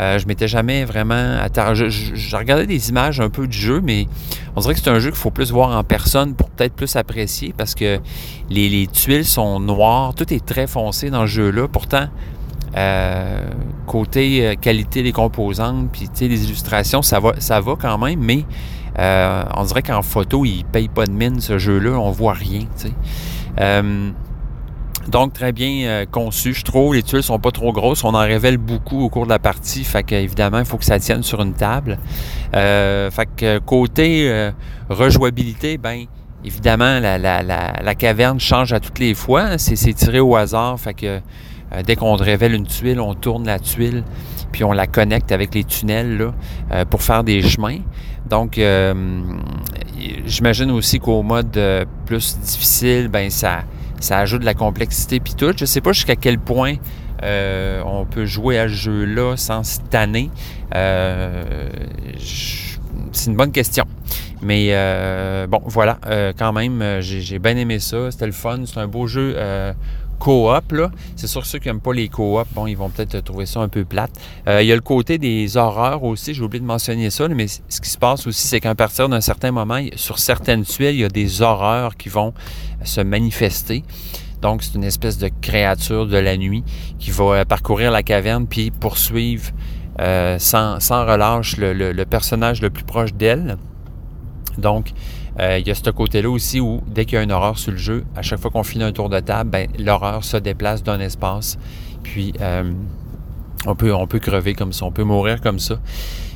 Euh, 0.00 0.18
je 0.18 0.26
m'étais 0.26 0.48
jamais 0.48 0.84
vraiment 0.84 1.36
attardé. 1.40 1.90
Je, 1.90 2.36
regardais 2.36 2.66
des 2.66 2.90
images 2.90 3.20
un 3.20 3.30
peu 3.30 3.46
du 3.46 3.56
jeu, 3.56 3.80
mais 3.82 4.06
on 4.54 4.60
dirait 4.60 4.74
que 4.74 4.80
c'est 4.80 4.90
un 4.90 4.98
jeu 5.00 5.10
qu'il 5.10 5.18
faut 5.18 5.30
plus 5.30 5.50
voir 5.50 5.76
en 5.76 5.82
personne 5.82 6.34
pour 6.34 6.50
peut-être 6.50 6.74
plus 6.74 6.94
apprécier 6.96 7.54
parce 7.56 7.74
que 7.74 7.98
les, 8.50 8.68
les, 8.68 8.86
tuiles 8.86 9.24
sont 9.24 9.60
noires, 9.60 10.14
tout 10.14 10.32
est 10.32 10.44
très 10.44 10.66
foncé 10.66 11.10
dans 11.10 11.22
ce 11.22 11.32
jeu-là. 11.32 11.68
Pourtant, 11.68 12.08
côté 13.86 14.56
qualité 14.60 15.02
des 15.02 15.10
composantes, 15.10 15.90
puis 15.90 16.08
les 16.20 16.44
illustrations, 16.44 17.02
ça 17.02 17.18
va, 17.18 17.32
ça 17.38 17.60
va 17.60 17.74
quand 17.80 17.98
même, 17.98 18.20
mais 18.20 18.44
euh, 18.98 19.44
on 19.54 19.64
dirait 19.64 19.82
qu'en 19.82 20.02
photo, 20.02 20.44
il 20.44 20.64
paye 20.64 20.88
pas 20.88 21.06
de 21.06 21.12
mine 21.12 21.40
ce 21.40 21.58
jeu-là, 21.58 21.98
on 21.98 22.10
voit 22.10 22.32
rien. 22.32 22.62
Euh, 23.60 24.10
donc, 25.08 25.32
très 25.32 25.52
bien 25.52 25.86
euh, 25.86 26.06
conçu, 26.06 26.52
je 26.52 26.64
trouve. 26.64 26.94
Les 26.94 27.02
tuiles 27.02 27.22
sont 27.22 27.38
pas 27.38 27.50
trop 27.50 27.72
grosses. 27.72 28.04
On 28.04 28.14
en 28.14 28.20
révèle 28.20 28.58
beaucoup 28.58 29.00
au 29.00 29.08
cours 29.08 29.24
de 29.24 29.30
la 29.30 29.38
partie. 29.38 29.84
Fait 29.84 30.02
qu'évidemment, 30.02 30.58
il 30.58 30.64
faut 30.64 30.76
que 30.78 30.84
ça 30.84 30.98
tienne 30.98 31.22
sur 31.22 31.40
une 31.40 31.54
table. 31.54 31.98
fait 32.52 33.28
que 33.36 33.58
côté 33.58 34.50
rejouabilité, 34.90 35.78
ben 35.78 36.04
évidemment, 36.44 37.00
la, 37.00 37.94
caverne 37.94 38.40
change 38.40 38.72
à 38.72 38.80
toutes 38.80 38.98
les 38.98 39.14
fois. 39.14 39.58
C'est 39.58 39.94
tiré 39.94 40.20
au 40.20 40.36
hasard. 40.36 40.78
Fait 40.78 40.94
que 40.94 41.20
dès 41.86 41.96
qu'on 41.96 42.16
révèle 42.16 42.54
une 42.54 42.66
tuile, 42.66 43.00
on 43.00 43.14
tourne 43.14 43.46
la 43.46 43.58
tuile 43.58 44.04
puis 44.52 44.64
on 44.64 44.72
la 44.72 44.86
connecte 44.86 45.32
avec 45.32 45.54
les 45.54 45.64
tunnels 45.64 46.16
là, 46.18 46.84
pour 46.86 47.02
faire 47.02 47.24
des 47.24 47.42
chemins. 47.42 47.78
Donc, 48.28 48.58
euh, 48.58 48.94
j'imagine 50.26 50.70
aussi 50.70 51.00
qu'au 51.00 51.22
mode 51.22 51.56
euh, 51.56 51.84
plus 52.04 52.38
difficile, 52.40 53.08
ben 53.08 53.30
ça, 53.30 53.64
ça 54.00 54.18
ajoute 54.18 54.40
de 54.40 54.46
la 54.46 54.54
complexité 54.54 55.18
puis 55.20 55.34
tout. 55.34 55.52
Je 55.56 55.64
sais 55.64 55.80
pas 55.80 55.92
jusqu'à 55.92 56.16
quel 56.16 56.38
point 56.38 56.74
euh, 57.22 57.82
on 57.86 58.04
peut 58.04 58.26
jouer 58.26 58.58
à 58.58 58.68
ce 58.68 58.74
jeu-là 58.74 59.36
sans 59.36 59.64
se 59.64 59.80
tanner. 59.90 60.30
c'est 63.12 63.30
une 63.30 63.36
bonne 63.36 63.52
question. 63.52 63.84
Mais 64.42 64.68
bon, 65.48 65.62
voilà, 65.64 65.98
quand 66.38 66.52
même, 66.52 67.00
j'ai 67.00 67.38
bien 67.38 67.56
aimé 67.56 67.78
ça. 67.78 68.10
C'était 68.10 68.26
le 68.26 68.32
fun. 68.32 68.60
C'est 68.66 68.78
un 68.78 68.86
beau 68.86 69.06
jeu 69.06 69.36
coop, 70.18 70.72
là. 70.72 70.90
C'est 71.16 71.26
sûr 71.26 71.42
que 71.42 71.46
ceux 71.46 71.58
qui 71.58 71.68
n'aiment 71.68 71.80
pas 71.80 71.92
les 71.92 72.08
coop, 72.08 72.46
bon, 72.54 72.66
ils 72.66 72.76
vont 72.76 72.90
peut-être 72.90 73.20
trouver 73.20 73.46
ça 73.46 73.60
un 73.60 73.68
peu 73.68 73.84
plate. 73.84 74.10
Euh, 74.46 74.62
il 74.62 74.66
y 74.66 74.72
a 74.72 74.74
le 74.74 74.80
côté 74.80 75.18
des 75.18 75.56
horreurs 75.56 76.04
aussi, 76.04 76.34
j'ai 76.34 76.42
oublié 76.42 76.60
de 76.60 76.66
mentionner 76.66 77.10
ça, 77.10 77.28
mais 77.28 77.46
ce 77.48 77.80
qui 77.80 77.90
se 77.90 77.98
passe 77.98 78.26
aussi, 78.26 78.46
c'est 78.46 78.60
qu'à 78.60 78.74
partir 78.74 79.08
d'un 79.08 79.20
certain 79.20 79.52
moment, 79.52 79.80
sur 79.96 80.18
certaines 80.18 80.64
tuiles, 80.64 80.94
il 80.94 81.00
y 81.00 81.04
a 81.04 81.08
des 81.08 81.42
horreurs 81.42 81.96
qui 81.96 82.08
vont 82.08 82.34
se 82.84 83.00
manifester. 83.00 83.84
Donc, 84.42 84.62
c'est 84.62 84.74
une 84.74 84.84
espèce 84.84 85.18
de 85.18 85.30
créature 85.40 86.06
de 86.06 86.16
la 86.16 86.36
nuit 86.36 86.62
qui 86.98 87.10
va 87.10 87.24
euh, 87.24 87.44
parcourir 87.44 87.90
la 87.90 88.02
caverne 88.02 88.46
puis 88.46 88.70
poursuivre 88.70 89.50
euh, 90.00 90.38
sans, 90.38 90.78
relâche 91.04 91.56
le, 91.56 92.04
personnage 92.04 92.62
le 92.62 92.70
plus 92.70 92.84
proche 92.84 93.14
d'elle. 93.14 93.56
Donc, 94.56 94.92
euh, 95.40 95.58
il 95.58 95.68
y 95.68 95.70
a 95.70 95.74
ce 95.74 95.90
côté-là 95.90 96.28
aussi 96.28 96.60
où, 96.60 96.80
dès 96.86 97.04
qu'il 97.04 97.14
y 97.14 97.18
a 97.18 97.22
une 97.22 97.32
horreur 97.32 97.58
sur 97.58 97.70
le 97.70 97.78
jeu, 97.78 98.04
à 98.16 98.22
chaque 98.22 98.40
fois 98.40 98.50
qu'on 98.50 98.64
finit 98.64 98.84
un 98.84 98.92
tour 98.92 99.08
de 99.08 99.20
table, 99.20 99.50
ben, 99.50 99.68
l'horreur 99.78 100.24
se 100.24 100.36
déplace 100.36 100.82
d'un 100.82 100.98
espace. 100.98 101.58
Puis, 102.02 102.32
euh, 102.40 102.72
on, 103.66 103.74
peut, 103.76 103.94
on 103.94 104.06
peut 104.06 104.18
crever 104.18 104.54
comme 104.54 104.72
ça, 104.72 104.84
on 104.84 104.90
peut 104.90 105.04
mourir 105.04 105.40
comme 105.40 105.60
ça. 105.60 105.78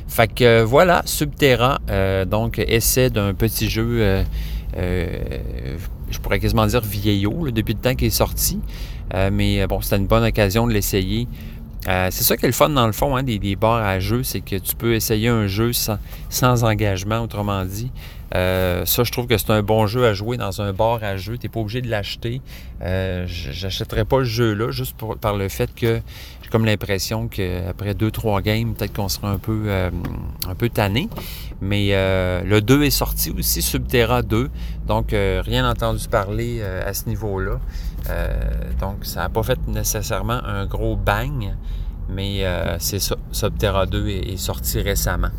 Fait 0.07 0.33
que 0.33 0.43
euh, 0.43 0.65
voilà, 0.65 1.01
Subterra, 1.05 1.79
donc 2.27 2.59
essai 2.59 3.09
d'un 3.09 3.33
petit 3.33 3.69
jeu, 3.69 4.23
je 4.75 6.19
pourrais 6.21 6.39
quasiment 6.39 6.65
dire 6.65 6.81
vieillot, 6.81 7.51
depuis 7.51 7.73
le 7.73 7.79
temps 7.79 7.95
qu'il 7.95 8.07
est 8.07 8.11
sorti. 8.11 8.59
mais 9.31 9.67
bon, 9.67 9.81
c'était 9.81 9.97
une 9.97 10.07
bonne 10.07 10.23
occasion 10.23 10.65
de 10.65 10.71
l'essayer. 10.71 11.27
c'est 11.85 12.11
ça 12.23 12.37
qui 12.37 12.45
est 12.45 12.49
le 12.49 12.53
fun 12.53 12.69
dans 12.69 12.85
le 12.85 12.93
fond 12.93 13.17
hein, 13.17 13.23
des, 13.23 13.39
des 13.39 13.55
bars 13.57 13.83
à 13.83 13.99
jeu, 13.99 14.23
c'est 14.23 14.41
que 14.41 14.55
tu 14.55 14.75
peux 14.75 14.93
essayer 14.93 15.27
un 15.27 15.47
jeu 15.47 15.73
sans, 15.73 15.97
sans 16.29 16.63
engagement, 16.63 17.19
autrement 17.19 17.65
dit. 17.65 17.91
Euh, 18.33 18.85
ça, 18.85 19.03
je 19.03 19.11
trouve 19.11 19.27
que 19.27 19.37
c'est 19.37 19.51
un 19.51 19.61
bon 19.61 19.85
jeu 19.85 20.05
à 20.05 20.13
jouer 20.13 20.37
dans 20.37 20.61
un 20.61 20.73
bar 20.73 21.03
à 21.03 21.17
jeu. 21.17 21.37
Tu 21.37 21.45
n'es 21.45 21.51
pas 21.51 21.59
obligé 21.59 21.81
de 21.81 21.89
l'acheter. 21.89 22.41
Euh, 22.81 23.25
J'achèterais 23.27 24.05
pas 24.05 24.19
ce 24.19 24.23
jeu-là 24.23 24.71
juste 24.71 24.95
par 25.21 25.35
le 25.35 25.49
fait 25.49 25.73
que 25.73 26.01
j'ai 26.41 26.49
comme 26.49 26.65
l'impression 26.65 27.27
qu'après 27.27 27.93
deux, 27.93 28.11
trois 28.11 28.41
games, 28.41 28.73
peut-être 28.73 28.93
qu'on 28.93 29.09
sera 29.09 29.29
un 29.29 29.37
peu, 29.37 29.63
euh, 29.67 29.91
un 30.47 30.55
peu 30.55 30.69
tanné. 30.69 31.09
Mais 31.61 31.89
euh, 31.91 32.41
le 32.43 32.61
2 32.61 32.83
est 32.83 32.89
sorti 32.89 33.31
aussi, 33.31 33.61
Subterra 33.61 34.23
2. 34.23 34.49
Donc, 34.87 35.09
rien 35.11 35.69
entendu 35.69 36.07
parler 36.07 36.61
à 36.61 36.93
ce 36.93 37.07
niveau-là. 37.07 37.59
donc, 38.79 39.05
ça 39.05 39.21
n'a 39.21 39.29
pas 39.29 39.43
fait 39.43 39.59
nécessairement 39.67 40.43
un 40.43 40.65
gros 40.65 40.95
bang. 40.95 41.55
Mais 42.09 42.43
c'est 42.79 42.99
ça, 42.99 43.15
Subterra 43.31 43.85
2 43.85 44.07
est 44.09 44.37
sorti 44.37 44.81
récemment. 44.81 45.29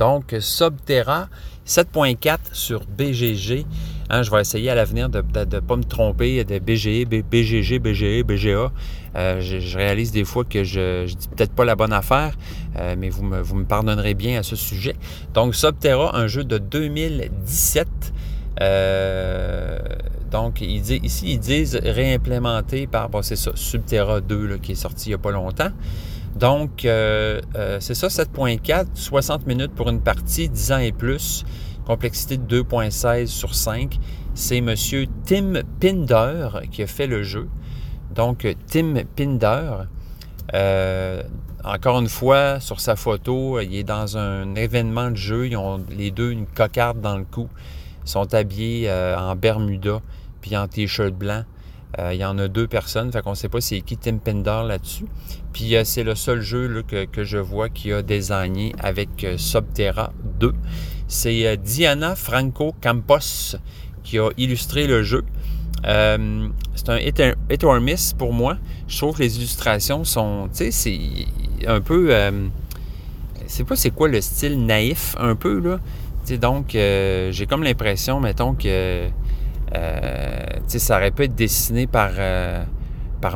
Donc, 0.00 0.34
Subterra 0.40 1.28
7.4 1.66 2.38
sur 2.52 2.86
BGG. 2.86 3.66
Hein, 4.08 4.22
je 4.22 4.30
vais 4.30 4.40
essayer 4.40 4.70
à 4.70 4.74
l'avenir 4.74 5.10
de 5.10 5.18
ne 5.18 5.60
pas 5.60 5.76
me 5.76 5.84
tromper 5.84 6.42
de 6.42 6.58
BGE, 6.58 7.04
BGG, 7.04 7.78
BGE, 7.78 8.22
BGA. 8.22 8.72
Je, 9.14 9.76
réalise 9.76 10.10
des 10.10 10.24
fois 10.24 10.44
que 10.44 10.64
je 10.64 11.02
ne 11.02 11.06
dis 11.06 11.28
peut-être 11.28 11.52
pas 11.52 11.66
la 11.66 11.76
bonne 11.76 11.92
affaire, 11.92 12.32
euh, 12.78 12.96
mais 12.98 13.10
vous 13.10 13.24
me, 13.24 13.64
pardonnerez 13.64 14.14
bien 14.14 14.40
à 14.40 14.42
ce 14.42 14.56
sujet. 14.56 14.96
Donc, 15.34 15.54
Subterra, 15.54 16.16
un 16.16 16.28
jeu 16.28 16.44
de 16.44 16.56
2017. 16.56 17.86
Euh, 18.62 19.78
donc, 20.30 20.62
ici, 20.62 21.00
ils 21.24 21.38
disent 21.38 21.78
réimplémenté 21.84 22.86
par, 22.86 23.10
bon, 23.10 23.20
c'est 23.20 23.36
ça, 23.36 23.50
Subterra 23.54 24.22
2 24.22 24.56
qui 24.62 24.72
est 24.72 24.76
sorti 24.76 25.08
il 25.08 25.10
n'y 25.10 25.14
a 25.16 25.18
pas 25.18 25.30
longtemps. 25.30 25.72
Donc, 26.36 26.84
euh, 26.84 27.40
euh, 27.56 27.78
c'est 27.80 27.94
ça, 27.94 28.08
7.4, 28.08 28.86
60 28.94 29.46
minutes 29.46 29.74
pour 29.74 29.88
une 29.88 30.00
partie, 30.00 30.48
10 30.48 30.72
ans 30.72 30.78
et 30.78 30.92
plus, 30.92 31.44
complexité 31.86 32.36
de 32.36 32.62
2.16 32.62 33.26
sur 33.26 33.54
5. 33.54 33.98
C'est 34.34 34.58
M. 34.58 34.74
Tim 35.26 35.54
Pinder 35.80 36.48
qui 36.70 36.82
a 36.82 36.86
fait 36.86 37.06
le 37.06 37.22
jeu. 37.22 37.48
Donc, 38.14 38.46
Tim 38.66 38.94
Pinder, 39.16 39.84
euh, 40.54 41.22
encore 41.64 42.00
une 42.00 42.08
fois, 42.08 42.60
sur 42.60 42.80
sa 42.80 42.96
photo, 42.96 43.60
il 43.60 43.74
est 43.74 43.84
dans 43.84 44.16
un 44.16 44.54
événement 44.54 45.10
de 45.10 45.16
jeu. 45.16 45.48
Ils 45.48 45.56
ont 45.56 45.84
les 45.90 46.10
deux 46.10 46.30
une 46.30 46.46
cocarde 46.46 47.00
dans 47.00 47.18
le 47.18 47.24
cou. 47.24 47.48
Ils 48.06 48.10
sont 48.10 48.32
habillés 48.34 48.90
en 48.90 49.36
Bermuda 49.36 50.00
puis 50.40 50.56
en 50.56 50.66
t-shirt 50.68 51.12
blanc. 51.12 51.44
Euh, 51.98 52.14
il 52.14 52.20
y 52.20 52.24
en 52.24 52.38
a 52.38 52.46
deux 52.46 52.68
personnes, 52.68 53.10
fait 53.10 53.20
qu'on 53.20 53.30
ne 53.30 53.34
sait 53.34 53.48
pas 53.48 53.60
c'est 53.60 53.80
qui 53.80 53.96
Tim 53.96 54.18
Pender 54.18 54.62
là-dessus. 54.66 55.06
Puis 55.52 55.74
euh, 55.74 55.82
c'est 55.84 56.04
le 56.04 56.14
seul 56.14 56.40
jeu 56.40 56.84
que, 56.86 57.24
je 57.24 57.38
vois 57.38 57.68
qui 57.68 57.92
a 57.92 58.02
désigné 58.02 58.74
avec 58.78 59.24
euh, 59.24 59.36
Subterra 59.36 60.12
2. 60.38 60.54
C'est 61.08 61.56
Diana 61.56 62.14
Franco 62.14 62.74
Campos 62.80 63.56
qui 64.04 64.18
a 64.18 64.30
illustré 64.36 64.86
le 64.86 65.02
jeu. 65.02 65.24
c'est 65.82 66.88
un 66.88 66.98
hit, 66.98 67.64
or 67.64 67.80
miss 67.80 68.12
pour 68.12 68.32
moi. 68.32 68.56
Je 68.86 68.96
trouve 68.96 69.16
que 69.16 69.22
les 69.22 69.36
illustrations 69.38 70.04
sont, 70.04 70.48
tu 70.52 70.70
sais, 70.70 70.70
c'est 70.70 71.66
un 71.66 71.80
peu, 71.80 72.14
c'est 73.48 73.64
pas 73.64 73.74
c'est 73.74 73.90
quoi 73.90 74.08
le 74.08 74.20
style 74.20 74.64
naïf 74.64 75.16
un 75.18 75.34
peu 75.34 75.58
là. 75.58 75.80
donc 76.36 76.70
j'ai 76.70 77.46
comme 77.48 77.64
l'impression, 77.64 78.20
mettons 78.20 78.54
que 78.54 79.08
euh, 79.74 80.46
ça 80.66 80.96
aurait 80.96 81.10
pu 81.10 81.24
être 81.24 81.34
dessiné 81.34 81.86
par, 81.86 82.10
euh, 82.18 82.64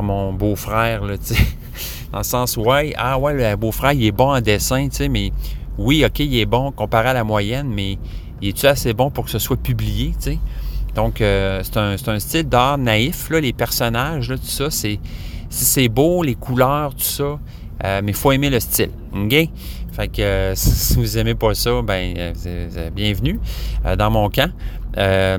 mon 0.01 0.33
beau-frère, 0.33 1.01
dans 2.11 2.17
le 2.17 2.23
sens, 2.23 2.57
ouais, 2.57 2.93
ah 2.97 3.17
ouais, 3.19 3.33
le 3.33 3.55
beau-frère, 3.55 3.93
il 3.93 4.05
est 4.05 4.11
bon 4.11 4.33
en 4.33 4.41
dessin, 4.41 4.87
mais 5.09 5.31
oui, 5.77 6.03
OK, 6.05 6.19
il 6.19 6.37
est 6.37 6.45
bon 6.45 6.71
comparé 6.71 7.09
à 7.09 7.13
la 7.13 7.23
moyenne, 7.23 7.67
mais 7.73 7.97
il 8.41 8.49
est-tu 8.49 8.67
assez 8.67 8.93
bon 8.93 9.11
pour 9.11 9.25
que 9.25 9.31
ce 9.31 9.39
soit 9.39 9.57
publié, 9.57 10.13
Donc, 10.95 11.21
euh, 11.21 11.61
c'est 11.63 11.77
un, 12.09 12.19
style 12.19 12.49
d'art 12.49 12.77
naïf, 12.77 13.29
les 13.29 13.53
personnages, 13.53 14.29
là, 14.29 14.37
tout 14.37 14.45
ça, 14.45 14.69
c'est, 14.69 14.99
c'est 15.49 15.87
beau, 15.87 16.23
les 16.23 16.35
couleurs, 16.35 16.93
tout 16.95 17.01
ça, 17.01 17.39
mais 17.83 18.11
il 18.11 18.13
faut 18.13 18.31
aimer 18.31 18.49
le 18.49 18.59
style, 18.59 18.91
OK? 19.13 19.49
Fait 19.91 20.09
que 20.09 20.51
si 20.55 20.95
vous 20.95 21.17
aimez 21.17 21.35
pas 21.35 21.53
ça, 21.53 21.81
ben 21.81 22.33
bienvenue 22.93 23.39
dans 23.97 24.11
mon 24.11 24.29
camp. 24.29 24.51
Euh, 24.97 25.37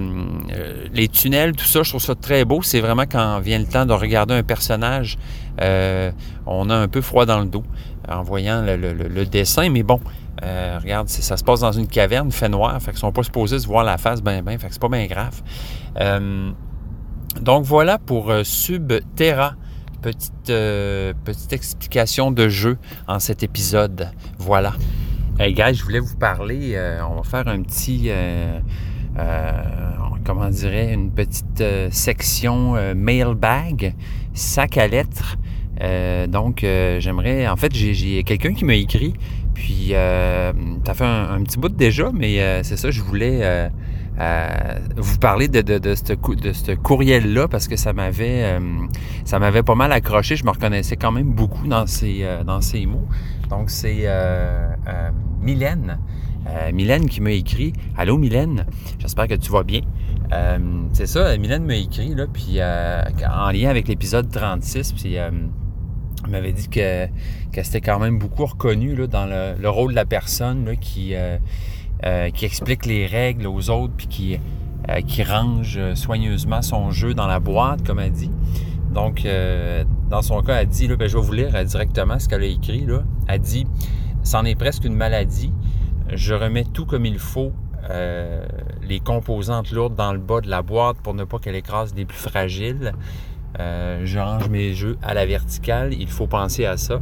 les 0.92 1.09
tunnels, 1.09 1.53
tout 1.53 1.64
ça, 1.64 1.83
je 1.83 1.90
trouve 1.90 2.03
ça 2.03 2.14
très 2.14 2.45
beau. 2.45 2.62
C'est 2.62 2.81
vraiment 2.81 3.05
quand 3.11 3.40
vient 3.40 3.59
le 3.59 3.66
temps 3.66 3.87
de 3.87 3.92
regarder 3.92 4.35
un 4.35 4.42
personnage, 4.42 5.19
euh, 5.61 6.11
on 6.47 6.69
a 6.71 6.77
un 6.77 6.88
peu 6.88 7.01
froid 7.01 7.27
dans 7.27 7.40
le 7.40 7.47
dos 7.47 7.64
en 8.09 8.23
voyant 8.23 8.62
le, 8.62 9.25
dessin. 9.25 9.69
Mais 9.71 9.83
bon, 9.83 10.01
euh, 10.42 10.79
regarde, 10.81 11.09
ça 11.09 11.37
se 11.37 11.45
passe 11.45 11.61
dans 11.61 11.73
une 11.73 11.88
caverne, 11.88 12.31
fait 12.31 12.49
noir, 12.49 12.81
fait 12.81 12.90
qu'ils 12.90 13.01
sont 13.01 13.12
pas 13.12 13.23
supposés 13.23 13.59
se 13.59 13.66
voir 13.66 13.85
la 13.85 13.99
face 13.99 14.23
ben 14.23 14.42
ben, 14.42 14.59
fait 14.59 14.69
que 14.69 14.75
c'est 14.75 14.81
pas 14.81 14.88
bien 14.88 15.07
grave. 15.07 15.42
donc 17.40 17.64
voilà 17.64 17.99
pour 17.99 18.33
Subterra. 18.45 19.55
Petite, 20.03 20.53
petite 21.25 21.53
explication 21.53 22.31
de 22.31 22.49
jeu 22.49 22.79
en 23.09 23.19
cet 23.19 23.42
épisode. 23.42 24.11
Voilà. 24.38 24.75
Hey 25.38 25.53
guys, 25.53 25.75
je 25.75 25.83
voulais 25.83 25.99
vous 25.99 26.16
parler, 26.16 26.79
on 27.11 27.16
va 27.16 27.23
faire 27.23 27.49
un 27.49 27.61
petit 27.62 28.05
euh, 28.07 28.59
comment 30.26 30.50
dirait, 30.50 30.92
une 30.92 31.12
petite 31.12 31.61
euh, 31.61 31.88
section 31.92 32.74
euh, 32.74 32.94
mailbag, 32.94 33.94
sac 34.35 34.76
à 34.76 34.88
lettres. 34.88 35.37
donc, 36.29 36.61
j'aimerais, 36.98 37.46
en 37.48 37.57
fait, 37.57 37.72
j'ai 37.74 38.22
quelqu'un 38.24 38.55
qui 38.55 38.64
m'a 38.64 38.74
écrit, 38.74 39.14
puis 39.55 39.92
ça 39.92 40.94
fait 40.94 41.05
un, 41.05 41.42
petit 41.42 41.59
bout 41.59 41.68
déjà, 41.68 42.11
mais 42.12 42.62
c'est 42.62 42.76
ça, 42.76 42.90
je 42.90 43.02
voulais 43.02 43.70
vous 44.96 45.18
parler 45.18 45.48
de, 45.48 45.61
de, 45.61 45.79
de 45.79 45.94
ce 45.94 46.74
courriel-là 46.74 47.46
parce 47.48 47.68
que 47.68 47.76
ça 47.76 47.92
m'avait 47.92 48.59
ça 49.24 49.38
m'avait 49.38 49.62
pas 49.62 49.74
mal 49.74 49.92
accroché. 49.92 50.37
Je 50.37 50.44
me 50.44 50.50
reconnaissais 50.50 50.96
quand 50.96 51.12
même 51.12 51.33
beaucoup 51.33 51.66
dans 51.66 51.87
ces, 51.87 52.26
dans 52.46 52.62
ces 52.62 52.87
mots. 52.87 53.09
Donc, 53.50 53.68
c'est 53.68 54.09
Mylène 55.42 55.98
euh, 56.48 56.72
Mylène 56.72 57.09
qui 57.09 57.20
m'a 57.20 57.32
écrit 57.32 57.72
Allô 57.96 58.18
Mylène, 58.18 58.66
j'espère 58.98 59.26
que 59.26 59.35
tu 59.35 59.50
vas 59.50 59.62
bien. 59.62 59.80
Euh, 60.32 60.59
c'est 60.92 61.06
ça, 61.06 61.37
Mylène 61.37 61.64
m'a 61.64 61.76
écrit, 61.76 62.14
là, 62.14 62.26
puis 62.32 62.54
euh, 62.59 63.02
en 63.28 63.50
lien 63.50 63.68
avec 63.68 63.88
l'épisode 63.88 64.30
36, 64.30 64.92
puis 64.92 65.14
elle 65.14 65.32
m'avait 66.28 66.52
dit 66.52 66.68
que, 66.68 67.06
que 67.52 67.62
c'était 67.62 67.80
quand 67.80 67.98
même 67.98 68.18
beaucoup 68.18 68.46
reconnu 68.46 68.94
là, 68.94 69.06
dans 69.06 69.26
le, 69.26 69.68
rôle 69.68 69.90
de 69.92 69.96
la 69.96 70.04
personne 70.04 70.64
là, 70.64 70.76
qui, 70.76 71.14
qui 72.35 72.44
explique 72.44 72.87
les 72.87 73.06
règles 73.06 73.46
aux 73.46 73.70
autres, 73.70 73.94
puis 73.96 74.06
qui, 74.06 74.38
qui 75.06 75.22
range 75.22 75.80
soigneusement 75.94 76.62
son 76.62 76.90
jeu 76.90 77.14
dans 77.14 77.26
la 77.26 77.40
boîte, 77.40 77.87
comme 77.87 78.00
elle 78.00 78.12
dit. 78.12 78.30
Donc, 78.92 79.26
dans 80.11 80.22
son 80.22 80.42
cas, 80.42 80.62
elle 80.62 80.68
dit, 80.68 80.88
là, 80.88 80.96
ben, 80.96 81.09
je 81.09 81.16
vais 81.16 81.24
vous 81.24 81.32
lire 81.32 81.64
directement 81.64 82.18
ce 82.18 82.28
qu'elle 82.28 82.42
a 82.42 82.46
écrit. 82.46 82.85
Là. 82.87 83.02
Elle 83.28 83.40
dit, 83.40 83.66
c'en 84.22 84.44
est 84.44 84.56
presque 84.56 84.85
une 84.85 84.96
maladie. 84.96 85.52
Je 86.12 86.35
remets 86.35 86.64
tout 86.64 86.87
comme 86.87 87.05
il 87.05 87.19
faut, 87.19 87.53
euh, 87.90 88.45
les 88.83 89.01
composantes 89.01 89.71
lourdes 89.71 89.95
dans 89.95 90.12
le 90.12 90.19
bas 90.19 90.40
de 90.40 90.49
la 90.49 90.62
boîte 90.62 90.99
pour 90.99 91.14
ne 91.14 91.25
pas 91.25 91.38
qu'elle 91.38 91.57
écrase 91.57 91.95
les 91.95 92.05
plus 92.05 92.19
fragiles. 92.19 92.92
Euh, 93.59 94.03
je 94.05 94.19
range 94.19 94.49
mes 94.49 94.73
jeux 94.75 94.99
à 95.03 95.14
la 95.14 95.27
verticale, 95.27 95.95
il 95.95 96.09
faut 96.09 96.27
penser 96.27 96.64
à 96.64 96.77
ça. 96.77 97.01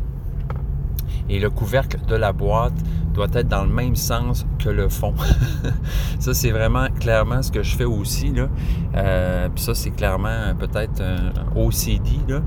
Et 1.28 1.38
le 1.38 1.50
couvercle 1.50 1.98
de 2.06 2.16
la 2.16 2.32
boîte 2.32 2.74
doit 3.14 3.28
être 3.32 3.48
dans 3.48 3.64
le 3.64 3.72
même 3.72 3.96
sens 3.96 4.44
que 4.58 4.68
le 4.68 4.88
fond. 4.88 5.14
ça, 6.18 6.34
c'est 6.34 6.50
vraiment 6.50 6.88
clairement 7.00 7.42
ce 7.42 7.50
que 7.50 7.62
je 7.62 7.74
fais 7.76 7.84
aussi. 7.84 8.32
Là. 8.32 8.48
Euh, 8.96 9.48
ça, 9.56 9.74
c'est 9.74 9.92
clairement 9.92 10.54
peut-être 10.58 11.00
un 11.00 11.32
OCD. 11.56 12.18
Là. 12.28 12.40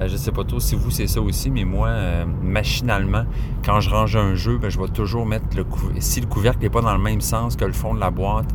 Euh, 0.00 0.06
je 0.06 0.12
ne 0.12 0.18
sais 0.18 0.30
pas 0.30 0.44
trop 0.44 0.60
si 0.60 0.76
vous, 0.76 0.90
c'est 0.90 1.06
ça 1.06 1.20
aussi, 1.20 1.50
mais 1.50 1.64
moi, 1.64 1.88
euh, 1.88 2.24
machinalement, 2.42 3.24
quand 3.64 3.80
je 3.80 3.90
range 3.90 4.14
un 4.14 4.34
jeu, 4.34 4.58
ben, 4.58 4.70
je 4.70 4.78
vais 4.78 4.88
toujours 4.88 5.26
mettre 5.26 5.56
le 5.56 5.64
couvercle. 5.64 6.02
Si 6.02 6.20
le 6.20 6.26
couvercle 6.26 6.60
n'est 6.60 6.70
pas 6.70 6.82
dans 6.82 6.96
le 6.96 7.02
même 7.02 7.22
sens 7.22 7.56
que 7.56 7.64
le 7.64 7.72
fond 7.72 7.94
de 7.94 8.00
la 8.00 8.10
boîte, 8.10 8.48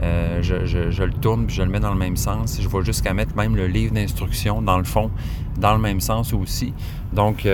je, 0.00 1.04
le 1.04 1.12
tourne 1.12 1.46
puis 1.46 1.54
je 1.54 1.62
le 1.62 1.68
mets 1.68 1.78
dans 1.78 1.92
le 1.92 1.98
même 1.98 2.16
sens. 2.16 2.58
Je 2.60 2.68
vais 2.68 2.84
jusqu'à 2.84 3.14
mettre 3.14 3.36
même 3.36 3.54
le 3.54 3.66
livre 3.66 3.92
d'instruction 3.92 4.60
dans 4.62 4.78
le 4.78 4.84
fond, 4.84 5.10
dans 5.58 5.74
le 5.74 5.80
même 5.80 6.00
sens 6.00 6.32
aussi. 6.32 6.72
Donc, 7.12 7.46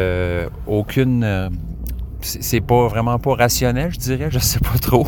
aucune 0.66 1.50
c'est 2.20 2.60
pas 2.60 2.88
vraiment 2.88 3.18
pas 3.18 3.34
rationnel, 3.34 3.92
je 3.92 3.98
dirais, 3.98 4.28
je 4.30 4.38
sais 4.38 4.58
pas 4.58 4.78
trop. 4.80 5.06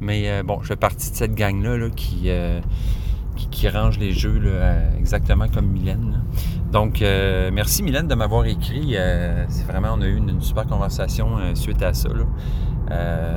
Mais 0.00 0.28
euh, 0.28 0.42
bon, 0.42 0.60
je 0.62 0.68
fais 0.68 0.76
partie 0.76 1.10
de 1.10 1.16
cette 1.16 1.34
gang-là 1.34 1.70
euh, 1.70 2.60
qui, 3.36 3.68
range 3.68 3.98
les 3.98 4.12
jeux 4.12 4.40
exactement 4.98 5.46
comme 5.48 5.66
Mylène. 5.66 6.22
Donc, 6.72 7.00
euh, 7.00 7.50
merci 7.52 7.82
Mylène 7.82 8.08
de 8.08 8.14
m'avoir 8.14 8.44
écrit. 8.46 8.96
c'est 9.48 9.66
vraiment, 9.66 9.94
on 9.96 10.02
a 10.02 10.06
eu 10.06 10.16
une, 10.16 10.40
super 10.40 10.66
conversation 10.66 11.36
suite 11.54 11.82
à 11.82 11.94
ça. 11.94 12.08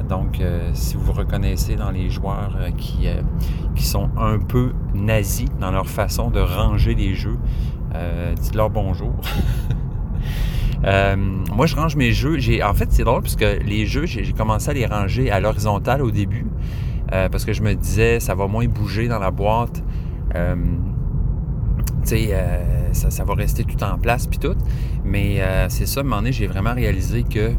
donc, 0.07 0.41
si 0.73 0.95
vous 0.95 1.03
vous 1.03 1.13
reconnaissez 1.13 1.75
dans 1.75 1.91
les 1.91 2.09
joueurs 2.09 2.57
qui, 2.77 3.07
qui 3.75 3.83
sont 3.83 4.09
un 4.17 4.39
peu 4.39 4.73
nazis 4.93 5.49
dans 5.59 5.71
leur 5.71 5.87
façon 5.87 6.29
de 6.29 6.39
ranger 6.39 6.95
les 6.95 7.13
jeux, 7.13 7.37
dites-leur 8.39 8.69
bonjour. 8.69 9.13
Euh, 10.85 11.15
moi, 11.15 11.65
je 11.65 11.75
range 11.75 11.95
mes 11.95 12.11
jeux. 12.11 12.37
En 12.63 12.73
fait, 12.73 12.91
c'est 12.91 13.03
drôle 13.03 13.21
parce 13.21 13.35
que 13.35 13.59
les 13.63 13.85
jeux, 13.85 14.05
j'ai, 14.05 14.33
commencé 14.33 14.69
à 14.69 14.73
les 14.73 14.85
ranger 14.85 15.31
à 15.31 15.39
l'horizontale 15.39 16.01
au 16.01 16.11
début. 16.11 16.47
euh, 17.13 17.27
parce 17.27 17.43
que 17.43 17.53
je 17.53 17.61
me 17.61 17.73
disais, 17.73 18.19
ça 18.19 18.35
va 18.35 18.47
moins 18.47 18.65
bouger 18.67 19.07
dans 19.07 19.19
la 19.19 19.31
boîte. 19.31 19.83
Euh, 20.35 20.55
tu 22.03 22.07
sais, 22.07 22.33
ça, 22.93 23.23
va 23.23 23.33
rester 23.35 23.63
tout 23.63 23.83
en 23.83 23.97
place 23.97 24.27
puis 24.27 24.39
tout. 24.39 24.55
Mais 25.03 25.41
c'est 25.69 25.85
ça, 25.85 25.99
à 25.99 26.01
un 26.01 26.03
moment 26.03 26.17
donné, 26.17 26.31
j'ai 26.31 26.47
vraiment 26.47 26.73
réalisé 26.73 27.23
que, 27.23 27.51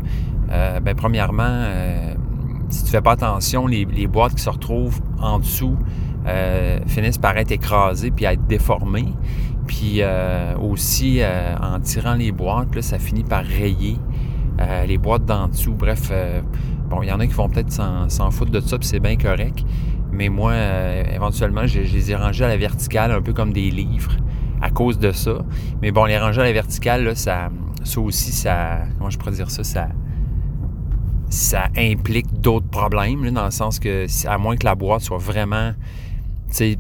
ben, 0.49 0.95
premièrement, 0.97 1.67
si 2.71 2.85
tu 2.85 2.91
fais 2.91 3.03
pas 3.03 3.13
attention, 3.13 3.67
les, 3.67 3.85
les 3.85 4.07
boîtes 4.07 4.35
qui 4.35 4.43
se 4.43 4.51
retrouvent 4.51 5.01
en 5.21 5.39
dessous 5.39 5.77
finissent 6.87 7.19
par 7.19 7.37
être 7.37 7.53
écrasées 7.53 8.11
puis 8.11 8.27
à 8.27 8.33
être 8.33 8.47
déformées. 8.47 9.13
Puis 9.67 9.99
euh, 10.01 10.57
aussi, 10.59 11.19
euh, 11.21 11.55
en 11.57 11.81
tirant 11.81 12.15
les 12.15 12.33
boîtes, 12.33 12.75
là, 12.75 12.83
ça 12.83 12.99
finit 12.99 13.25
par 13.25 13.45
rayer 13.45 13.97
euh, 14.61 14.85
les 14.87 14.99
boîtes 14.99 15.25
d'en 15.25 15.49
dessous. 15.49 15.75
Bref, 15.75 16.13
bon, 16.89 17.03
il 17.03 17.09
y 17.09 17.13
en 17.13 17.21
a 17.21 17.27
qui 17.27 17.35
vont 17.35 17.49
peut-être 17.49 17.73
s'en, 17.73 18.31
foutre 18.31 18.51
de 18.51 18.61
ça, 18.61 18.79
puis 18.79 18.89
c'est 18.89 19.01
bien 19.01 19.17
correct. 19.17 19.65
Mais 20.11 20.29
moi, 20.29 20.55
éventuellement, 21.13 21.67
je, 21.67 21.81
les 21.81 22.11
ai 22.11 22.17
rangés 22.17 22.45
à 22.45 22.49
la 22.49 22.57
verticale, 22.57 23.13
un 23.13 23.23
peu 23.23 23.33
comme 23.33 23.53
des 23.53 23.71
livres, 23.71 24.17
à 24.61 24.71
cause 24.71 24.99
de 24.99 25.11
ça. 25.11 25.39
Mais 25.81 25.91
bon, 25.91 26.05
les 26.05 26.19
ranger 26.19 26.43
à 26.43 26.45
la 26.45 26.53
verticale, 26.53 27.05
là, 27.05 27.15
ça, 27.15 27.49
ça 27.83 28.01
aussi, 28.01 28.31
ça. 28.31 28.81
Comment 28.99 29.11
je 29.11 29.19
pourrais 29.19 29.33
dire 29.33 29.51
ça? 29.51 29.65
Ça, 29.65 29.89
ça 31.31 31.69
implique 31.79 32.41
d'autres 32.41 32.69
problèmes, 32.69 33.31
dans 33.31 33.47
le 33.47 33.51
sens 33.51 33.79
que, 33.79 34.07
à 34.29 34.37
moins 34.37 34.57
que 34.57 34.67
la 34.67 34.75
boîte 34.75 35.01
soit 35.01 35.19
vraiment 35.19 35.73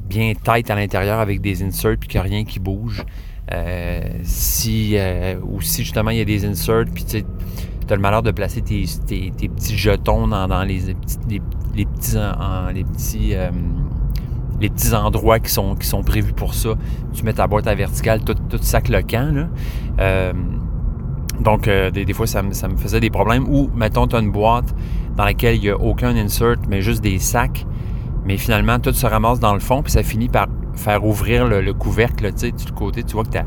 bien 0.08 0.32
tight 0.34 0.70
à 0.70 0.74
l'intérieur 0.74 1.20
avec 1.20 1.40
des 1.40 1.62
inserts 1.62 1.96
puis 1.98 2.08
qu'il 2.08 2.20
n'y 2.20 2.26
a 2.26 2.30
rien 2.30 2.44
qui 2.44 2.58
bouge. 2.60 3.04
Euh, 3.52 4.00
si, 4.22 4.96
euh, 4.96 5.34
ou 5.42 5.60
si 5.60 5.82
justement 5.82 6.10
il 6.10 6.18
y 6.18 6.20
a 6.20 6.24
des 6.24 6.44
inserts 6.44 6.84
puis 6.94 7.04
tu 7.04 7.16
as 7.18 7.94
le 7.94 8.00
malheur 8.00 8.22
de 8.22 8.30
placer 8.30 8.62
tes, 8.62 8.84
petits 8.84 9.76
jetons 9.76 10.28
dans, 10.28 10.62
les, 10.62 10.94
petits- 10.94 11.18
les, 11.74 11.84
petits, 11.84 12.16
euh, 13.34 13.50
les 14.60 14.70
petits 14.70 14.94
endroits 14.94 15.40
qui 15.40 15.50
sont, 15.50 15.74
qui 15.74 15.86
sont 15.86 16.02
prévus 16.02 16.32
pour 16.32 16.54
ça. 16.54 16.70
Tu 17.12 17.24
mets 17.24 17.32
ta 17.32 17.46
boîte 17.46 17.66
à 17.66 17.74
verticale, 17.74 18.20
tout, 18.24 18.36
sac 18.60 18.88
le 18.88 19.02
camp. 19.02 19.48
Donc, 21.40 21.68
des, 21.68 22.04
des 22.04 22.12
fois, 22.12 22.26
ça 22.26 22.42
me, 22.42 22.52
ça 22.52 22.68
me 22.68 22.76
faisait 22.76 23.00
des 23.00 23.10
problèmes. 23.10 23.48
Ou, 23.48 23.68
mettons, 23.74 24.06
tu 24.06 24.14
as 24.14 24.20
une 24.20 24.30
boîte 24.30 24.72
dans 25.16 25.24
laquelle 25.24 25.56
il 25.56 25.62
n'y 25.62 25.70
a 25.70 25.76
aucun 25.76 26.14
insert, 26.16 26.56
mais 26.68 26.80
juste 26.80 27.02
des 27.02 27.18
sacs. 27.18 27.66
Mais 28.24 28.36
finalement, 28.36 28.78
tout 28.78 28.92
se 28.92 29.06
ramasse 29.06 29.40
dans 29.40 29.54
le 29.54 29.60
fond, 29.60 29.82
puis 29.82 29.92
ça 29.92 30.02
finit 30.02 30.28
par 30.28 30.46
faire 30.74 31.04
ouvrir 31.04 31.46
le, 31.46 31.60
le 31.60 31.74
couvercle, 31.74 32.32
tu 32.32 32.38
sais, 32.38 32.52
du 32.52 32.70
côté. 32.72 33.02
Tu 33.02 33.12
vois 33.14 33.24
que 33.24 33.30
ta, 33.30 33.44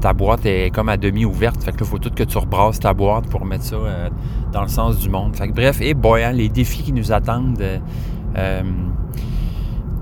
ta 0.00 0.12
boîte 0.12 0.44
est 0.46 0.70
comme 0.70 0.88
à 0.90 0.96
demi 0.96 1.24
ouverte. 1.24 1.62
Fait 1.64 1.72
que 1.72 1.80
là, 1.80 1.86
faut 1.86 1.98
tout 1.98 2.10
que 2.10 2.22
tu 2.24 2.36
rebrasses 2.38 2.78
ta 2.78 2.92
boîte 2.94 3.26
pour 3.28 3.44
mettre 3.44 3.64
ça 3.64 3.76
euh, 3.76 4.08
dans 4.52 4.62
le 4.62 4.68
sens 4.68 4.98
du 4.98 5.08
monde. 5.08 5.34
Fait 5.34 5.48
que 5.48 5.54
bref, 5.54 5.80
et 5.80 5.94
boy, 5.94 6.22
hein, 6.24 6.32
les 6.32 6.48
défis 6.48 6.82
qui 6.82 6.92
nous 6.92 7.10
attendent. 7.10 7.60
euh, 7.60 7.78
euh, 8.36 8.62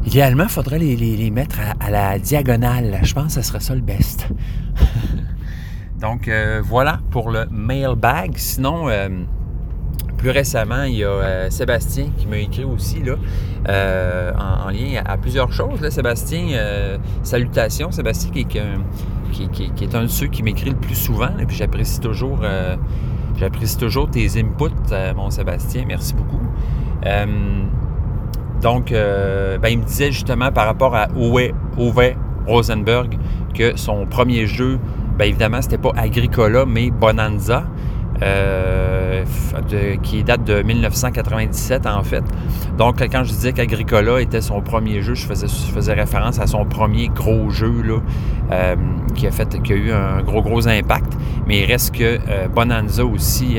idéalement, 0.04 0.44
il 0.44 0.50
faudrait 0.50 0.78
les, 0.78 0.96
les- 0.96 1.30
mettre 1.30 1.58
à, 1.60 1.84
à 1.84 1.90
la 1.90 2.18
diagonale. 2.18 2.98
Je 3.02 3.14
pense 3.14 3.34
que 3.36 3.40
ce 3.40 3.42
serait 3.48 3.60
ça 3.60 3.74
le 3.74 3.80
best. 3.80 4.28
Donc, 6.00 6.28
euh, 6.28 6.60
voilà 6.64 7.00
pour 7.10 7.30
le 7.30 7.46
mailbag. 7.50 8.32
Sinon, 8.36 8.88
euh, 8.88 9.08
plus 10.26 10.32
récemment, 10.32 10.82
il 10.82 10.96
y 10.96 11.04
a 11.04 11.08
euh, 11.08 11.50
Sébastien 11.50 12.06
qui 12.16 12.26
m'a 12.26 12.38
écrit 12.38 12.64
aussi 12.64 13.00
là, 13.00 13.12
euh, 13.68 14.32
en, 14.36 14.66
en 14.66 14.70
lien 14.70 15.00
à, 15.04 15.16
plusieurs 15.16 15.52
choses. 15.52 15.88
Sébastien, 15.88 16.48
euh, 16.50 16.98
salutations. 17.22 17.92
Sébastien 17.92 18.32
qui, 18.32 18.44
qui- 18.44 19.84
est 19.84 19.94
un 19.94 20.02
de 20.02 20.06
ceux 20.08 20.26
qui 20.26 20.42
m'écrit 20.42 20.70
le 20.70 20.76
plus 20.76 20.96
souvent. 20.96 21.28
Et 21.38 21.46
puis 21.46 21.54
j'apprécie 21.56 22.00
toujours, 22.00 22.40
euh, 22.42 22.74
j'apprécie 23.38 23.78
toujours 23.78 24.10
tes 24.10 24.26
inputs, 24.36 24.92
mon 25.14 25.30
Sébastien. 25.30 25.84
Merci 25.86 26.12
beaucoup. 26.14 26.42
Donc, 28.62 28.90
ben, 28.90 29.68
il 29.68 29.78
me 29.78 29.84
disait 29.84 30.10
justement 30.10 30.50
par 30.50 30.66
rapport 30.66 30.96
à 30.96 31.06
Ove, 31.16 31.52
Ove 31.78 32.14
Rosenberg 32.48 33.16
que 33.54 33.76
son 33.76 34.06
premier 34.06 34.48
jeu, 34.48 34.80
ben, 35.16 35.26
évidemment, 35.26 35.62
c'était 35.62 35.78
pas 35.78 35.92
Agricola, 35.96 36.64
mais 36.66 36.90
Bonanza, 36.90 37.62
euh, 38.22 39.96
qui 40.02 40.22
date 40.22 40.44
de 40.44 40.62
1997 40.62 41.86
en 41.86 42.02
fait. 42.02 42.24
Donc, 42.78 43.00
quand 43.10 43.24
je 43.24 43.30
disais 43.30 43.52
qu'Agricola 43.52 44.20
était 44.20 44.40
son 44.40 44.60
premier 44.60 45.02
jeu, 45.02 45.14
je 45.14 45.26
faisais, 45.26 45.92
référence 45.92 46.38
à 46.38 46.46
son 46.46 46.64
premier 46.64 47.08
gros 47.08 47.50
jeu 47.50 47.82
là, 47.82 47.98
euh, 48.52 48.76
qui, 49.14 49.26
a 49.26 49.30
fait, 49.30 49.60
qui 49.62 49.72
a 49.72 49.76
eu 49.76 49.92
un 49.92 50.22
gros, 50.22 50.42
gros 50.42 50.68
impact. 50.68 51.12
Mais 51.46 51.60
il 51.60 51.66
reste 51.66 51.94
que 51.94 52.18
euh, 52.28 52.48
Bonanza 52.48 53.04
aussi 53.04 53.58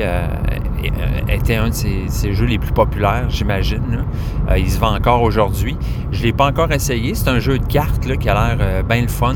était 1.28 1.56
un 1.56 1.68
de 1.68 1.74
ses, 1.74 2.32
jeux 2.32 2.46
les 2.46 2.58
plus 2.58 2.72
populaires, 2.72 3.26
j'imagine. 3.28 4.04
il 4.56 4.70
se 4.70 4.78
vend 4.78 4.94
encore 4.94 5.22
aujourd'hui. 5.22 5.76
Je 6.12 6.20
ne 6.20 6.24
l'ai 6.24 6.32
pas 6.32 6.46
encore 6.46 6.72
essayé. 6.72 7.14
C'est 7.14 7.28
un 7.28 7.38
jeu 7.38 7.58
de 7.58 7.66
cartes 7.66 8.06
là, 8.06 8.16
qui 8.16 8.28
a 8.28 8.34
l'air 8.56 8.84
bien 8.84 9.02
le 9.02 9.08
fun. 9.08 9.34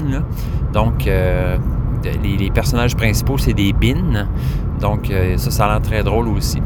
Donc, 0.72 1.04
les, 1.04 2.36
les 2.36 2.50
personnages 2.50 2.96
principaux, 2.96 3.38
c'est 3.38 3.54
des 3.54 3.72
bins. 3.72 4.26
Donc, 4.82 5.10
euh, 5.10 5.36
ça, 5.38 5.50
ça 5.52 5.66
a 5.66 5.68
l'air 5.68 5.80
très 5.80 6.02
drôle 6.02 6.28
aussi. 6.28 6.60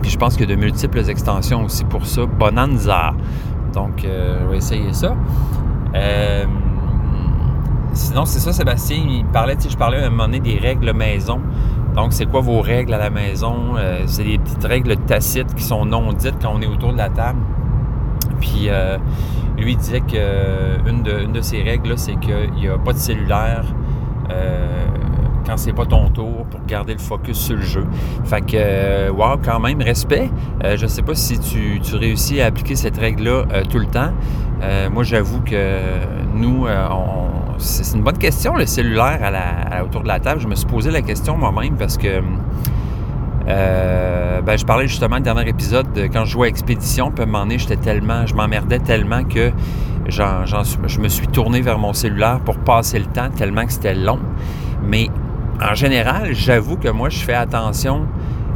Puis 0.00 0.10
je 0.12 0.16
pense 0.16 0.36
qu'il 0.36 0.48
y 0.48 0.52
a 0.52 0.54
de 0.54 0.60
multiples 0.60 1.10
extensions 1.10 1.64
aussi 1.64 1.84
pour 1.84 2.06
ça. 2.06 2.24
Bonanza. 2.24 3.12
Donc, 3.74 4.04
euh, 4.04 4.38
je 4.42 4.46
vais 4.46 4.56
essayer 4.58 4.92
ça. 4.92 5.14
Euh, 5.94 6.44
sinon, 7.92 8.24
c'est 8.24 8.38
ça, 8.38 8.52
Sébastien, 8.52 8.98
il 8.98 9.24
parlait, 9.24 9.56
je 9.68 9.76
parlais 9.76 10.02
à 10.02 10.06
un 10.06 10.10
moment 10.10 10.26
donné 10.26 10.40
des 10.40 10.58
règles 10.58 10.92
maison. 10.92 11.40
Donc, 11.96 12.12
c'est 12.12 12.26
quoi 12.26 12.40
vos 12.40 12.60
règles 12.60 12.94
à 12.94 12.98
la 12.98 13.10
maison? 13.10 13.74
Euh, 13.76 14.02
c'est 14.06 14.22
des 14.22 14.38
petites 14.38 14.64
règles 14.64 14.96
tacites 14.96 15.52
qui 15.54 15.64
sont 15.64 15.84
non 15.84 16.12
dites 16.12 16.36
quand 16.40 16.52
on 16.54 16.60
est 16.60 16.68
autour 16.68 16.92
de 16.92 16.98
la 16.98 17.08
table. 17.08 17.40
Puis, 18.40 18.68
lui, 19.58 19.72
il 19.72 19.78
disait 19.78 20.02
qu'une 20.02 21.02
de, 21.02 21.24
une 21.24 21.32
de 21.32 21.40
ses 21.40 21.62
règles, 21.62 21.98
c'est 21.98 22.16
qu'il 22.16 22.52
n'y 22.54 22.68
a 22.68 22.78
pas 22.78 22.92
de 22.92 22.98
cellulaire 22.98 23.64
quand 25.46 25.56
c'est 25.56 25.72
pas 25.72 25.86
ton 25.86 26.08
tour 26.08 26.44
pour 26.50 26.60
garder 26.66 26.92
le 26.92 26.98
focus 26.98 27.38
sur 27.38 27.56
le 27.56 27.62
jeu. 27.62 27.84
Fait 28.24 28.40
que, 28.40 28.56
euh, 28.56 29.10
wow, 29.10 29.38
quand 29.42 29.60
même, 29.60 29.80
respect. 29.80 30.28
Euh, 30.64 30.76
je 30.76 30.86
sais 30.86 31.02
pas 31.02 31.14
si 31.14 31.38
tu, 31.38 31.80
réussis 31.96 32.40
à 32.40 32.46
appliquer 32.46 32.74
cette 32.74 32.98
règle-là 32.98 33.44
euh, 33.52 33.62
tout 33.70 33.78
le 33.78 33.86
temps. 33.86 34.10
Euh, 34.62 34.90
moi, 34.90 35.04
j'avoue 35.04 35.40
que 35.40 35.78
nous, 36.34 36.66
c'est 37.58 37.96
une 37.96 38.02
bonne 38.02 38.18
question, 38.18 38.56
le 38.56 38.66
cellulaire 38.66 39.20
à 39.22 39.30
la, 39.30 39.84
autour 39.84 40.02
de 40.02 40.08
la 40.08 40.18
table. 40.18 40.40
Je 40.40 40.48
me 40.48 40.54
suis 40.54 40.66
posé 40.66 40.90
la 40.90 41.02
question 41.02 41.36
moi-même 41.36 41.76
parce 41.76 41.96
que 41.96 42.20
ben, 43.46 44.56
je 44.56 44.64
parlais 44.64 44.88
justement 44.88 45.16
le 45.16 45.22
dernier 45.22 45.48
épisode 45.48 45.92
de 45.92 46.02
quand 46.02 46.24
je 46.24 46.32
jouais 46.32 46.46
à 46.46 46.50
Expédition, 46.50 47.10
puis 47.10 47.20
à 47.20 47.26
un 47.26 47.30
moment 47.30 47.44
donné, 47.44 47.58
j'étais 47.58 47.76
tellement, 47.76 48.26
je 48.26 48.34
m'emmerdais 48.34 48.78
tellement 48.78 49.24
que 49.24 49.50
j'en- 50.08 50.44
j'en 50.46 50.64
suis- 50.64 50.78
je 50.86 51.00
me 51.00 51.08
suis 51.08 51.26
tourné 51.28 51.60
vers 51.60 51.78
mon 51.78 51.92
cellulaire 51.92 52.40
pour 52.40 52.56
passer 52.58 52.98
le 52.98 53.06
temps, 53.06 53.28
tellement 53.30 53.64
que 53.66 53.72
c'était 53.72 53.94
long. 53.94 54.18
Mais 54.82 55.08
en 55.62 55.74
général, 55.74 56.34
j'avoue 56.34 56.76
que 56.76 56.88
moi, 56.88 57.08
je 57.08 57.18
fais 57.18 57.34
attention, 57.34 58.06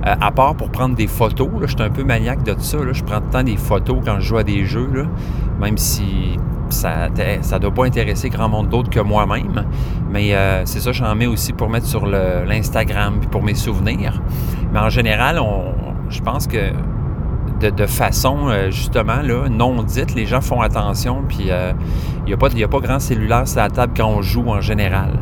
euh, 0.07 0.15
à 0.21 0.31
part 0.31 0.55
pour 0.55 0.71
prendre 0.71 0.95
des 0.95 1.07
photos. 1.07 1.49
Je 1.63 1.69
suis 1.69 1.83
un 1.83 1.91
peu 1.91 2.05
maniaque 2.05 2.43
de 2.43 2.55
ça. 2.59 2.79
Je 2.93 3.03
prends 3.03 3.21
temps 3.21 3.43
des 3.43 3.57
photos 3.57 3.99
quand 4.05 4.19
je 4.19 4.27
joue 4.27 4.39
à 4.39 4.45
des 4.45 4.65
jeux, 4.65 5.07
même 5.61 5.77
si 5.77 6.39
ça 6.71 7.09
ne 7.09 7.59
doit 7.59 7.75
pas 7.75 7.85
intéresser 7.85 8.29
grand 8.29 8.49
monde 8.49 8.69
d'autre 8.69 8.91
que 8.91 9.01
moi-même. 9.01 9.67
Mais 10.11 10.35
euh, 10.35 10.65
c'est 10.65 10.81
ça, 10.81 10.93
j'en 10.93 11.15
mets 11.15 11.27
aussi 11.27 11.53
pour 11.53 11.69
mettre 11.69 11.87
sur 11.87 12.07
l'Instagram 12.07 13.21
pour 13.31 13.43
mes 13.43 13.55
souvenirs. 13.55 14.21
Mais 14.73 14.79
en 14.79 14.89
général, 14.89 15.41
je 16.09 16.21
pense 16.21 16.47
que 16.47 16.73
de, 17.61 17.87
façon 17.87 18.49
euh, 18.49 18.71
justement 18.71 19.23
non 19.51 19.83
dite, 19.83 20.15
les 20.15 20.25
gens 20.25 20.41
font 20.41 20.63
attention. 20.63 21.25
Il 21.39 21.47
n'y 21.47 21.51
a, 21.53 21.75
a 22.35 22.69
pas 22.69 22.79
grand 22.81 23.01
cellulaire 23.01 23.47
sur 23.47 23.61
la 23.61 23.69
table 23.69 23.93
quand 23.97 24.09
on 24.09 24.23
joue 24.23 24.49
en 24.49 24.61
général. 24.61 25.19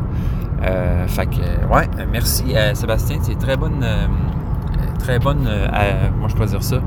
Euh, 0.61 1.07
fait 1.07 1.25
que, 1.27 1.35
euh, 1.37 1.73
ouais, 1.73 1.87
euh, 1.99 2.05
merci 2.11 2.43
euh, 2.55 2.73
Sébastien, 2.73 3.17
c'est 3.21 3.37
très 3.39 3.55
bonne, 3.55 3.85
très 4.99 5.19
bonne, 5.19 5.47
moi 6.19 6.27
je 6.27 6.35
peux 6.35 6.45
dire 6.45 6.61
ça, 6.63 6.79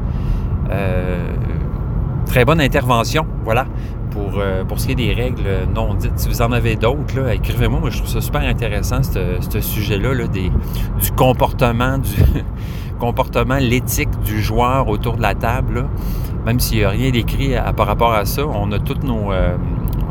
très 2.27 2.45
bonne 2.45 2.61
intervention, 2.61 3.27
voilà, 3.45 3.67
pour, 4.11 4.33
pour 4.69 4.79
ce 4.81 4.87
qui 4.87 4.93
est 4.93 4.97
des 4.97 5.13
règles 5.13 5.43
non 5.75 5.95
dites. 5.95 6.13
Si 6.19 6.29
vous 6.29 6.43
en 6.43 6.53
avez 6.53 6.77
d'autres, 6.77 7.31
écrivez-moi, 7.31 7.81
moi 7.81 7.91
je 7.91 7.99
trouve 7.99 8.11
ça 8.11 8.21
super 8.21 8.43
intéressant, 8.43 9.01
ce 9.03 9.61
sujet-là, 9.61 10.15
là, 10.15 10.27
des, 10.27 10.51
du 11.01 11.11
comportement, 11.17 11.99
du 11.99 12.11
comportement, 13.01 13.57
l'éthique 13.59 14.21
du 14.21 14.41
joueur 14.43 14.89
autour 14.89 15.17
de 15.17 15.23
la 15.23 15.35
table, 15.35 15.75
là. 15.75 15.85
même 16.47 16.61
s'il 16.61 16.79
n'y 16.79 16.85
a 16.85 16.91
rien 16.91 17.11
d'écrit 17.11 17.55
à- 17.57 17.73
par 17.73 17.87
rapport 17.87 18.13
à 18.13 18.25
ça, 18.25 18.43
on 18.47 18.71
a 18.73 18.79
toutes 18.79 19.03
nos... 19.05 19.33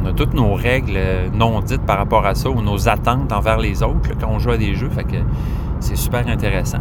on 0.01 0.07
a 0.07 0.13
toutes 0.13 0.33
nos 0.33 0.53
règles 0.53 0.93
euh, 0.95 1.29
non 1.33 1.61
dites 1.61 1.81
par 1.81 1.97
rapport 1.97 2.25
à 2.25 2.35
ça 2.35 2.49
ou 2.49 2.61
nos 2.61 2.89
attentes 2.89 3.31
envers 3.31 3.57
les 3.57 3.83
autres 3.83 4.09
quand 4.19 4.27
on 4.27 4.39
joue 4.39 4.51
à 4.51 4.57
des 4.57 4.75
jeux. 4.75 4.89
Fait 4.89 5.03
que 5.03 5.17
c'est 5.79 5.95
super 5.95 6.27
intéressant. 6.27 6.79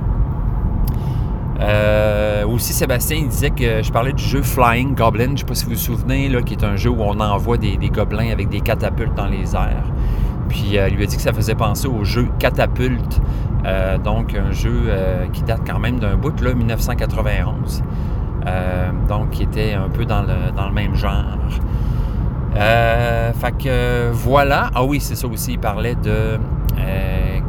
Euh, 1.60 2.46
aussi, 2.46 2.72
Sébastien 2.72 3.18
il 3.18 3.28
disait 3.28 3.50
que 3.50 3.82
je 3.82 3.92
parlais 3.92 4.14
du 4.14 4.22
jeu 4.22 4.42
Flying 4.42 4.94
Goblin. 4.94 5.26
Je 5.26 5.30
ne 5.30 5.36
sais 5.36 5.44
pas 5.44 5.54
si 5.54 5.64
vous 5.64 5.72
vous 5.72 5.76
souvenez, 5.76 6.28
là, 6.28 6.40
qui 6.40 6.54
est 6.54 6.64
un 6.64 6.76
jeu 6.76 6.90
où 6.90 7.02
on 7.02 7.20
envoie 7.20 7.58
des, 7.58 7.76
gobelins 7.90 8.30
avec 8.32 8.48
des 8.48 8.60
catapultes 8.60 9.14
dans 9.14 9.26
les 9.26 9.54
airs. 9.54 9.84
Puis 10.48 10.78
euh, 10.78 10.88
il 10.88 10.96
lui 10.96 11.04
a 11.04 11.06
dit 11.06 11.16
que 11.16 11.22
ça 11.22 11.32
faisait 11.32 11.54
penser 11.54 11.86
au 11.86 12.04
jeu 12.04 12.28
Catapulte 12.38 13.20
donc, 14.04 14.34
un 14.34 14.52
jeu 14.52 14.90
qui 15.34 15.42
date 15.42 15.60
quand 15.66 15.78
même 15.78 15.98
d'un 16.00 16.16
bout, 16.16 16.40
là, 16.40 16.54
1991. 16.54 17.82
Euh, 18.46 18.90
donc, 19.08 19.30
qui 19.30 19.42
était 19.42 19.74
un 19.74 19.88
peu 19.88 20.04
dans 20.04 20.22
le 20.22 20.72
même 20.72 20.94
genre. 20.94 21.24
Fait 22.54 23.52
que 23.58 24.10
voilà. 24.12 24.70
Ah 24.74 24.84
oui, 24.84 25.00
c'est 25.00 25.14
ça 25.14 25.26
aussi. 25.26 25.52
Il 25.52 25.58
parlait 25.58 25.94
de 25.96 26.38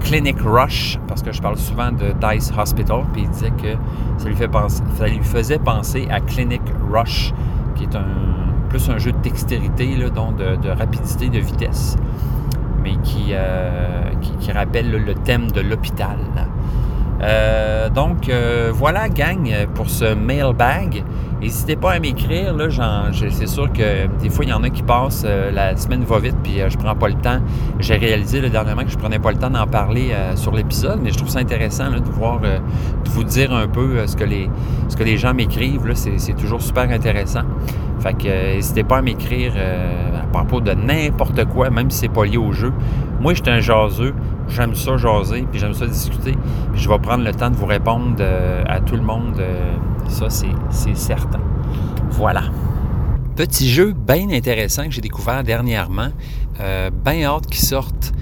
Clinic 0.04 0.38
Rush, 0.44 1.00
parce 1.08 1.22
que 1.22 1.32
je 1.32 1.42
parle 1.42 1.58
souvent 1.58 1.92
de 1.92 2.14
Dice 2.22 2.52
Hospital, 2.58 3.04
puis 3.14 3.24
il 3.24 3.30
disait 3.30 3.52
que 3.52 3.78
ça 4.18 4.28
lui, 4.28 4.36
fait 4.36 4.48
penser, 4.48 4.84
ça 4.98 5.08
lui 5.08 5.24
faisait 5.24 5.60
penser 5.60 6.08
à 6.12 6.20
Clinic 6.20 6.62
Rush, 6.92 7.34
qui 7.76 7.84
est 7.84 7.96
un, 7.96 8.06
plus 8.70 8.90
un 8.90 8.98
jeu 8.98 9.12
de 9.12 9.18
dextérité, 9.20 9.96
donc 10.14 10.38
de, 10.38 10.70
rapidité, 10.70 11.30
de 11.30 11.40
vitesse 11.40 11.98
mais 12.84 12.96
qui, 13.04 13.28
euh, 13.32 14.02
qui, 14.40 14.52
rappelle 14.52 14.90
le 14.90 15.14
thème 15.14 15.52
de 15.52 15.62
l'hôpital. 15.62 16.18
Euh, 17.22 17.90
donc, 17.90 18.30
euh, 18.30 18.72
voilà, 18.74 19.10
gang, 19.10 19.50
pour 19.76 19.90
ce 19.90 20.14
mailbag. 20.14 21.04
N'hésitez 21.42 21.76
pas 21.76 21.94
à 21.94 22.00
m'écrire. 22.00 22.56
Là, 22.56 22.68
c'est 23.12 23.48
sûr 23.48 23.72
que 23.74 24.08
des 24.22 24.30
fois, 24.30 24.46
il 24.46 24.52
y 24.52 24.54
en 24.54 24.64
a 24.64 24.70
qui 24.70 24.84
passent, 24.84 25.26
la 25.26 25.76
semaine 25.76 26.04
va 26.04 26.20
vite, 26.20 26.36
puis 26.44 26.60
je 26.68 26.78
prends 26.78 26.96
pas 26.96 27.08
le 27.08 27.16
temps. 27.16 27.40
J'ai 27.80 27.96
réalisé 27.96 28.42
le 28.42 28.50
dernièrement 28.50 28.84
que 28.84 28.92
je 28.92 28.98
prenais 28.98 29.18
pas 29.18 29.32
le 29.32 29.38
temps 29.38 29.50
d'en 29.50 29.66
parler 29.66 30.12
sur 30.36 30.52
l'épisode, 30.52 31.00
mais 31.02 31.10
je 31.10 31.18
trouve 31.18 31.30
ça 31.30 31.40
intéressant 31.40 31.90
de 31.90 33.10
vous 33.10 33.24
dire 33.24 33.52
un 33.52 33.68
peu 33.68 34.06
ce, 34.06 34.16
que 34.16 34.24
les, 34.24 34.52
ce 34.88 34.96
que 34.96 35.04
les 35.04 35.18
gens 35.18 35.34
m'écrivent. 35.34 35.92
C'est 35.96 36.36
toujours 36.36 36.62
super 36.62 36.84
intéressant. 36.92 37.44
Fait 38.02 38.14
que 38.14 38.56
n'hésitez 38.56 38.84
pas 38.84 38.98
à 38.98 39.02
m'écrire 39.02 39.54
propos 40.32 40.62
de 40.62 40.72
n'importe 40.72 41.46
quoi, 41.46 41.70
même 41.70 41.90
si 41.92 42.00
c'est 42.00 42.10
pas 42.10 42.26
lié 42.26 42.38
au 42.38 42.52
jeu. 42.52 42.72
Moi, 43.20 43.34
je 43.34 43.42
suis 43.44 43.52
un 43.52 43.60
jaseux. 43.60 44.16
J'aime 44.54 44.76
ça 44.76 44.98
jaser, 44.98 45.46
puis 45.50 45.60
j'aime 45.60 45.74
ça 45.74 45.88
discuter. 45.88 46.34
Puis 46.74 46.82
je 46.82 46.90
vais 46.90 47.00
prendre 47.00 47.24
le 47.24 47.34
temps 47.34 47.50
de 47.50 47.56
vous 47.56 47.66
répondre 47.66 48.18
euh, 48.20 48.64
à 48.68 48.82
tout 48.82 48.96
le 48.96 49.02
monde. 49.02 49.36
Euh, 49.40 49.76
ça, 50.10 50.28
c'est 50.30 50.96
certain. 50.96 51.40
Voilà. 52.10 52.44
Petit 53.36 53.70
jeu 53.70 53.94
bien 53.94 54.30
intéressant 54.30 54.84
que 54.86 54.92
j'ai 54.92 55.02
découvert 55.02 55.44
dernièrement. 55.44 56.10
Euh, 56.60 56.90
bien 56.90 57.24
hâte 57.24 57.48
qu'il 57.48 57.66
sorte 57.66 58.14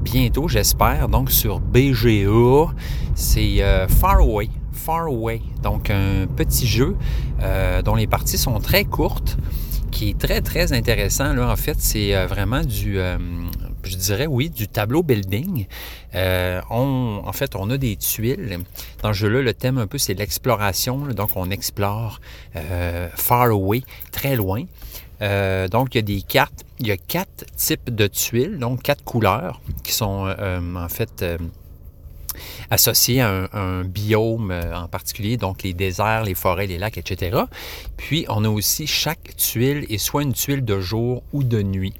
bientôt, 0.00 0.46
j'espère. 0.46 1.08
Donc 1.08 1.32
sur 1.32 1.58
BGA, 1.58 2.72
c'est 3.16 3.64
Far 3.88 4.20
Away. 4.20 4.48
Far 4.72 5.06
Away. 5.06 5.42
Donc 5.64 5.90
un 5.90 6.28
petit 6.36 6.68
jeu 6.68 6.96
dont 7.84 7.96
les 7.96 8.06
parties 8.06 8.38
sont 8.38 8.60
très 8.60 8.84
courtes 8.84 9.36
qui 9.90 10.10
est 10.10 10.18
très, 10.18 10.40
très 10.40 10.72
intéressant, 10.72 11.32
là, 11.32 11.50
en 11.50 11.56
fait, 11.56 11.76
c'est 11.78 12.14
euh, 12.14 12.26
vraiment 12.26 12.62
du, 12.62 12.98
euh, 12.98 13.18
je 13.84 13.96
dirais, 13.96 14.26
oui, 14.26 14.50
du 14.50 14.68
tableau 14.68 15.02
building. 15.02 15.66
Euh, 16.14 16.60
en 16.68 17.32
fait, 17.32 17.54
on 17.56 17.70
a 17.70 17.78
des 17.78 17.96
tuiles. 17.96 18.60
Dans 19.02 19.12
ce 19.12 19.18
jeu-là, 19.18 19.42
le 19.42 19.54
thème 19.54 19.78
un 19.78 19.86
peu, 19.86 19.98
c'est 19.98 20.14
l'exploration. 20.14 20.98
Donc, 21.08 21.30
on 21.36 21.50
explore 21.50 22.20
far 23.14 23.46
away, 23.50 23.82
très 24.12 24.36
loin. 24.36 24.64
donc, 25.20 25.94
il 25.94 25.96
y 25.96 25.98
a 25.98 26.02
des 26.02 26.22
cartes. 26.22 26.64
Il 26.78 26.86
y 26.86 26.92
a 26.92 26.96
quatre 26.96 27.44
types 27.56 27.94
de 27.94 28.06
tuiles, 28.06 28.58
donc 28.58 28.82
quatre 28.82 29.04
couleurs 29.04 29.60
qui 29.84 29.92
sont 29.92 30.34
en 30.76 30.88
fait 30.88 31.24
associés 32.70 33.20
à 33.20 33.48
un, 33.52 33.84
biome 33.84 34.50
euh, 34.50 34.76
en 34.76 34.88
particulier, 34.88 35.36
donc 35.36 35.62
les 35.62 35.72
déserts, 35.72 36.24
les 36.24 36.34
forêts, 36.34 36.66
les 36.66 36.78
lacs, 36.78 36.98
etc. 36.98 37.38
Puis 37.96 38.26
on 38.28 38.44
a 38.44 38.48
aussi 38.48 38.86
chaque 38.86 39.36
tuile 39.36 39.86
est 39.88 39.98
soit 39.98 40.22
une 40.22 40.32
tuile 40.32 40.64
de 40.64 40.80
jour 40.80 41.22
ou 41.32 41.42
de 41.42 41.62
nuit. 41.62 41.94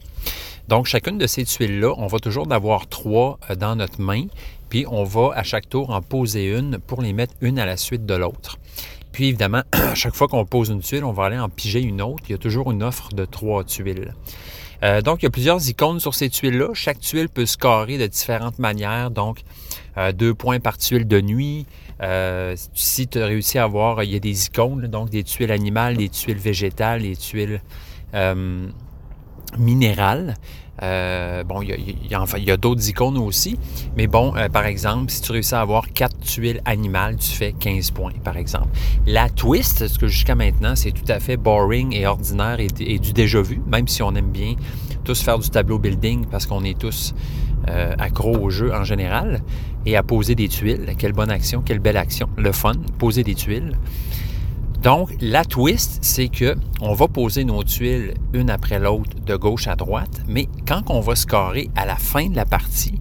Donc 0.70 0.86
chacune 0.86 1.18
de 1.18 1.26
ces 1.26 1.44
tuiles-là, 1.44 1.94
on 1.98 2.06
va 2.06 2.20
toujours 2.20 2.46
en 2.46 2.52
avoir 2.52 2.86
trois 2.86 3.40
euh, 3.50 3.56
dans 3.56 3.74
notre 3.74 4.00
main, 4.00 4.26
puis 4.68 4.86
on 4.88 5.02
va 5.02 5.32
à 5.34 5.42
chaque 5.42 5.68
tour 5.68 5.90
en 5.90 6.00
poser 6.00 6.56
une 6.56 6.78
pour 6.78 7.02
les 7.02 7.12
mettre 7.12 7.34
une 7.40 7.58
à 7.58 7.66
la 7.66 7.76
suite 7.76 8.06
de 8.06 8.14
l'autre. 8.14 8.56
Puis 9.10 9.26
évidemment, 9.26 9.62
à 9.72 9.96
chaque 9.96 10.14
fois 10.14 10.28
qu'on 10.28 10.44
pose 10.44 10.68
une 10.68 10.80
tuile, 10.80 11.04
on 11.04 11.10
va 11.10 11.24
aller 11.24 11.40
en 11.40 11.48
piger 11.48 11.82
une 11.82 12.00
autre. 12.00 12.22
Il 12.28 12.32
y 12.32 12.34
a 12.36 12.38
toujours 12.38 12.70
une 12.70 12.84
offre 12.84 13.08
de 13.08 13.24
trois 13.24 13.64
tuiles. 13.64 14.14
Euh, 14.84 15.02
donc, 15.02 15.22
il 15.22 15.24
y 15.24 15.26
a 15.26 15.30
plusieurs 15.30 15.68
icônes 15.68 15.98
sur 15.98 16.14
ces 16.14 16.30
tuiles-là. 16.30 16.72
Chaque 16.72 17.00
tuile 17.00 17.28
peut 17.28 17.46
se 17.46 17.58
carrer 17.58 17.98
de 17.98 18.06
différentes 18.06 18.60
manières. 18.60 19.10
Donc, 19.10 19.40
euh, 19.98 20.12
deux 20.12 20.34
points 20.34 20.60
par 20.60 20.78
tuile 20.78 21.08
de 21.08 21.20
nuit. 21.20 21.66
Si 22.74 23.08
tu 23.08 23.20
as 23.20 23.26
réussi 23.26 23.58
à 23.58 23.66
voir, 23.66 24.04
il 24.04 24.12
y 24.12 24.16
a 24.16 24.20
des 24.20 24.46
icônes, 24.46 24.86
donc 24.86 25.10
des 25.10 25.24
tuiles 25.24 25.50
animales, 25.50 25.96
des 25.96 26.08
tuiles 26.08 26.38
végétales, 26.38 27.02
des 27.02 27.16
tuiles 27.16 27.60
minérales. 29.58 30.36
Bon, 30.80 31.62
il 31.62 31.68
y 32.10 32.50
a, 32.50 32.56
d'autres 32.56 32.88
icônes 32.88 33.18
aussi. 33.18 33.58
Mais 33.96 34.06
bon, 34.06 34.34
par 34.52 34.66
exemple, 34.66 35.10
si 35.10 35.22
tu 35.22 35.32
réussis 35.32 35.54
à 35.54 35.60
avoir 35.60 35.92
quatre 35.92 36.18
tuiles 36.20 36.60
animales, 36.64 37.16
tu 37.16 37.30
fais 37.30 37.52
15 37.52 37.90
points, 37.90 38.12
par 38.24 38.36
exemple. 38.36 38.68
La 39.06 39.28
twist, 39.28 39.86
ce 39.88 39.98
que 39.98 40.08
jusqu'à 40.08 40.34
maintenant, 40.34 40.76
c'est 40.76 40.92
tout 40.92 41.10
à 41.10 41.20
fait 41.20 41.36
boring 41.36 41.94
et 41.94 42.06
ordinaire 42.06 42.60
et, 42.60 42.68
et, 42.80 42.98
du 42.98 43.12
déjà 43.12 43.40
vu, 43.42 43.60
même 43.66 43.88
si 43.88 44.02
on 44.02 44.14
aime 44.14 44.30
bien 44.30 44.54
tous 45.04 45.22
faire 45.22 45.38
du 45.38 45.48
tableau 45.48 45.78
building 45.78 46.26
parce 46.30 46.46
qu'on 46.46 46.64
est 46.64 46.78
tous 46.78 47.14
euh, 47.68 47.94
accro 47.98 48.36
au 48.36 48.50
jeu 48.50 48.72
en 48.72 48.84
général 48.84 49.40
et 49.84 49.96
à 49.96 50.02
poser 50.02 50.34
des 50.34 50.48
tuiles. 50.48 50.94
Quelle 50.98 51.12
bonne 51.12 51.30
action, 51.30 51.62
quelle 51.62 51.78
belle 51.78 51.96
action. 51.96 52.28
Le 52.36 52.52
fun, 52.52 52.72
poser 52.98 53.22
des 53.22 53.34
tuiles. 53.34 53.76
Donc, 54.82 55.10
la 55.20 55.44
twist, 55.44 55.98
c'est 56.00 56.28
que 56.28 56.56
on 56.80 56.94
va 56.94 57.06
poser 57.06 57.44
nos 57.44 57.62
tuiles 57.62 58.14
une 58.32 58.48
après 58.48 58.78
l'autre 58.78 59.14
de 59.20 59.36
gauche 59.36 59.68
à 59.68 59.76
droite, 59.76 60.22
mais 60.26 60.48
quand 60.66 60.88
on 60.88 61.00
va 61.00 61.16
scorer 61.16 61.68
à 61.76 61.84
la 61.84 61.96
fin 61.96 62.30
de 62.30 62.36
la 62.36 62.46
partie, 62.46 62.98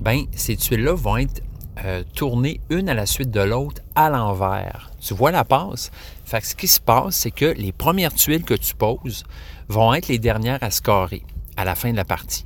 ben 0.00 0.24
ces 0.32 0.56
tuiles-là 0.56 0.94
vont 0.94 1.18
être 1.18 1.40
euh, 1.84 2.02
tournées 2.16 2.60
une 2.68 2.88
à 2.88 2.94
la 2.94 3.06
suite 3.06 3.30
de 3.30 3.40
l'autre 3.40 3.80
à 3.94 4.10
l'envers. 4.10 4.90
Tu 5.00 5.14
vois 5.14 5.30
la 5.30 5.44
passe? 5.44 5.92
Fait 6.24 6.40
que 6.40 6.48
ce 6.48 6.56
qui 6.56 6.66
se 6.66 6.80
passe, 6.80 7.14
c'est 7.14 7.30
que 7.30 7.44
les 7.44 7.70
premières 7.70 8.12
tuiles 8.12 8.42
que 8.42 8.54
tu 8.54 8.74
poses 8.74 9.22
vont 9.68 9.94
être 9.94 10.08
les 10.08 10.18
dernières 10.18 10.62
à 10.62 10.72
scorer 10.72 11.22
à 11.56 11.64
la 11.64 11.76
fin 11.76 11.92
de 11.92 11.96
la 11.96 12.04
partie. 12.04 12.44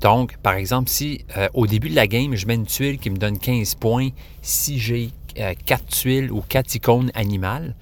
Donc, 0.00 0.36
par 0.38 0.54
exemple, 0.54 0.90
si 0.90 1.24
euh, 1.36 1.48
au 1.54 1.68
début 1.68 1.90
de 1.90 1.94
la 1.94 2.08
game, 2.08 2.34
je 2.34 2.46
mets 2.46 2.56
une 2.56 2.66
tuile 2.66 2.98
qui 2.98 3.08
me 3.08 3.18
donne 3.18 3.38
15 3.38 3.76
points, 3.76 4.08
si 4.42 4.80
j'ai 4.80 5.10
euh, 5.38 5.54
quatre 5.64 5.84
4 5.84 5.86
tuiles 5.86 6.32
ou 6.32 6.40
4 6.40 6.74
icônes 6.74 7.12
animales, 7.14 7.76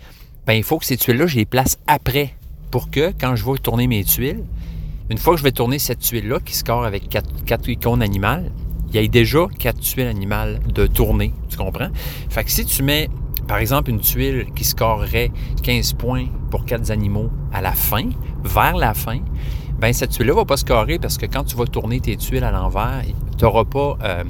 ben, 0.46 0.54
il 0.54 0.62
faut 0.62 0.78
que 0.78 0.84
ces 0.84 0.96
tuiles-là, 0.96 1.26
je 1.26 1.36
les 1.36 1.46
place 1.46 1.78
après 1.86 2.34
pour 2.70 2.90
que 2.90 3.12
quand 3.18 3.36
je 3.36 3.44
vais 3.44 3.58
tourner 3.58 3.86
mes 3.86 4.04
tuiles, 4.04 4.44
une 5.10 5.18
fois 5.18 5.34
que 5.34 5.38
je 5.38 5.44
vais 5.44 5.52
tourner 5.52 5.78
cette 5.78 6.00
tuile-là 6.00 6.40
qui 6.44 6.54
score 6.54 6.84
avec 6.84 7.08
4, 7.08 7.68
icônes 7.68 8.02
animales, 8.02 8.50
il 8.88 9.00
y 9.00 9.04
a 9.04 9.08
déjà 9.08 9.46
4 9.58 9.80
tuiles 9.80 10.06
animales 10.06 10.60
de 10.72 10.86
tourner. 10.86 11.32
Tu 11.48 11.56
comprends? 11.56 11.88
Fait 12.30 12.44
que 12.44 12.50
si 12.50 12.64
tu 12.64 12.82
mets, 12.82 13.08
par 13.48 13.58
exemple, 13.58 13.90
une 13.90 14.00
tuile 14.00 14.46
qui 14.54 14.64
scorerait 14.64 15.30
15 15.62 15.94
points 15.94 16.26
pour 16.50 16.64
4 16.64 16.90
animaux 16.90 17.30
à 17.52 17.60
la 17.60 17.72
fin, 17.72 18.10
vers 18.42 18.76
la 18.76 18.94
fin, 18.94 19.20
ben 19.78 19.92
cette 19.92 20.10
tuile-là 20.10 20.34
va 20.34 20.44
pas 20.44 20.56
se 20.56 20.64
carrer 20.64 20.98
parce 20.98 21.18
que 21.18 21.26
quand 21.26 21.44
tu 21.44 21.56
vas 21.56 21.66
tourner 21.66 22.00
tes 22.00 22.16
tuiles 22.16 22.44
à 22.44 22.50
l'envers, 22.50 23.02
tu 23.36 23.44
n'auras 23.44 23.64
pas 23.64 23.98
euh, 24.02 24.24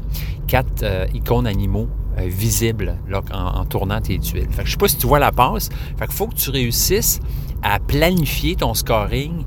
quatre 0.47 0.83
euh, 0.83 1.07
icônes 1.15 1.47
animaux 1.47 1.89
euh, 2.19 2.27
visibles 2.27 2.97
en, 3.33 3.65
tournant 3.65 4.01
tes 4.01 4.19
tuiles. 4.19 4.49
je 4.57 4.63
ne 4.63 4.67
sais 4.67 4.77
pas 4.77 4.89
si 4.89 4.97
tu 4.97 5.07
vois 5.07 5.19
la 5.19 5.33
passe. 5.33 5.69
Fait 5.99 6.11
faut 6.11 6.27
que 6.27 6.35
tu 6.35 6.51
réussisses 6.51 7.21
à 7.63 7.79
planifier 7.79 8.57
ton 8.57 8.75
scoring 8.75 9.45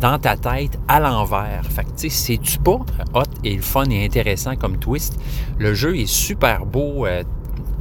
dans 0.00 0.18
ta 0.18 0.36
tête 0.36 0.78
à 0.88 1.00
l'envers. 1.00 1.64
Fait 1.68 1.84
que, 1.84 1.90
tu 1.90 2.08
sais, 2.08 2.36
c'est-tu 2.36 2.58
pas 2.58 2.78
hot 3.14 3.22
et 3.44 3.56
le 3.56 3.62
fun 3.62 3.84
et 3.90 4.04
intéressant 4.04 4.56
comme 4.56 4.78
twist? 4.78 5.18
Le 5.58 5.74
jeu 5.74 5.96
est 5.96 6.06
super 6.06 6.66
beau, 6.66 7.06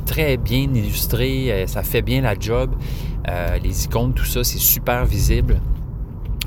très 0.06 0.38
bien 0.38 0.64
illustré, 0.74 1.66
ça 1.68 1.84
fait 1.84 2.02
bien 2.02 2.22
la 2.22 2.36
job. 2.40 2.72
les 3.62 3.84
icônes, 3.84 4.14
tout 4.14 4.26
ça, 4.26 4.44
c'est 4.44 4.60
super 4.60 5.06
visible 5.06 5.60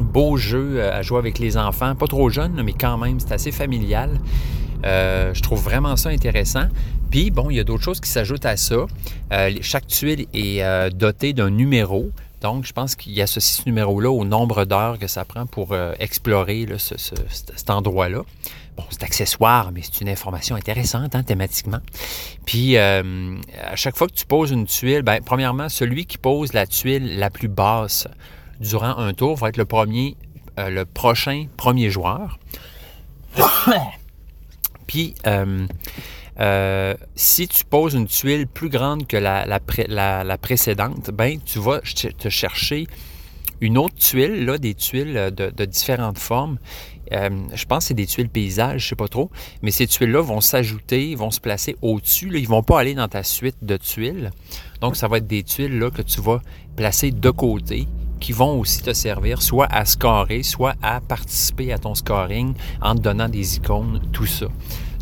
beau 0.01 0.37
jeu 0.37 0.75
euh, 0.77 0.99
à 0.99 1.03
jouer 1.03 1.19
avec 1.19 1.39
les 1.39 1.57
enfants, 1.57 1.95
pas 1.95 2.07
trop 2.07 2.29
jeune, 2.31 2.63
mais 2.65 2.73
quand 2.73 2.99
même, 2.99 3.21
c'est 3.21 3.33
assez 3.33 3.53
familial. 3.53 4.11
Euh, 4.85 5.35
je 5.35 5.43
trouve 5.43 5.63
vraiment 5.63 5.97
ça 5.97 6.11
intéressant. 6.11 6.67
Puis, 7.11 7.31
bon, 7.31 7.51
il 7.51 7.57
y 7.57 7.61
a 7.61 7.65
d'autres 7.65 7.83
choses 7.83 8.01
qui 8.01 8.11
s'ajoutent 8.11 8.47
à 8.47 8.57
ça. 8.57 8.87
Euh, 9.33 9.51
chaque 9.63 9.87
tuile 9.87 10.27
est 10.35 10.91
dotée 10.95 11.33
d'un 11.33 11.51
numéro. 11.51 12.11
Donc, 12.41 12.67
je 12.67 12.73
pense 12.73 12.95
qu'il 12.95 13.21
associe 13.21 13.63
ce 13.63 13.69
numéro-là 13.69 14.11
au 14.11 14.25
nombre 14.25 14.65
d'heures 14.65 14.99
que 14.99 15.07
ça 15.07 15.25
prend 15.25 15.47
pour 15.47 15.75
explorer 15.99 16.67
cet 16.79 17.71
endroit-là. 17.71 18.23
Bon, 18.77 18.85
c'est 18.91 19.03
accessoire, 19.03 19.73
mais 19.73 19.81
c'est 19.83 20.03
une 20.03 20.09
information 20.09 20.55
intéressante 20.55 21.17
hein, 21.17 21.25
thématiquement. 21.25 21.81
Puis, 22.47 22.77
à 22.77 23.03
chaque 23.75 23.97
fois 23.97 24.07
que 24.07 24.15
tu 24.15 24.25
poses 24.25 24.53
une 24.53 24.67
tuile, 24.67 25.03
bien, 25.03 25.19
premièrement, 25.21 25.69
celui 25.69 26.07
qui 26.07 26.17
pose 26.17 26.53
la 26.53 26.67
tuile 26.67 27.19
la 27.19 27.31
plus 27.31 27.49
basse 27.49 28.07
durant 28.61 28.99
un 28.99 29.13
tour 29.15 29.37
va 29.37 29.49
être 29.49 29.57
le 29.57 29.65
premier, 29.65 30.17
euh, 30.59 30.71
le 30.71 30.85
prochain 30.85 31.47
premier 31.57 31.91
joueur. 31.91 32.39
Puis, 34.87 35.15
euh, 36.41 36.79
euh, 36.89 36.95
si 37.15 37.49
tu 37.49 37.65
poses 37.65 37.95
une 37.95 38.07
tuile 38.07 38.47
plus 38.47 38.69
grande 38.69 39.07
que 39.07 39.17
la, 39.17 39.59
précédente, 40.39 41.11
ben, 41.11 41.39
tu 41.45 41.59
vas 41.59 41.81
te 41.81 42.29
chercher 42.29 42.87
une 43.61 43.77
autre 43.77 43.97
tuile, 43.97 44.45
là, 44.45 44.59
des 44.59 44.75
tuiles 44.75 45.33
de, 45.35 45.65
différentes 45.65 46.19
formes, 46.19 46.59
euh, 47.13 47.31
je 47.55 47.65
pense 47.65 47.85
que 47.85 47.89
c'est 47.89 47.95
des 47.95 48.07
tuiles 48.07 48.29
paysages, 48.29 48.85
je 48.85 48.89
sais 48.89 48.97
pas 48.97 49.09
trop, 49.09 49.31
mais 49.63 49.71
ces 49.71 49.87
tuiles-là 49.87 50.21
vont 50.21 50.41
s'ajouter, 50.41 51.15
vont 51.15 51.31
se 51.31 51.41
placer 51.41 51.75
au-dessus. 51.83 52.31
Ils 52.35 52.43
ne 52.43 52.49
vont 52.49 52.63
pas 52.63 52.79
aller 52.79 52.95
dans 52.95 53.09
ta 53.09 53.23
suite 53.23 53.57
de 53.63 53.77
tuiles. 53.77 54.31
Donc, 54.81 54.95
ça 54.95 55.09
va 55.09 55.19
être 55.19 55.27
des 55.27 55.43
tuiles 55.43 55.79
là, 55.79 55.91
que 55.91 56.03
tu 56.03 56.21
vas 56.21 56.41
placer 56.77 57.11
de 57.11 57.31
côté 57.31 57.89
qui 58.21 58.33
vont 58.33 58.59
aussi 58.59 58.83
te 58.83 58.93
servir 58.93 59.43
soit 59.43 59.69
à 59.71 59.85
scorer, 59.85 60.43
soit 60.43 60.75
à 60.83 61.01
participer 61.01 61.73
à 61.73 61.79
ton 61.79 61.95
scoring 61.95 62.55
en 62.83 62.95
te 62.95 63.01
donnant 63.01 63.29
des 63.29 63.57
icônes, 63.57 64.01
tout 64.13 64.27
ça. 64.27 64.47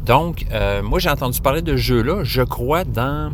Donc, 0.06 0.46
euh, 0.52 0.82
moi, 0.82 1.00
j'ai 1.00 1.10
entendu 1.10 1.40
parler 1.40 1.62
de 1.62 1.72
ce 1.72 1.82
jeu-là, 1.82 2.22
je 2.22 2.42
crois, 2.42 2.84
dans 2.84 3.32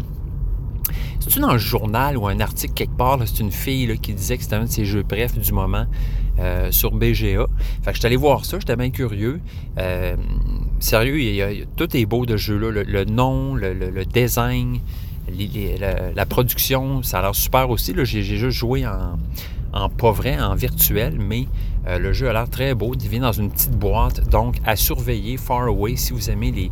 c'est-tu 1.20 1.38
dans 1.38 1.52
le 1.52 1.58
journal 1.58 2.16
ou 2.16 2.26
un 2.26 2.40
article 2.40 2.72
quelque 2.74 2.96
part? 2.96 3.18
C'est 3.26 3.38
une 3.38 3.52
fille 3.52 3.96
qui 3.98 4.12
disait 4.12 4.38
que 4.38 4.42
c'était 4.42 4.56
un 4.56 4.64
de 4.64 4.70
ses 4.70 4.84
jeux 4.84 5.04
brefs 5.04 5.38
du 5.38 5.52
moment 5.52 5.84
euh, 6.40 6.72
sur 6.72 6.90
BGA. 6.92 7.46
Fait 7.82 7.90
que 7.90 7.92
je 7.92 7.98
suis 7.98 8.06
allé 8.06 8.16
voir 8.16 8.44
ça, 8.44 8.58
j'étais 8.58 8.74
bien 8.74 8.90
curieux. 8.90 9.40
Euh, 9.78 10.16
sérieux, 10.80 11.64
tout 11.76 11.96
est 11.96 12.06
beau 12.06 12.26
de 12.26 12.36
jeu-là. 12.36 12.82
Le, 12.84 13.04
nom, 13.04 13.54
le, 13.54 14.04
design, 14.04 14.80
la, 16.16 16.26
production, 16.26 17.04
ça 17.04 17.20
a 17.20 17.22
l'air 17.22 17.34
super 17.36 17.70
aussi. 17.70 17.94
J'ai 18.02 18.22
juste 18.22 18.58
joué 18.58 18.84
en, 18.84 19.16
en 19.72 19.88
pas 19.88 20.10
vrai, 20.10 20.40
en 20.40 20.56
virtuel, 20.56 21.18
mais 21.20 21.46
euh, 21.86 21.98
le 21.98 22.12
jeu 22.12 22.28
a 22.28 22.32
l'air 22.32 22.48
très 22.48 22.74
beau. 22.74 22.92
Il 22.94 23.08
vient 23.08 23.20
dans 23.20 23.32
une 23.32 23.50
petite 23.50 23.76
boîte, 23.76 24.28
donc 24.28 24.56
à 24.64 24.76
surveiller 24.76 25.36
Far 25.36 25.66
Away 25.66 25.96
si 25.96 26.12
vous 26.12 26.30
aimez 26.30 26.50
les, 26.50 26.70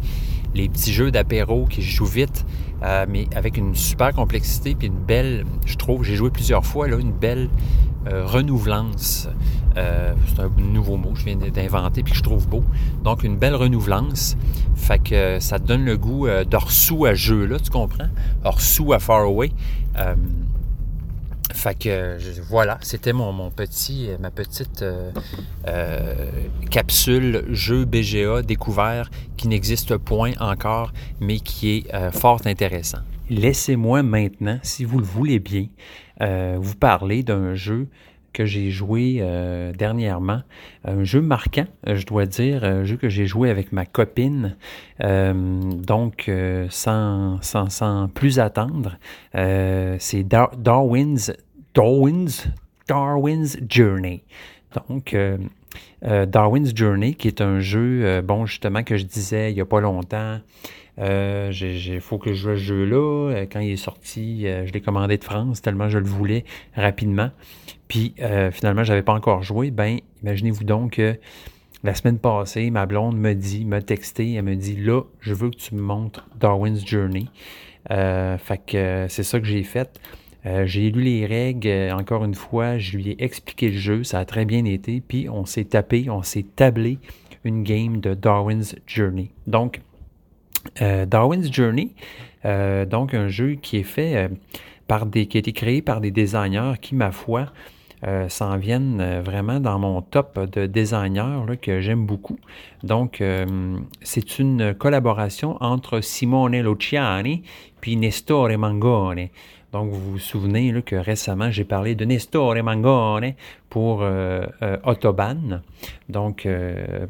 les 0.54 0.68
petits 0.68 0.92
jeux 0.92 1.10
d'apéro 1.10 1.66
qui 1.66 1.82
jouent 1.82 2.04
vite, 2.04 2.44
euh, 2.82 3.06
mais 3.08 3.26
avec 3.34 3.56
une 3.56 3.74
super 3.74 4.12
complexité 4.12 4.74
puis 4.74 4.88
une 4.88 4.94
belle, 4.98 5.44
je 5.66 5.76
trouve, 5.76 6.04
j'ai 6.04 6.16
joué 6.16 6.30
plusieurs 6.30 6.64
fois, 6.64 6.88
là, 6.88 6.96
une 6.98 7.12
belle 7.12 7.48
euh, 8.10 8.24
renouvelance. 8.24 9.28
C'est 9.74 10.40
un 10.40 10.50
nouveau 10.58 10.96
mot 10.96 11.10
que 11.10 11.20
je 11.20 11.24
viens 11.24 11.36
d'inventer 11.36 12.02
puis 12.02 12.12
que 12.12 12.18
je 12.18 12.22
trouve 12.22 12.46
beau. 12.46 12.62
Donc, 13.02 13.22
une 13.22 13.36
belle 13.36 13.54
renouvelance. 13.54 14.36
Fait 14.74 14.98
que 14.98 15.38
ça 15.38 15.58
donne 15.58 15.84
le 15.84 15.96
goût 15.96 16.26
d'Orsou 16.50 17.06
à 17.06 17.14
jeu, 17.14 17.46
là, 17.46 17.58
tu 17.58 17.70
comprends? 17.70 18.08
Orsou 18.44 18.92
à 18.92 18.98
Far 18.98 19.20
Away. 19.20 19.52
Fait 21.60 21.78
que 21.78 22.16
voilà, 22.48 22.78
c'était 22.80 23.12
mon, 23.12 23.50
petit, 23.50 24.08
ma 24.18 24.30
petite 24.30 24.80
euh, 24.80 25.10
euh, 25.68 26.14
capsule 26.70 27.44
jeu 27.50 27.84
BGA 27.84 28.40
découvert 28.40 29.10
qui 29.36 29.46
n'existe 29.46 29.98
point 29.98 30.32
encore, 30.40 30.90
mais 31.20 31.38
qui 31.38 31.76
est 31.76 31.94
euh, 31.94 32.10
fort 32.12 32.40
intéressant. 32.46 33.00
Laissez-moi 33.28 34.02
maintenant, 34.02 34.58
si 34.62 34.86
vous 34.86 35.00
le 35.00 35.04
voulez 35.04 35.38
bien, 35.38 35.66
vous 36.56 36.76
parler 36.76 37.22
d'un 37.22 37.54
jeu 37.54 37.88
que 38.32 38.46
j'ai 38.46 38.70
joué 38.70 39.22
dernièrement. 39.76 40.40
Un 40.84 41.04
jeu 41.04 41.20
marquant, 41.20 41.66
je 41.86 42.06
dois 42.06 42.26
dire, 42.26 42.64
un 42.64 42.84
jeu 42.84 42.96
que 42.96 43.08
j'ai 43.08 43.26
joué 43.26 43.50
avec 43.50 43.72
ma 43.72 43.84
copine. 43.86 44.56
donc, 44.98 46.30
sans, 46.70 47.38
plus 48.14 48.40
attendre, 48.40 48.98
c'est 49.32 50.24
Darwin's 50.24 51.32
Darwin's, 51.74 52.48
Darwin's 52.88 53.56
Journey. 53.68 54.24
Donc, 54.88 55.14
euh, 55.14 55.38
euh, 56.04 56.26
Darwin's 56.26 56.74
Journey, 56.74 57.14
qui 57.14 57.28
est 57.28 57.40
un 57.40 57.60
jeu, 57.60 58.00
euh, 58.04 58.22
bon, 58.22 58.46
justement, 58.46 58.82
que 58.82 58.96
je 58.96 59.04
disais 59.04 59.52
il 59.52 59.54
n'y 59.54 59.60
a 59.60 59.66
pas 59.66 59.80
longtemps. 59.80 60.40
Il 60.98 62.00
faut 62.00 62.18
que 62.18 62.32
je 62.32 62.42
joue 62.42 62.50
à 62.50 62.56
ce 62.56 62.60
jeu-là. 62.60 63.46
Quand 63.50 63.60
il 63.60 63.70
est 63.70 63.76
sorti, 63.76 64.42
je 64.42 64.70
l'ai 64.70 64.80
commandé 64.82 65.16
de 65.16 65.24
France 65.24 65.62
tellement 65.62 65.88
je 65.88 65.96
le 65.96 66.04
voulais 66.04 66.44
rapidement. 66.74 67.30
Puis 67.88 68.14
finalement, 68.52 68.84
je 68.84 68.90
n'avais 68.90 69.02
pas 69.02 69.14
encore 69.14 69.42
joué. 69.42 69.70
Ben, 69.70 70.00
imaginez-vous 70.22 70.64
donc 70.64 70.96
que 70.96 71.18
la 71.84 71.94
semaine 71.94 72.18
passée, 72.18 72.70
ma 72.70 72.84
blonde 72.84 73.16
me 73.16 73.32
dit, 73.32 73.64
m'a 73.64 73.80
texté, 73.80 74.34
elle 74.34 74.44
me 74.44 74.56
dit 74.56 74.76
là, 74.76 75.00
je 75.20 75.32
veux 75.32 75.48
que 75.48 75.56
tu 75.56 75.74
me 75.74 75.80
montres 75.80 76.28
Darwin's 76.38 76.86
Journey. 76.86 77.28
fait 77.88 78.60
que 78.66 79.06
c'est 79.08 79.22
ça 79.22 79.40
que 79.40 79.46
j'ai 79.46 79.62
fait. 79.62 79.98
Euh, 80.46 80.66
j'ai 80.66 80.90
lu 80.90 81.02
les 81.02 81.26
règles, 81.26 81.68
euh, 81.68 81.94
encore 81.94 82.24
une 82.24 82.34
fois, 82.34 82.78
je 82.78 82.96
lui 82.96 83.10
ai 83.10 83.22
expliqué 83.22 83.70
le 83.70 83.78
jeu, 83.78 84.04
ça 84.04 84.18
a 84.18 84.24
très 84.24 84.44
bien 84.44 84.64
été, 84.64 85.02
puis 85.06 85.28
on 85.28 85.44
s'est 85.44 85.64
tapé, 85.64 86.08
on 86.08 86.22
s'est 86.22 86.46
tablé 86.56 86.98
une 87.44 87.62
game 87.62 88.00
de 88.00 88.14
Darwin's 88.14 88.74
Journey. 88.86 89.30
Donc, 89.46 89.80
euh, 90.80 91.04
Darwin's 91.06 91.52
Journey, 91.52 91.94
donc 92.44 93.12
un 93.12 93.28
jeu 93.28 93.56
qui 93.60 93.78
est 93.78 93.82
fait 93.82 94.30
par 94.86 95.04
des, 95.04 95.26
qui 95.26 95.36
a 95.36 95.40
été 95.40 95.52
créé 95.52 95.82
par 95.82 96.00
des 96.00 96.10
designers 96.10 96.74
qui, 96.80 96.94
ma 96.94 97.12
foi, 97.12 97.52
s'en 98.28 98.56
viennent 98.56 99.20
vraiment 99.20 99.60
dans 99.60 99.78
mon 99.78 100.00
top 100.00 100.38
de 100.52 100.64
designers 100.64 101.58
que 101.60 101.80
j'aime 101.80 102.06
beaucoup. 102.06 102.38
Donc, 102.82 103.22
c'est 104.00 104.38
une 104.38 104.72
collaboration 104.74 105.58
entre 105.60 106.00
Simone 106.00 106.58
Luciani 106.62 107.42
puis 107.82 107.96
Nestore 107.96 108.56
Mangone. 108.56 109.28
Donc, 109.72 109.90
vous 109.90 110.12
vous 110.12 110.18
souvenez 110.18 110.82
que 110.82 110.96
récemment, 110.96 111.50
j'ai 111.50 111.64
parlé 111.64 111.94
de 111.94 112.04
Nestor 112.04 112.56
Mangone 112.62 113.34
pour 113.68 114.02
euh, 114.02 114.44
euh, 114.62 114.78
Autobahn. 114.84 115.62
Donc, 116.08 116.44
euh, 116.44 117.06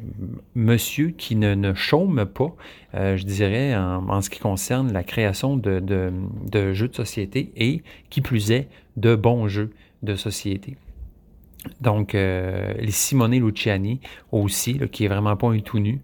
monsieur 0.54 1.10
qui 1.10 1.36
ne, 1.36 1.72
chôme 1.74 2.26
pas, 2.26 2.54
je 2.92 3.24
dirais, 3.24 3.74
en, 3.74 4.20
ce 4.20 4.28
qui 4.28 4.40
concerne 4.40 4.92
la 4.92 5.04
création 5.04 5.56
de, 5.56 6.12
jeux 6.72 6.88
de 6.88 6.94
société 6.94 7.50
et, 7.56 7.82
qui 8.10 8.20
plus 8.20 8.52
est, 8.52 8.68
de 8.96 9.14
bons 9.14 9.48
jeux 9.48 9.70
de 10.02 10.14
société. 10.14 10.76
Donc, 11.80 12.16
Simone 12.88 13.38
Luciani 13.38 14.00
aussi, 14.32 14.80
qui 14.92 15.04
est 15.04 15.08
vraiment 15.08 15.36
pas 15.36 15.48
un 15.48 15.60
tout 15.60 15.78
nu. 15.78 16.00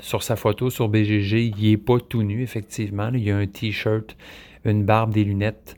sur 0.00 0.22
sa 0.22 0.34
photo 0.34 0.70
sur 0.70 0.88
BGG, 0.88 1.52
il 1.56 1.70
n'est 1.70 1.76
pas 1.76 2.00
tout 2.00 2.22
nu, 2.22 2.42
effectivement. 2.42 3.10
il 3.12 3.22
y 3.22 3.30
a 3.30 3.36
un 3.36 3.46
T-shirt 3.46 4.16
une 4.70 4.84
barbe, 4.84 5.12
des 5.12 5.24
lunettes. 5.24 5.76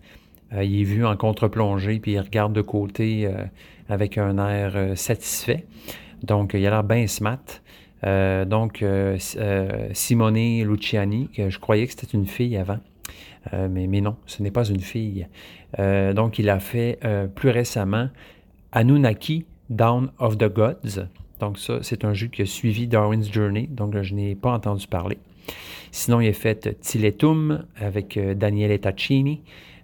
Euh, 0.52 0.64
il 0.64 0.80
est 0.80 0.84
vu 0.84 1.04
en 1.04 1.16
contre-plongée, 1.16 1.98
puis 1.98 2.12
il 2.12 2.20
regarde 2.20 2.52
de 2.52 2.62
côté 2.62 3.26
euh, 3.26 3.44
avec 3.88 4.18
un 4.18 4.38
air 4.38 4.72
euh, 4.76 4.94
satisfait. 4.94 5.66
Donc, 6.22 6.52
il 6.54 6.66
a 6.66 6.70
l'air 6.70 6.84
bien 6.84 7.06
smart. 7.06 7.38
donc, 8.02 8.84
Simone 9.92 10.62
Luciani, 10.64 11.28
que 11.28 11.48
je 11.48 11.58
croyais 11.60 11.86
que 11.86 11.92
c'était 11.92 12.16
une 12.16 12.26
fille 12.26 12.56
avant, 12.56 12.80
mais, 13.52 13.86
mais, 13.86 14.00
non, 14.00 14.16
ce 14.26 14.42
n'est 14.42 14.50
pas 14.50 14.64
une 14.64 14.80
fille. 14.80 15.28
donc, 15.78 16.40
il 16.40 16.50
a 16.50 16.58
fait 16.58 16.98
plus 17.36 17.50
récemment 17.50 18.08
Anunnaki, 18.72 19.46
Down 19.70 20.10
of 20.18 20.38
the 20.38 20.52
Gods. 20.52 21.06
Donc, 21.38 21.56
ça, 21.58 21.78
c'est 21.82 22.04
un 22.04 22.14
jeu 22.14 22.26
qui 22.26 22.42
a 22.42 22.46
suivi 22.46 22.88
Darwin's 22.88 23.32
Journey, 23.32 23.68
donc 23.68 23.96
je 24.02 24.14
n'ai 24.14 24.34
pas 24.34 24.50
entendu 24.50 24.88
parler. 24.88 25.18
Sinon, 25.90 26.20
il 26.20 26.28
a 26.28 26.32
fait 26.32 26.78
Tiletum 26.80 27.64
avec 27.76 28.16
euh, 28.16 28.34
Daniele 28.34 28.78
Taccini, 28.78 29.42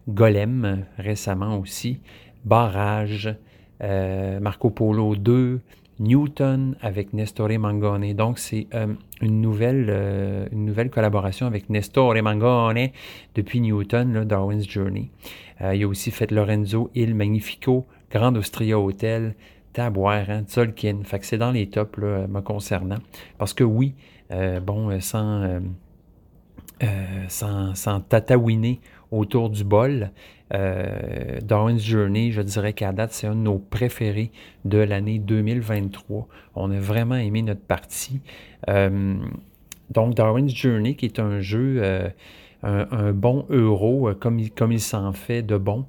Golem 0.08 0.84
récemment 0.98 1.58
aussi, 1.58 2.00
Barrage, 2.44 3.34
euh, 3.82 4.38
Marco 4.38 4.70
Polo 4.70 5.16
2, 5.16 5.60
Newton 6.00 6.76
avec 6.82 7.12
Nestore 7.14 7.58
Mangone. 7.58 8.12
Donc, 8.12 8.38
c'est 8.38 8.66
euh, 8.74 8.88
une, 9.22 9.40
nouvelle, 9.40 10.48
une 10.52 10.64
nouvelle 10.64 10.90
collaboration 10.90 11.46
avec 11.46 11.70
Nestore 11.70 12.14
Mangone 12.22 12.90
depuis 13.34 13.60
Newton, 13.60 14.24
Darwin's 14.24 14.68
Journey. 14.68 15.10
il 15.60 15.82
a 15.82 15.88
aussi 15.88 16.10
fait 16.10 16.30
Lorenzo 16.30 16.90
Il 16.94 17.14
Magnifico, 17.14 17.86
Grand 18.10 18.36
Austria 18.36 18.78
Hotel, 18.78 19.34
Taboire, 19.72 20.28
hein, 20.28 20.42
Tzolkin. 20.46 20.98
Fait 21.04 21.18
que 21.18 21.26
c'est 21.26 21.38
dans 21.38 21.50
les 21.52 21.68
tops 21.68 21.98
me 21.98 22.40
concernant. 22.40 22.98
Parce 23.38 23.54
que 23.54 23.64
oui, 23.64 23.94
bon, 24.30 25.00
sans 25.00 25.60
euh, 26.82 27.24
sans, 27.28 27.76
sans, 27.76 28.00
tatouiner 28.00 28.80
autour 29.12 29.48
du 29.48 29.62
bol. 29.62 30.10
Euh, 30.52 31.38
Darwin's 31.40 31.82
Journey, 31.82 32.32
je 32.32 32.42
dirais 32.42 32.72
qu'à 32.72 32.92
date, 32.92 33.12
c'est 33.12 33.28
un 33.28 33.36
de 33.36 33.40
nos 33.40 33.58
préférés 33.58 34.32
de 34.64 34.78
l'année 34.78 35.20
2023. 35.20 36.26
On 36.56 36.72
a 36.72 36.78
vraiment 36.80 37.14
aimé 37.14 37.42
notre 37.42 37.60
partie. 37.60 38.20
Euh, 38.68 39.14
donc, 39.90 40.14
Darwin's 40.14 40.52
Journey, 40.52 40.96
qui 40.96 41.06
est 41.06 41.20
un 41.20 41.40
jeu, 41.40 41.80
un, 42.64 43.12
bon 43.12 43.46
euro, 43.50 44.10
comme 44.18 44.40
il, 44.40 44.50
comme 44.50 44.72
il 44.72 44.80
s'en 44.80 45.12
fait 45.12 45.42
de 45.42 45.56
bon, 45.56 45.86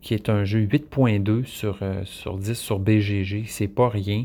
qui 0.00 0.14
est 0.14 0.28
un 0.28 0.42
jeu 0.44 0.60
8.2 0.60 1.44
sur, 1.44 1.78
sur 2.02 2.36
10 2.36 2.54
sur 2.54 2.80
BGG. 2.80 3.44
C'est 3.46 3.68
pas 3.68 3.88
rien. 3.88 4.24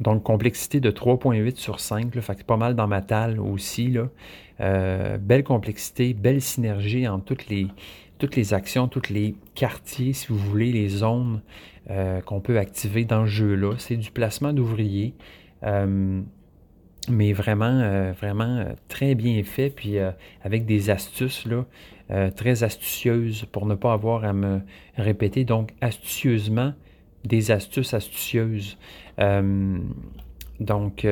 Donc, 0.00 0.22
complexité 0.22 0.80
de 0.80 0.90
3.8 0.90 1.56
sur 1.56 1.78
5, 1.78 2.14
là, 2.14 2.22
fait 2.22 2.42
pas 2.42 2.56
mal 2.56 2.74
dans 2.74 2.88
ma 2.88 3.02
talle 3.02 3.38
aussi. 3.38 3.96
Euh, 4.60 5.18
belle 5.18 5.44
complexité, 5.44 6.14
belle 6.14 6.40
synergie 6.40 7.06
entre 7.06 7.24
toutes 8.18 8.36
les, 8.36 8.54
actions, 8.54 8.88
tous 8.88 9.10
les 9.10 9.34
quartiers, 9.54 10.14
si 10.14 10.28
vous 10.28 10.38
voulez, 10.38 10.72
les 10.72 10.88
zones 10.88 11.42
euh, 11.90 12.20
qu'on 12.22 12.40
peut 12.40 12.58
activer 12.58 13.04
dans 13.04 13.26
ce 13.26 13.30
jeu-là. 13.30 13.74
C'est 13.76 13.96
du 13.96 14.10
placement 14.10 14.54
d'ouvriers, 14.54 15.14
euh, 15.64 16.22
mais 17.10 17.34
vraiment, 17.34 18.12
vraiment 18.12 18.64
très 18.88 19.14
bien 19.14 19.42
fait, 19.44 19.68
puis 19.68 19.96
avec 20.42 20.64
des 20.64 20.90
astuces 20.90 21.46
très 22.36 22.62
astucieuses 22.62 23.46
pour 23.52 23.66
ne 23.66 23.74
pas 23.74 23.92
avoir 23.92 24.24
à 24.24 24.32
me 24.32 24.60
répéter. 24.96 25.44
Donc, 25.44 25.72
astucieusement 25.80 26.74
des 27.24 27.50
astuces 27.50 27.94
astucieuses. 27.94 28.78
Donc, 29.18 31.06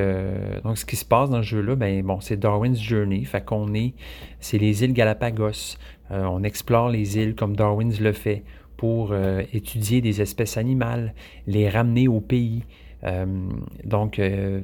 donc, 0.63 0.77
ce 0.77 0.85
qui 0.85 0.95
se 0.95 1.05
passe 1.05 1.29
dans 1.29 1.37
le 1.37 1.43
jeu-là, 1.43 1.75
ben, 1.75 2.03
bon, 2.03 2.19
c'est 2.21 2.37
Darwin's 2.37 2.79
Journey. 2.79 3.23
Fait 3.25 3.43
qu'on 3.43 3.73
est, 3.73 3.93
c'est 4.39 4.57
les 4.57 4.83
îles 4.83 4.93
Galapagos. 4.93 5.77
on 6.11 6.43
explore 6.43 6.89
les 6.89 7.17
îles 7.17 7.35
comme 7.35 7.55
Darwin's 7.55 7.99
le 7.99 8.11
fait 8.11 8.43
pour 8.77 9.13
étudier 9.53 10.01
des 10.01 10.21
espèces 10.21 10.57
animales, 10.57 11.13
les 11.47 11.67
ramener 11.69 12.07
au 12.07 12.19
pays, 12.19 12.63
euh, 13.03 13.25
donc, 13.83 14.19
euh, 14.19 14.61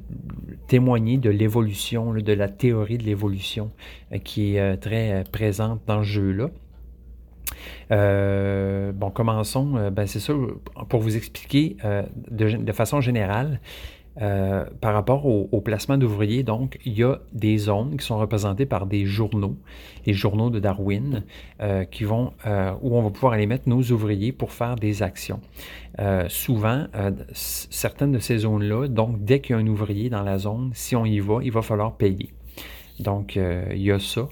témoigner 0.67 1.17
de 1.17 1.29
l'évolution, 1.29 2.13
de 2.13 2.33
la 2.33 2.49
théorie 2.49 2.97
de 2.97 3.03
l'évolution 3.03 3.71
euh, 4.11 4.17
qui 4.17 4.55
est 4.55 4.77
très 4.77 5.23
présente 5.31 5.81
dans 5.87 5.97
le 5.97 6.03
jeu-là. 6.03 6.49
Bon, 7.89 9.09
commençons. 9.11 9.89
ben, 9.91 10.07
c'est 10.07 10.20
ça, 10.20 10.34
pour 10.89 11.01
vous 11.01 11.16
expliquer 11.16 11.78
de, 12.32 12.72
façon 12.72 13.01
générale, 13.01 13.59
euh, 14.22 14.63
par 14.80 14.93
rapport 14.93 15.26
au, 15.26 15.59
placement 15.59 15.97
d'ouvriers, 15.97 16.43
donc, 16.43 16.80
il 16.86 16.93
y 16.93 17.03
a 17.03 17.20
des 17.34 17.57
zones 17.57 17.97
qui 17.97 18.05
sont 18.05 18.18
représentées 18.18 18.66
par 18.66 18.86
des 18.86 19.05
journaux, 19.05 19.57
les 20.05 20.13
journaux 20.13 20.49
de 20.49 20.59
Darwin, 20.59 21.24
euh, 21.61 21.84
qui 21.84 22.05
vont, 22.05 22.32
euh, 22.45 22.72
où 22.82 22.95
on 22.95 23.01
va 23.01 23.09
pouvoir 23.09 23.34
aller 23.34 23.45
mettre 23.45 23.68
nos 23.68 23.82
ouvriers 23.82 24.32
pour 24.32 24.51
faire 24.51 24.76
des 24.76 25.03
actions. 25.03 25.41
souvent, 26.28 26.88
certaines 27.34 28.11
de 28.11 28.20
ces 28.20 28.39
zones-là, 28.39 28.88
donc, 28.88 29.24
dès 29.24 29.39
qu'il 29.39 29.55
y 29.55 29.59
a 29.59 29.61
un 29.61 29.68
ouvrier 29.68 30.09
dans 30.09 30.24
la 30.24 30.38
zone, 30.38 30.72
si 30.74 30.95
on 30.95 31.05
y 31.05 31.20
va, 31.20 31.39
il 31.41 31.51
va 31.51 31.61
falloir 31.61 31.95
payer. 31.95 32.34
Donc, 32.99 33.36
il 33.38 33.82
y 33.82 33.91
a 33.91 33.99
ça. 33.99 34.28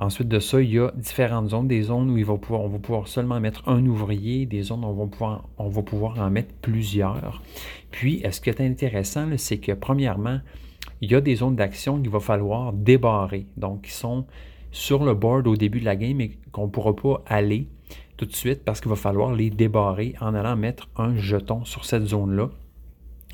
Ensuite 0.00 0.28
de 0.28 0.38
ça, 0.38 0.62
il 0.62 0.70
y 0.70 0.78
a 0.78 0.90
différentes 0.96 1.50
zones, 1.50 1.68
des 1.68 1.82
zones 1.82 2.10
où 2.10 2.16
il 2.16 2.24
va 2.24 2.38
pouvoir, 2.38 2.62
on 2.62 2.68
va 2.68 2.78
pouvoir 2.78 3.06
seulement 3.06 3.38
mettre 3.38 3.68
un 3.68 3.84
ouvrier, 3.84 4.46
des 4.46 4.62
zones 4.62 4.82
où 4.82 4.88
on 4.88 4.94
va 4.94 5.06
pouvoir, 5.06 5.44
on 5.58 5.68
va 5.68 5.82
pouvoir 5.82 6.18
en 6.18 6.30
mettre 6.30 6.54
plusieurs. 6.62 7.42
Puis, 7.90 8.22
ce 8.30 8.40
qui 8.40 8.48
est 8.48 8.62
intéressant, 8.62 9.28
c'est 9.36 9.58
que 9.58 9.72
premièrement, 9.72 10.40
il 11.02 11.10
y 11.10 11.14
a 11.14 11.20
des 11.20 11.36
zones 11.36 11.54
d'action 11.54 12.00
qu'il 12.00 12.08
va 12.08 12.18
falloir 12.18 12.72
débarrer, 12.72 13.44
donc 13.58 13.82
qui 13.82 13.90
sont 13.90 14.24
sur 14.70 15.04
le 15.04 15.12
board 15.12 15.46
au 15.46 15.56
début 15.56 15.80
de 15.80 15.84
la 15.84 15.96
game 15.96 16.18
et 16.22 16.38
qu'on 16.50 16.64
ne 16.64 16.70
pourra 16.70 16.96
pas 16.96 17.22
aller 17.26 17.68
tout 18.16 18.24
de 18.24 18.34
suite 18.34 18.64
parce 18.64 18.80
qu'il 18.80 18.88
va 18.88 18.96
falloir 18.96 19.34
les 19.34 19.50
débarrer 19.50 20.14
en 20.22 20.34
allant 20.34 20.56
mettre 20.56 20.88
un 20.96 21.14
jeton 21.14 21.66
sur 21.66 21.84
cette 21.84 22.06
zone-là, 22.06 22.48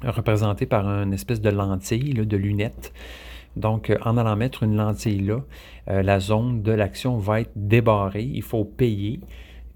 représenté 0.02 0.66
par 0.66 0.88
une 0.88 1.12
espèce 1.12 1.40
de 1.40 1.50
lentille, 1.50 2.14
de 2.14 2.36
lunette. 2.36 2.92
Donc, 3.56 3.90
euh, 3.90 3.98
en 4.04 4.16
allant 4.16 4.36
mettre 4.36 4.62
une 4.62 4.76
lentille 4.76 5.20
là, 5.20 5.42
euh, 5.88 6.02
la 6.02 6.20
zone 6.20 6.62
de 6.62 6.72
l'action 6.72 7.18
va 7.18 7.40
être 7.40 7.52
débarrée. 7.56 8.30
Il 8.32 8.42
faut 8.42 8.64
payer. 8.64 9.20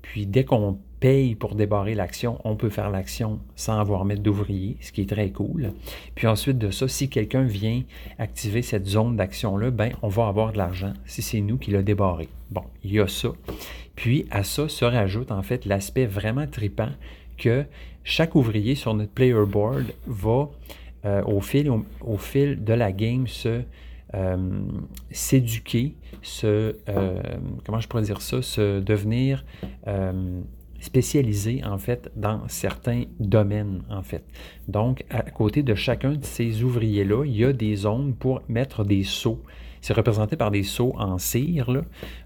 Puis, 0.02 0.26
dès 0.26 0.44
qu'on 0.44 0.78
paye 1.00 1.34
pour 1.34 1.54
débarrer 1.54 1.94
l'action, 1.94 2.38
on 2.44 2.56
peut 2.56 2.68
faire 2.68 2.90
l'action 2.90 3.40
sans 3.56 3.78
avoir 3.80 4.04
mettre 4.04 4.22
d'ouvrier, 4.22 4.76
ce 4.80 4.92
qui 4.92 5.00
est 5.00 5.08
très 5.08 5.30
cool. 5.30 5.72
Puis 6.14 6.26
ensuite 6.26 6.58
de 6.58 6.70
ça, 6.70 6.86
si 6.86 7.08
quelqu'un 7.08 7.42
vient 7.42 7.82
activer 8.18 8.62
cette 8.62 8.86
zone 8.86 9.16
d'action-là, 9.16 9.70
ben, 9.70 9.92
on 10.02 10.08
va 10.08 10.28
avoir 10.28 10.52
de 10.52 10.58
l'argent 10.58 10.92
si 11.06 11.22
c'est 11.22 11.40
nous 11.40 11.56
qui 11.56 11.70
l'a 11.70 11.82
débarré. 11.82 12.28
Bon, 12.50 12.64
il 12.84 12.92
y 12.92 13.00
a 13.00 13.08
ça. 13.08 13.30
Puis 13.96 14.26
à 14.30 14.44
ça 14.44 14.68
se 14.68 14.84
rajoute 14.84 15.32
en 15.32 15.42
fait 15.42 15.64
l'aspect 15.64 16.06
vraiment 16.06 16.46
tripant 16.46 16.90
que 17.38 17.64
chaque 18.04 18.34
ouvrier 18.34 18.74
sur 18.74 18.94
notre 18.94 19.12
player 19.12 19.46
board 19.46 19.86
va 20.06 20.50
euh, 21.06 21.22
au, 21.22 21.40
fil, 21.40 22.62
de 22.62 22.72
la 22.74 22.92
game 22.92 23.26
se 23.26 23.62
euh, 24.12 24.60
s'éduquer, 25.10 25.94
se 26.20 26.76
euh, 26.90 27.22
comment 27.64 27.80
je 27.80 27.88
pourrais 27.88 28.02
dire 28.02 28.20
ça, 28.20 28.42
se 28.42 28.80
devenir 28.80 29.44
spécialisé 30.78 31.62
en 31.64 31.76
fait 31.78 32.10
dans 32.16 32.46
certains 32.48 33.04
domaines 33.18 33.82
en 33.90 34.02
fait. 34.02 34.24
Donc 34.68 35.04
à 35.10 35.22
côté 35.22 35.62
de 35.62 35.74
chacun 35.74 36.12
de 36.12 36.24
ces 36.24 36.62
ouvriers 36.64 37.04
là, 37.04 37.24
il 37.24 37.36
y 37.36 37.44
a 37.44 37.52
des 37.52 37.76
zones 37.76 38.14
pour 38.14 38.42
mettre 38.48 38.84
des 38.84 39.02
seaux. 39.02 39.42
C'est 39.80 39.94
représenté 39.94 40.36
par 40.36 40.50
des 40.50 40.62
seaux 40.62 40.94
en 40.98 41.16
cire, 41.16 41.70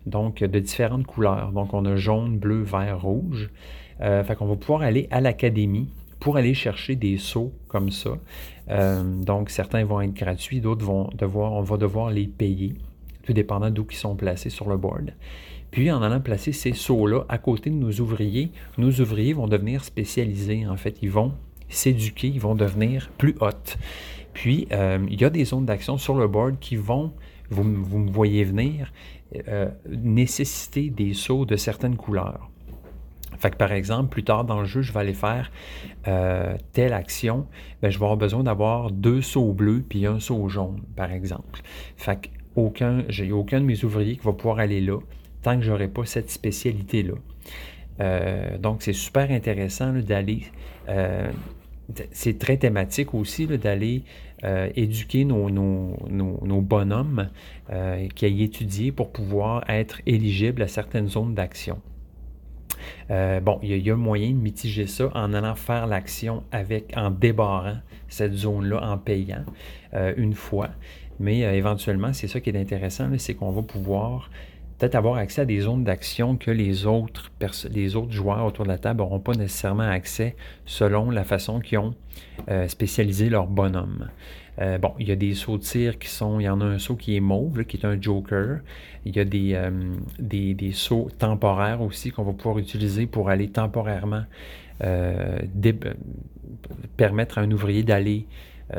donc 0.07 0.43
de 0.43 0.59
différentes 0.59 1.07
couleurs. 1.07 1.53
Donc 1.53 1.75
on 1.75 1.85
a 1.85 1.95
jaune, 1.95 2.39
bleu, 2.39 2.63
vert, 2.63 3.03
rouge. 3.03 3.51
fait 4.01 4.37
qu'on 4.37 4.47
va 4.47 4.57
pouvoir 4.57 4.83
aller 4.83 5.07
à 5.13 5.21
l'académie 5.21 5.89
pour 6.25 6.39
aller 6.39 6.55
chercher 6.55 6.97
des 6.97 7.19
sauts 7.19 7.53
comme 7.69 7.91
ça. 7.91 8.17
Euh, 8.71 9.03
donc, 9.03 9.51
certains 9.51 9.85
vont 9.85 10.01
être 10.01 10.15
gratuits, 10.15 10.63
d'autres 10.63 10.83
vont 10.83 11.11
devoir, 11.15 11.53
on 11.53 11.61
va 11.61 11.77
devoir 11.77 12.11
les 12.11 12.27
payer, 12.27 12.73
tout 13.25 13.35
dépendant 13.35 13.69
d'où 13.69 13.87
ils 13.91 13.95
sont 13.95 14.17
placés 14.17 14.49
sur 14.49 14.71
le 14.71 14.79
board. 14.79 15.13
Puis, 15.71 15.93
en 15.93 16.01
allant 16.01 16.23
placer 16.23 16.53
ces 16.53 16.73
sauts-là 16.73 17.27
à 17.29 17.37
côté 17.37 17.69
de 17.69 17.75
nos 17.75 17.93
ouvriers, 18.01 18.53
nos 18.79 18.91
ouvriers 18.91 19.35
vont 19.35 19.49
devenir 19.49 19.85
spécialisés. 19.85 20.67
En 20.67 20.79
fait, 20.79 20.97
ils 21.03 21.11
vont 21.11 21.35
s'éduquer, 21.69 22.29
ils 22.29 22.41
vont 22.41 22.55
devenir 22.55 23.11
plus 23.19 23.35
hauts. 23.43 23.77
Puis, 24.33 24.67
euh, 24.73 25.07
il 25.11 25.21
y 25.21 25.27
a 25.27 25.31
des 25.31 25.45
zones 25.45 25.67
d'action 25.67 25.99
sur 25.99 26.15
le 26.15 26.27
board 26.27 26.59
qui 26.59 26.77
vont, 26.77 27.13
vous, 27.51 27.65
me 27.65 28.11
voyez 28.11 28.45
venir, 28.45 28.95
euh, 29.47 29.69
nécessiter 29.91 30.89
des 30.89 31.13
sauts 31.13 31.45
de 31.45 31.57
certaines 31.57 31.97
couleurs. 31.97 32.49
Fait 33.39 33.51
que 33.51 33.57
par 33.57 33.73
exemple, 33.73 34.11
plus 34.11 34.25
tard 34.25 34.45
dans 34.45 34.61
le 34.61 34.67
jeu, 34.67 34.83
je 34.83 34.93
vais 34.93 35.01
aller 35.01 35.15
faire 35.15 35.51
euh, 36.09 36.57
telle 36.73 36.93
action, 36.93 37.47
ben, 37.83 37.91
je 37.91 37.99
vais 37.99 38.05
avoir 38.05 38.17
besoin 38.17 38.43
d'avoir 38.43 38.91
deux 38.91 39.23
sauts 39.23 39.53
bleus 39.53 39.85
puis 39.89 40.07
un 40.07 40.21
saut 40.21 40.49
jaune, 40.49 40.81
par 40.97 41.13
exemple. 41.13 41.61
Fait 41.97 42.17
que 42.17 42.29
aucun, 42.57 43.05
aucun 43.33 43.61
de 43.61 43.67
mes 43.67 43.85
ouvriers 43.85 44.17
qui 44.17 44.25
va 44.25 44.33
pouvoir 44.33 44.59
aller 44.59 44.81
là 44.81 44.99
tant 45.43 45.57
que 45.57 45.63
je 45.63 45.71
n'aurai 45.71 45.89
pas 45.89 46.05
cette 46.05 46.31
spécialité-là. 46.31 47.15
Euh, 48.01 48.59
donc, 48.59 48.83
c'est 48.83 48.93
super 48.93 49.31
intéressant 49.31 49.93
d'aller. 49.93 50.45
Euh, 50.89 51.31
c'est 52.13 52.39
très 52.39 52.57
thématique 52.57 53.13
aussi 53.13 53.47
d'aller 53.47 54.05
éduquer 54.75 55.25
nos, 55.25 55.51
nos, 55.51 55.97
nos 56.09 56.61
bonhommes 56.63 57.29
qui 58.15 58.25
aillent 58.25 58.43
étudier 58.43 58.91
pour 58.91 59.11
pouvoir 59.11 59.65
être 59.69 60.01
éligibles 60.07 60.63
à 60.63 60.69
certaines 60.69 61.09
zones 61.09 61.35
d'action. 61.35 61.81
Euh, 63.11 63.41
bon, 63.41 63.59
il 63.63 63.77
y, 63.77 63.91
a 63.91 63.97
moyen 63.97 64.31
de 64.31 64.37
mitiger 64.37 64.87
ça 64.87 65.11
en 65.15 65.33
allant 65.33 65.55
faire 65.55 65.87
l'action 65.87 66.43
avec, 66.53 66.93
en 66.97 67.11
débarrant 67.11 67.79
cette 68.09 68.35
zone-là, 68.35 68.81
en 68.83 68.99
payant 68.99 69.45
euh, 69.95 70.15
une 70.17 70.35
fois. 70.35 70.71
Mais 71.21 71.45
euh, 71.45 71.53
éventuellement, 71.53 72.13
c'est 72.13 72.27
ça 72.27 72.41
qui 72.41 72.51
est 72.51 72.61
intéressant, 72.61 73.09
c'est 73.19 73.35
qu'on 73.35 73.51
va 73.51 73.63
pouvoir 73.63 74.31
peut-être 74.79 74.97
avoir 74.97 75.17
accès 75.17 75.43
à 75.43 75.45
des 75.45 75.61
zones 75.61 75.85
d'action 75.85 76.37
que 76.37 76.51
les 76.51 76.87
autres, 76.87 77.31
les 77.71 77.95
autres 77.95 78.13
joueurs 78.13 78.45
autour 78.45 78.65
de 78.65 78.71
la 78.71 78.79
table 78.79 78.99
n'auront 78.99 79.21
pas 79.21 79.35
nécessairement 79.35 79.89
accès 79.89 80.35
selon 80.67 81.11
la 81.11 81.23
façon 81.23 81.61
qu'ils 81.61 81.79
ont 81.79 81.95
spécialisé 82.67 83.31
leur 83.31 83.47
bonhomme. 83.47 84.09
Euh, 84.61 84.79
bon, 84.79 84.95
il 84.99 85.09
y 85.09 85.13
a 85.13 85.17
des 85.17 85.35
sauts 85.35 85.59
de 85.59 85.63
tir 85.63 85.99
qui 85.99 86.09
sont. 86.09 86.41
Il 86.41 86.45
y 86.45 86.49
en 86.49 86.61
a 86.61 86.65
un 86.65 86.79
saut 86.79 86.97
qui 86.97 87.17
est 87.17 87.21
mauve, 87.21 87.65
qui 87.65 87.77
est 87.77 87.87
un 87.87 88.01
joker. 88.01 88.61
Il 89.05 89.17
y 89.17 89.21
a 89.21 89.25
des, 89.25 89.55
euh, 89.55 89.71
des, 90.19 90.55
des, 90.55 90.73
sauts 90.73 91.09
temporaires 91.19 91.83
aussi 91.83 92.11
qu'on 92.11 92.23
va 92.23 92.33
pouvoir 92.33 92.59
utiliser 92.59 93.07
pour 93.07 93.31
aller 93.31 93.49
temporairement 93.49 94.25
euh, 94.83 95.39
permettre 96.97 97.39
à 97.39 97.43
un 97.43 97.51
ouvrier 97.51 97.83
d'aller 97.83 98.27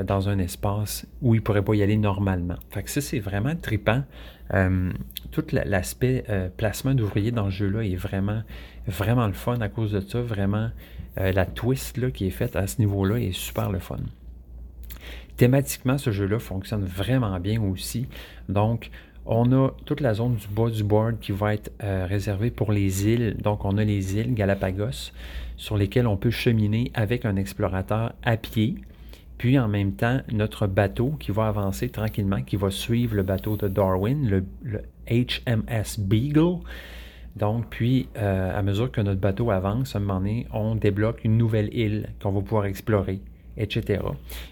dans 0.04 0.30
un 0.30 0.40
espace 0.40 1.06
où 1.22 1.36
il 1.36 1.38
ne 1.38 1.44
pourrait 1.44 1.62
pas 1.62 1.76
y 1.76 1.84
aller 1.84 1.96
normalement. 1.96 2.56
Fait 2.72 2.82
que 2.82 2.90
ça, 2.90 3.02
c'est 3.02 3.20
vraiment 3.20 3.56
tripant. 3.56 4.04
tout 5.32 5.46
l'aspect 5.52 6.26
placement 6.58 6.96
d'ouvriers 6.96 7.32
dans 7.32 7.52
ce 7.52 7.58
jeu-là 7.58 7.84
est 7.84 7.96
vraiment, 7.96 8.42
vraiment 8.88 9.28
le 9.28 9.34
fun 9.34 9.62
à 9.62 9.70
cause 9.70 9.92
de 9.92 10.00
ça. 10.00 10.22
Vraiment, 10.22 10.72
la 11.18 11.46
twist 11.46 11.98
là, 11.98 12.10
qui 12.10 12.26
est 12.26 12.32
faite 12.32 12.56
à 12.56 12.66
ce 12.66 12.80
niveau-là 12.80 13.18
est 13.20 13.32
super 13.32 13.72
le 13.72 13.80
fun. 13.80 14.00
Thématiquement, 15.38 15.98
ce 15.98 16.12
jeu-là 16.12 16.40
fonctionne 16.40 16.86
vraiment 16.86 17.40
bien 17.40 17.62
aussi. 17.62 18.08
Donc, 18.48 18.90
on 19.26 19.52
a 19.52 19.72
toute 19.86 20.00
la 20.02 20.14
zone 20.14 20.36
du 20.36 20.48
bas 20.48 20.70
du 20.70 20.84
board 20.84 21.20
qui 21.20 21.32
va 21.32 21.54
être 21.54 21.72
euh, 21.84 22.06
réservée 22.08 22.52
pour 22.52 22.72
les 22.72 23.08
îles. 23.08 23.36
Donc, 23.42 23.66
on 23.66 23.78
a 23.78 23.84
les 23.84 24.16
îles 24.18 24.34
Galapagos 24.34 25.12
sur 25.58 25.78
lesquelles 25.78 26.08
on 26.08 26.16
peut 26.16 26.30
cheminer 26.30 26.92
avec 26.94 27.26
un 27.26 27.36
explorateur 27.36 28.14
à 28.24 28.38
pied. 28.38 28.76
Puis, 29.38 29.60
en 29.60 29.68
même 29.68 29.94
temps, 29.94 30.22
notre 30.32 30.68
bateau 30.68 31.16
qui 31.20 31.32
va 31.32 31.48
avancer 31.48 31.90
tranquillement, 31.90 32.42
qui 32.42 32.56
va 32.56 32.72
suivre 32.72 33.16
le 33.16 33.24
bateau 33.24 33.58
de 33.58 33.68
Darwin, 33.68 34.30
le, 34.30 34.46
HMS 35.08 36.00
Beagle. 36.00 36.60
Donc, 37.36 37.66
puis, 37.70 38.08
euh, 38.16 38.58
à 38.58 38.62
mesure 38.62 38.90
que 38.90 39.02
notre 39.02 39.20
bateau 39.20 39.52
avance, 39.52 39.96
à 39.96 40.00
un 40.00 40.02
moment 40.02 40.20
donné, 40.20 40.48
on 40.54 40.76
débloque 40.76 41.26
une 41.26 41.38
nouvelle 41.38 41.74
île 41.74 42.10
qu'on 42.22 42.32
va 42.32 42.40
pouvoir 42.42 42.66
explorer 42.66 43.20
etc. 43.58 44.02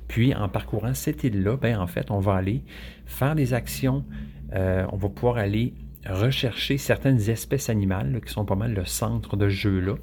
Puis 0.07 0.33
en 0.33 0.49
parcourant 0.49 0.93
cette 0.93 1.23
île-là, 1.23 1.57
ben, 1.57 1.79
en 1.79 1.87
fait, 1.87 2.11
on 2.11 2.19
va 2.19 2.35
aller 2.35 2.63
faire 3.05 3.35
des 3.35 3.53
actions, 3.53 4.05
euh, 4.53 4.85
on 4.91 4.97
va 4.97 5.09
pouvoir 5.09 5.37
aller 5.37 5.73
rechercher 6.05 6.77
certaines 6.77 7.29
espèces 7.29 7.69
animales 7.69 8.21
qui 8.25 8.31
sont 8.31 8.45
pas 8.45 8.55
mal 8.55 8.73
le 8.73 8.85
centre 8.85 9.37
de 9.37 9.49
jeu-là. 9.49 9.95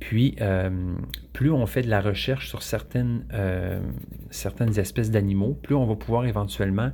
Puis, 0.00 0.34
euh, 0.40 0.94
plus 1.32 1.52
on 1.52 1.64
fait 1.66 1.82
de 1.82 1.90
la 1.90 2.00
recherche 2.00 2.48
sur 2.48 2.62
certaines, 2.62 3.24
euh, 3.32 3.80
espèces 4.76 5.12
d'animaux, 5.12 5.56
plus 5.62 5.76
on 5.76 5.86
va 5.86 5.94
pouvoir 5.94 6.26
éventuellement 6.26 6.90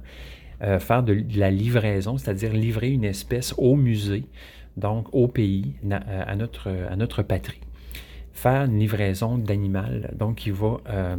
faire 0.80 1.04
de, 1.04 1.24
la 1.36 1.52
livraison, 1.52 2.18
c'est-à-dire 2.18 2.52
livrer 2.52 2.90
une 2.90 3.04
espèce 3.04 3.54
au 3.58 3.76
musée, 3.76 4.24
donc 4.76 5.06
au 5.12 5.28
pays, 5.28 5.76
à 5.88 6.34
notre 6.34 7.22
patrie. 7.22 7.60
Faire 8.38 8.64
une 8.64 8.78
livraison 8.78 9.36
d'animal, 9.36 10.14
donc 10.16 10.36
qui 10.36 10.50
va, 10.50 10.78
euh, 10.88 11.16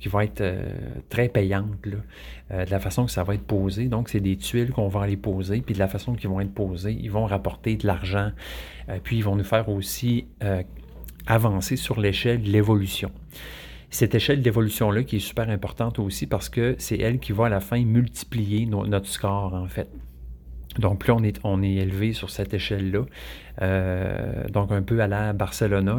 qui 0.00 0.08
va 0.08 0.24
être 0.24 0.40
euh, 0.40 0.70
très 1.10 1.28
payante 1.28 1.84
là, 1.84 2.64
de 2.64 2.70
la 2.70 2.80
façon 2.80 3.04
que 3.06 3.10
ça 3.10 3.24
va 3.24 3.34
être 3.34 3.46
posé. 3.46 3.86
Donc, 3.86 4.08
c'est 4.08 4.20
des 4.20 4.36
tuiles 4.36 4.72
qu'on 4.72 4.88
va 4.88 5.02
aller 5.02 5.16
poser, 5.16 5.60
puis 5.60 5.74
de 5.74 5.78
la 5.78 5.88
façon 5.88 6.14
qu'ils 6.14 6.28
vont 6.28 6.40
être 6.40 6.52
posées, 6.52 6.96
ils 6.98 7.10
vont 7.10 7.26
rapporter 7.26 7.76
de 7.76 7.86
l'argent, 7.86 8.30
puis 9.04 9.16
ils 9.16 9.22
vont 9.22 9.36
nous 9.36 9.44
faire 9.44 9.68
aussi 9.68 10.26
avancer 11.26 11.76
sur 11.76 11.98
l'échelle 12.00 12.42
de 12.42 12.50
l'évolution. 12.50 13.10
Cette 13.90 14.14
échelle 14.14 14.40
d'évolution-là 14.40 15.02
qui 15.02 15.16
est 15.16 15.20
super 15.20 15.50
importante 15.50 15.98
aussi 15.98 16.26
parce 16.26 16.48
que 16.48 16.74
c'est 16.78 16.98
elle 16.98 17.18
qui 17.18 17.32
va 17.32 17.46
à 17.46 17.48
la 17.50 17.60
fin 17.60 17.82
multiplier 17.84 18.66
notre 18.66 19.06
score 19.06 19.54
en 19.54 19.66
fait. 19.66 19.88
Donc, 20.78 21.00
plus 21.00 21.12
on 21.12 21.62
est, 21.62 21.74
élevé 21.74 22.12
sur 22.12 22.30
cette 22.30 22.54
échelle-là, 22.54 23.04
euh, 23.60 24.44
donc 24.48 24.72
un 24.72 24.82
peu 24.82 25.00
à 25.00 25.06
la 25.06 25.32
Barcelona, 25.32 25.98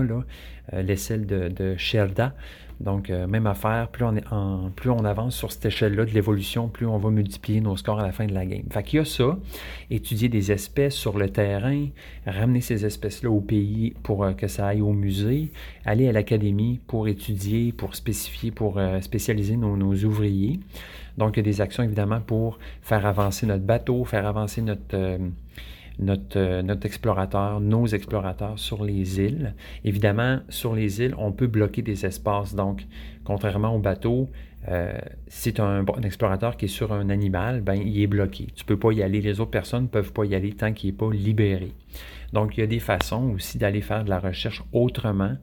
euh, 0.73 0.81
l'échelle 0.81 1.25
de, 1.25 1.49
de 1.49 1.75
Sherda. 1.77 2.33
Donc, 2.79 3.09
euh, 3.09 3.27
même 3.27 3.45
affaire, 3.45 3.87
plus 3.89 4.03
on, 4.03 4.15
est 4.15 4.25
en, 4.31 4.71
plus 4.75 4.89
on 4.89 5.05
avance 5.05 5.37
sur 5.37 5.51
cette 5.51 5.67
échelle-là 5.67 6.05
de 6.05 6.09
l'évolution, 6.09 6.67
plus 6.67 6.87
on 6.87 6.97
va 6.97 7.11
multiplier 7.11 7.61
nos 7.61 7.77
scores 7.77 7.99
à 7.99 8.03
la 8.03 8.11
fin 8.11 8.25
de 8.25 8.33
la 8.33 8.45
game. 8.45 8.63
Fait 8.71 8.83
qu'il 8.83 8.97
y 8.97 9.01
a 9.01 9.05
ça, 9.05 9.37
étudier 9.91 10.27
des 10.27 10.51
espèces 10.51 10.95
sur 10.95 11.17
le 11.17 11.29
terrain, 11.29 11.87
ramener 12.25 12.61
ces 12.61 12.83
espèces-là 12.83 13.29
au 13.29 13.41
pays 13.41 13.93
pour 14.01 14.35
que 14.35 14.47
ça 14.47 14.67
aille 14.67 14.81
au 14.81 14.91
musée, 14.91 15.51
aller 15.85 16.09
à 16.09 16.11
l'académie 16.11 16.81
pour 16.87 17.07
étudier, 17.07 17.71
pour 17.71 17.95
spécifier, 17.95 18.51
pour 18.51 18.81
spécialiser 19.01 19.55
nos 19.55 19.95
ouvriers. 20.03 20.59
Donc, 21.17 21.37
il 21.37 21.39
y 21.39 21.41
a 21.41 21.43
des 21.43 21.61
actions 21.61 21.83
évidemment 21.83 22.21
pour 22.21 22.59
faire 22.81 23.05
avancer 23.05 23.45
notre 23.45 23.63
bateau, 23.63 24.03
faire 24.05 24.25
avancer 24.25 24.61
notre, 24.61 24.95
euh, 24.95 25.17
euh, 26.35 26.61
notre, 26.63 26.85
explorateur, 26.85 27.59
nos 27.59 27.85
explorateurs 27.85 28.57
sur 28.57 28.83
les 28.83 29.19
îles. 29.21 29.53
Évidemment, 29.83 30.39
sur 30.49 30.73
les 30.75 31.01
îles, 31.01 31.13
on 31.17 31.31
peut 31.31 31.47
bloquer 31.47 31.81
des 31.81 32.05
espaces. 32.05 32.55
Donc, 32.55 32.87
contrairement 33.23 33.75
au 33.75 33.79
bateau, 33.79 34.29
euh, 34.69 34.97
si 35.27 35.53
tu 35.53 35.61
un, 35.61 35.85
explorateur 36.03 36.57
qui 36.57 36.65
est 36.65 36.69
sur 36.69 36.93
un 36.93 37.09
animal, 37.09 37.61
ben, 37.61 37.75
il 37.75 38.01
est 38.01 38.07
bloqué. 38.07 38.47
Tu 38.55 38.63
ne 38.63 38.67
peux 38.67 38.79
pas 38.79 38.91
y 38.91 39.03
aller. 39.03 39.21
Les 39.21 39.39
autres 39.39 39.51
personnes 39.51 39.83
ne 39.83 39.87
peuvent 39.87 40.13
pas 40.13 40.25
y 40.25 40.33
aller 40.33 40.53
tant 40.53 40.73
qu'il 40.73 40.89
n'est 40.89 40.97
pas 40.97 41.11
libéré. 41.11 41.73
Donc, 42.31 42.57
il 42.57 42.61
y 42.61 42.63
a 42.63 42.67
des 42.67 42.79
façons 42.79 43.29
aussi 43.35 43.59
d'aller 43.59 43.81
faire 43.81 44.03
de 44.03 44.09
la 44.09 44.19
recherche 44.19 44.63
autrement. 44.71 45.37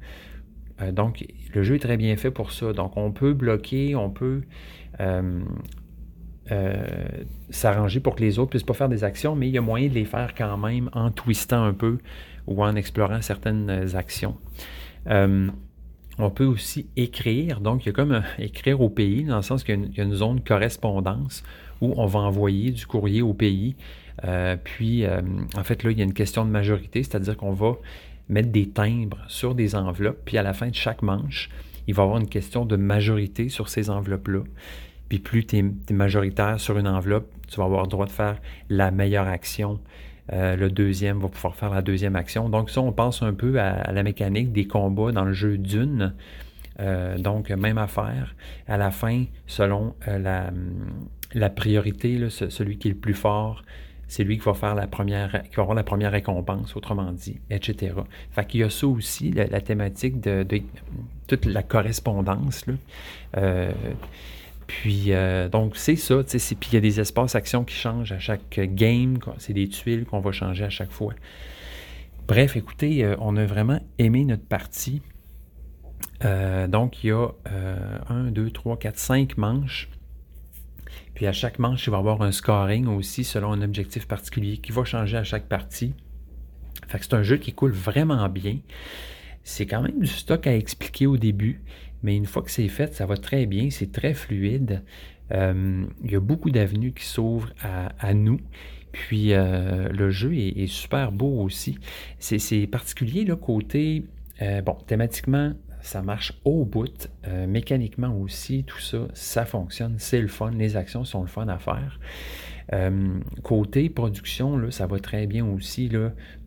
donc, 0.92 1.24
le 1.54 1.62
jeu 1.62 1.76
est 1.76 1.80
très 1.80 1.96
bien 1.96 2.16
fait 2.16 2.32
pour 2.32 2.50
ça. 2.50 2.72
Donc, 2.72 2.96
on 2.96 3.12
peut 3.12 3.34
bloquer, 3.34 3.94
on 3.94 4.10
peut 4.10 4.42
euh, 5.00 5.40
euh, 6.50 6.84
s'arranger 7.50 8.00
pour 8.00 8.16
que 8.16 8.22
les 8.22 8.40
autres 8.40 8.50
puissent 8.50 8.64
pas 8.64 8.74
faire 8.74 8.88
des 8.88 9.04
actions, 9.04 9.36
mais 9.36 9.48
il 9.48 9.54
y 9.54 9.58
a 9.58 9.60
moyen 9.60 9.88
de 9.88 9.94
les 9.94 10.04
faire 10.04 10.34
quand 10.34 10.56
même 10.56 10.90
en 10.92 11.10
twistant 11.10 11.62
un 11.62 11.72
peu 11.72 11.98
ou 12.46 12.64
en 12.64 12.74
explorant 12.74 13.22
certaines 13.22 13.94
actions. 13.94 14.36
Euh, 15.08 15.48
on 16.18 16.30
peut 16.30 16.44
aussi 16.44 16.88
écrire, 16.96 17.60
donc 17.60 17.84
il 17.84 17.86
y 17.86 17.88
a 17.90 17.92
comme 17.92 18.22
écrire 18.38 18.80
au 18.80 18.88
pays, 18.88 19.24
dans 19.24 19.36
le 19.36 19.42
sens 19.42 19.62
qu'il 19.62 19.90
y, 19.94 20.00
a 20.00 20.04
une 20.04 20.14
zone 20.14 20.40
correspondance 20.40 21.44
où 21.80 21.94
on 21.96 22.06
va 22.06 22.18
envoyer 22.20 22.72
du 22.72 22.84
courrier 22.84 23.22
au 23.22 23.32
pays. 23.32 23.76
puis, 24.64 25.06
en 25.06 25.64
fait, 25.64 25.82
là, 25.82 25.90
il 25.92 25.98
y 25.98 26.02
a 26.02 26.04
une 26.04 26.12
question 26.12 26.44
de 26.44 26.50
majorité, 26.50 27.02
c'est-à-dire 27.02 27.36
qu'on 27.36 27.52
va 27.52 27.76
mettre 28.28 28.50
des 28.50 28.68
timbres 28.68 29.18
sur 29.28 29.54
des 29.54 29.74
enveloppes, 29.74 30.20
puis 30.24 30.36
à 30.36 30.42
la 30.42 30.52
fin 30.52 30.68
de 30.68 30.74
chaque 30.74 31.02
manche, 31.02 31.48
il 31.86 31.94
va 31.94 32.02
y 32.02 32.06
avoir 32.06 32.20
une 32.20 32.28
question 32.28 32.64
de 32.64 32.76
majorité 32.76 33.48
sur 33.48 33.68
ces 33.68 33.88
enveloppes-là. 33.88 34.42
Puis 35.10 35.18
plus 35.18 35.44
tu 35.44 35.58
es, 35.58 35.92
majoritaire 35.92 36.58
sur 36.60 36.78
une 36.78 36.86
enveloppe, 36.86 37.28
tu 37.48 37.56
vas 37.56 37.64
avoir 37.64 37.82
le 37.82 37.88
droit 37.88 38.06
de 38.06 38.12
faire 38.12 38.38
la 38.70 38.92
meilleure 38.92 39.26
action. 39.26 39.80
Euh, 40.32 40.54
le 40.54 40.70
deuxième 40.70 41.18
va 41.18 41.28
pouvoir 41.28 41.56
faire 41.56 41.70
la 41.70 41.82
deuxième 41.82 42.14
action. 42.14 42.48
Donc 42.48 42.70
ça, 42.70 42.80
on 42.80 42.92
pense 42.92 43.20
un 43.20 43.34
peu 43.34 43.60
à, 43.60 43.92
la 43.92 44.04
mécanique 44.04 44.52
des 44.52 44.68
combats 44.68 45.10
dans 45.10 45.24
le 45.24 45.32
jeu 45.32 45.58
d'une. 45.58 46.14
Euh, 46.78 47.18
donc, 47.18 47.50
même 47.50 47.76
affaire. 47.76 48.36
À 48.68 48.76
la 48.76 48.92
fin, 48.92 49.24
selon 49.48 49.96
euh, 50.06 50.18
la, 50.18 50.52
la, 51.34 51.50
priorité, 51.50 52.30
celui 52.30 52.78
qui 52.78 52.86
est 52.86 52.92
le 52.92 52.96
plus 52.96 53.14
fort, 53.14 53.64
c'est 54.06 54.22
lui 54.22 54.38
qui 54.38 54.44
va 54.44 54.54
faire 54.54 54.76
la 54.76 54.86
première, 54.86 55.42
qui 55.42 55.56
va 55.56 55.62
avoir 55.62 55.74
la 55.74 55.82
première 55.82 56.12
récompense, 56.12 56.76
autrement 56.76 57.10
dit, 57.10 57.40
etc. 57.50 57.94
Fait 58.30 58.46
qu'il 58.46 58.60
y 58.60 58.62
a 58.62 58.70
ça 58.70 58.86
aussi, 58.86 59.32
la, 59.32 59.60
thématique 59.60 60.20
de, 60.20 60.46
toute 61.26 61.46
la 61.46 61.64
correspondance. 61.64 62.64
Puis, 64.70 65.06
euh, 65.08 65.48
donc, 65.48 65.76
c'est 65.76 65.96
ça. 65.96 66.22
Puis, 66.22 66.68
il 66.70 66.74
y 66.74 66.76
a 66.76 66.80
des 66.80 67.00
espaces 67.00 67.34
actions 67.34 67.64
qui 67.64 67.74
changent 67.74 68.12
à 68.12 68.20
chaque 68.20 68.60
game. 68.60 69.18
C'est 69.38 69.52
des 69.52 69.68
tuiles 69.68 70.04
qu'on 70.04 70.20
va 70.20 70.30
changer 70.30 70.62
à 70.62 70.70
chaque 70.70 70.92
fois. 70.92 71.12
Bref, 72.28 72.56
écoutez, 72.56 73.04
euh, 73.04 73.16
on 73.18 73.36
a 73.36 73.44
vraiment 73.44 73.80
aimé 73.98 74.24
notre 74.24 74.44
partie. 74.44 75.02
Euh, 76.24 76.68
donc, 76.68 77.02
il 77.02 77.08
y 77.08 77.10
a 77.10 77.30
1, 78.08 78.30
2, 78.30 78.50
3, 78.52 78.78
4, 78.78 78.96
5 78.96 79.36
manches. 79.38 79.90
Puis 81.14 81.26
à 81.26 81.32
chaque 81.32 81.58
manche, 81.58 81.88
il 81.88 81.90
va 81.90 81.96
y 81.96 82.00
avoir 82.00 82.22
un 82.22 82.30
scoring 82.30 82.86
aussi 82.86 83.24
selon 83.24 83.52
un 83.52 83.62
objectif 83.62 84.06
particulier 84.06 84.58
qui 84.58 84.70
va 84.70 84.84
changer 84.84 85.16
à 85.16 85.24
chaque 85.24 85.48
partie. 85.48 85.94
Fait 86.86 87.00
que 87.00 87.04
c'est 87.04 87.14
un 87.14 87.24
jeu 87.24 87.38
qui 87.38 87.52
coule 87.52 87.72
vraiment 87.72 88.28
bien. 88.28 88.58
C'est 89.42 89.66
quand 89.66 89.82
même 89.82 89.98
du 89.98 90.06
stock 90.06 90.46
à 90.46 90.54
expliquer 90.54 91.06
au 91.08 91.16
début. 91.16 91.60
Mais 92.02 92.16
une 92.16 92.26
fois 92.26 92.42
que 92.42 92.50
c'est 92.50 92.68
fait, 92.68 92.94
ça 92.94 93.06
va 93.06 93.16
très 93.16 93.46
bien, 93.46 93.70
c'est 93.70 93.92
très 93.92 94.14
fluide. 94.14 94.82
Euh, 95.32 95.84
il 96.02 96.10
y 96.10 96.16
a 96.16 96.20
beaucoup 96.20 96.50
d'avenues 96.50 96.92
qui 96.92 97.04
s'ouvrent 97.04 97.52
à, 97.62 98.14
nous. 98.14 98.40
Puis 98.92 99.32
euh, 99.32 99.88
le 99.90 100.10
jeu 100.10 100.34
est, 100.34 100.66
super 100.66 101.12
beau 101.12 101.42
aussi. 101.42 101.78
C'est 102.18 102.66
particulier 102.66 103.24
le 103.24 103.36
côté, 103.36 104.04
euh, 104.42 104.62
bon, 104.62 104.76
thématiquement, 104.86 105.52
ça 105.82 106.02
marche 106.02 106.34
au 106.44 106.66
bout, 106.66 107.08
mécaniquement 107.48 108.14
aussi, 108.14 108.64
tout 108.64 108.80
ça, 108.80 109.08
ça 109.14 109.46
fonctionne, 109.46 109.94
c'est 109.96 110.20
le 110.20 110.28
fun, 110.28 110.50
les 110.50 110.76
actions 110.76 111.06
sont 111.06 111.22
le 111.22 111.26
fun 111.26 111.48
à 111.48 111.58
faire. 111.58 111.98
côté 113.42 113.88
production, 113.88 114.58
là, 114.58 114.70
ça 114.70 114.86
va 114.86 114.98
très 114.98 115.26
bien 115.26 115.46
aussi. 115.46 115.90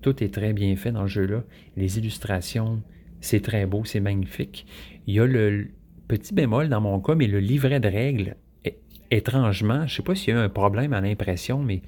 Tout 0.02 0.24
est 0.24 0.32
très 0.32 0.54
bien 0.54 0.76
fait 0.76 0.92
dans 0.92 1.04
le 1.04 1.08
jeu-là. 1.08 1.44
Les 1.78 1.98
illustrations, 1.98 2.84
c'est 3.22 3.42
très 3.42 3.66
beau, 3.66 3.86
c'est 3.86 4.02
magnifique. 4.02 4.68
Il 5.08 5.16
y 5.16 5.20
a 5.20 5.26
le 5.26 5.68
petit 6.08 6.34
bémol 6.34 6.70
dans 6.70 6.82
mon 6.82 7.00
cas, 7.00 7.16
mais 7.16 7.28
le 7.28 7.40
livret 7.40 7.80
de 7.80 7.88
règles, 7.88 8.36
étrangement, 9.12 9.86
je 9.88 9.94
ne 9.94 9.98
sais 9.98 10.04
pas 10.04 10.16
s'il 10.16 10.34
y 10.34 10.38
a 10.38 10.42
un 10.42 10.50
problème 10.50 10.94
à 10.94 11.02
l'impression, 11.02 11.60
mais 11.60 11.82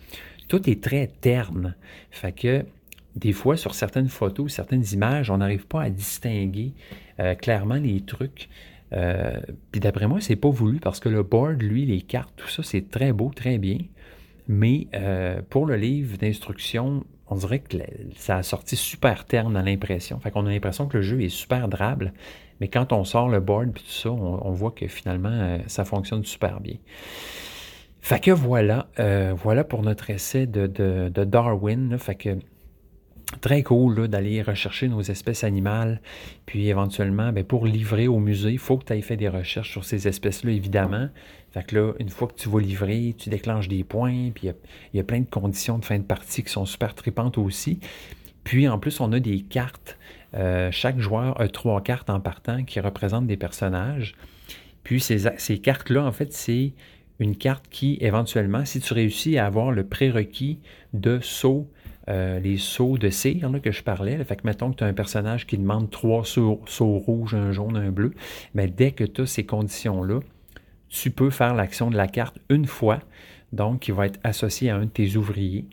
tout 0.47 0.69
est 0.69 0.81
très 0.83 1.07
terne. 1.07 1.75
Fait 2.11 2.31
que 2.31 2.65
des 3.15 3.33
fois, 3.33 3.57
sur 3.57 3.73
certaines 3.73 4.09
photos, 4.09 4.51
certaines 4.51 4.83
images, 4.91 5.29
on 5.29 5.37
n'arrive 5.37 5.65
pas 5.67 5.83
à 5.83 5.89
distinguer 5.89 6.73
euh, 7.19 7.33
clairement 7.35 7.75
les 7.75 8.01
trucs. 8.01 8.49
Euh, 8.93 9.39
puis 9.71 9.79
d'après 9.79 10.07
moi, 10.07 10.21
c'est 10.21 10.35
pas 10.35 10.49
voulu 10.49 10.79
parce 10.79 10.99
que 10.99 11.09
le 11.09 11.23
board, 11.23 11.61
lui, 11.61 11.85
les 11.85 12.01
cartes, 12.01 12.33
tout 12.35 12.49
ça, 12.49 12.61
c'est 12.61 12.89
très 12.89 13.13
beau, 13.13 13.31
très 13.33 13.57
bien. 13.57 13.77
Mais 14.47 14.87
euh, 14.93 15.41
pour 15.49 15.65
le 15.65 15.75
livre 15.75 16.17
d'instruction, 16.17 17.05
on 17.27 17.35
dirait 17.35 17.59
que 17.59 17.77
ça 18.15 18.37
a 18.37 18.43
sorti 18.43 18.75
super 18.75 19.25
terne 19.25 19.55
à 19.57 19.63
l'impression. 19.63 20.19
Fait 20.19 20.29
qu'on 20.29 20.45
a 20.45 20.49
l'impression 20.49 20.87
que 20.87 20.97
le 20.97 21.03
jeu 21.03 21.21
est 21.21 21.29
super 21.29 21.67
drable. 21.67 22.13
Mais 22.61 22.67
quand 22.67 22.93
on 22.93 23.03
sort 23.03 23.29
le 23.29 23.39
board 23.39 23.69
et 23.69 23.73
tout 23.73 23.85
ça, 23.85 24.11
on, 24.11 24.51
voit 24.51 24.71
que 24.71 24.87
finalement, 24.87 25.29
euh, 25.31 25.57
ça 25.67 25.85
fonctionne 25.85 26.23
super 26.23 26.59
bien. 26.59 26.77
Fait 28.01 28.19
que 28.19 28.31
voilà, 28.31 28.87
euh, 28.99 29.33
voilà 29.35 29.63
pour 29.63 29.81
notre 29.81 30.09
essai 30.09 30.45
de, 30.45 31.09
Darwin. 31.09 31.97
Fait 31.97 32.15
que 32.15 32.37
très 33.41 33.63
cool 33.63 34.07
d'aller 34.07 34.41
rechercher 34.41 34.87
nos 34.87 35.01
espèces 35.01 35.43
animales. 35.43 36.01
Puis 36.45 36.69
éventuellement, 36.69 37.31
ben, 37.31 37.43
pour 37.43 37.65
livrer 37.65 38.07
au 38.07 38.19
musée, 38.19 38.51
il 38.51 38.59
faut 38.59 38.77
que 38.77 38.85
tu 38.85 38.93
aies 38.93 39.01
fait 39.01 39.17
des 39.17 39.27
recherches 39.27 39.71
sur 39.71 39.83
ces 39.83 40.07
espèces-là, 40.07 40.51
évidemment. 40.51 41.09
Fait 41.51 41.65
que 41.65 41.75
là, 41.75 41.93
une 41.99 42.09
fois 42.09 42.27
que 42.27 42.35
tu 42.35 42.49
vas 42.49 42.59
livrer, 42.59 43.15
tu 43.17 43.29
déclenches 43.29 43.67
des 43.67 43.83
points. 43.83 44.29
Puis 44.33 44.49
il 44.93 44.97
y, 44.97 44.99
a 44.99 45.03
plein 45.03 45.21
de 45.21 45.29
conditions 45.29 45.79
de 45.79 45.85
fin 45.85 45.97
de 45.97 46.03
partie 46.03 46.43
qui 46.43 46.51
sont 46.51 46.65
super 46.65 46.93
tripantes 46.93 47.37
aussi. 47.37 47.79
Puis 48.43 48.67
en 48.67 48.77
plus, 48.77 48.99
on 48.99 49.11
a 49.11 49.19
des 49.19 49.41
cartes 49.41 49.97
euh, 50.35 50.69
chaque 50.71 50.99
joueur 50.99 51.39
a 51.39 51.47
trois 51.47 51.81
cartes 51.81 52.09
en 52.09 52.19
partant 52.19 52.63
qui 52.63 52.79
représentent 52.79 53.27
des 53.27 53.37
personnages. 53.37 54.15
Puis 54.83 54.99
ces, 54.99 55.59
cartes-là, 55.59 56.03
en 56.03 56.11
fait, 56.11 56.33
c'est 56.33 56.73
une 57.19 57.35
carte 57.35 57.65
qui, 57.69 57.97
éventuellement, 58.01 58.65
si 58.65 58.79
tu 58.79 58.93
réussis 58.93 59.37
à 59.37 59.45
avoir 59.45 59.71
le 59.71 59.85
prérequis 59.85 60.59
de 60.93 61.19
saut, 61.21 61.67
euh, 62.07 62.39
les 62.39 62.57
sauts 62.57 62.97
de 62.97 63.09
cire 63.09 63.49
que 63.63 63.71
je 63.71 63.81
parlais, 63.81 64.23
fait 64.23 64.35
que 64.35 64.45
mettons 64.45 64.71
que 64.71 64.77
tu 64.77 64.83
as 64.83 64.87
un 64.87 64.93
personnage 64.93 65.47
qui 65.47 65.57
demande 65.57 65.89
trois 65.89 66.23
sauts, 66.23 66.61
rouges, 66.79 67.33
un 67.33 67.51
jaune, 67.51 67.77
un 67.77 67.89
bleu, 67.89 68.13
mais 68.53 68.67
dès 68.67 68.91
que 68.91 69.03
tu 69.03 69.21
as 69.21 69.25
ces 69.25 69.45
conditions-là, 69.45 70.19
tu 70.89 71.09
peux 71.09 71.31
faire 71.31 71.55
l'action 71.55 71.89
de 71.89 71.97
la 71.97 72.07
carte 72.07 72.37
une 72.49 72.67
fois, 72.67 72.99
donc 73.53 73.79
qui 73.79 73.91
va 73.91 74.05
être 74.05 74.19
associée 74.23 74.69
à 74.69 74.75
un 74.75 74.85
de 74.85 74.89
tes 74.89 75.15
ouvriers 75.15 75.65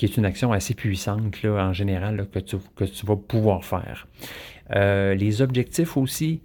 qui 0.00 0.06
est 0.06 0.16
une 0.16 0.24
action 0.24 0.50
assez 0.50 0.72
puissante 0.72 1.44
en 1.44 1.74
général 1.74 2.26
que, 2.32 2.38
tu, 2.38 2.56
que, 2.74 2.84
vas 3.04 3.16
pouvoir 3.16 3.66
faire. 3.66 4.08
Euh, 4.74 5.14
les 5.14 5.42
objectifs 5.42 5.98
aussi 5.98 6.40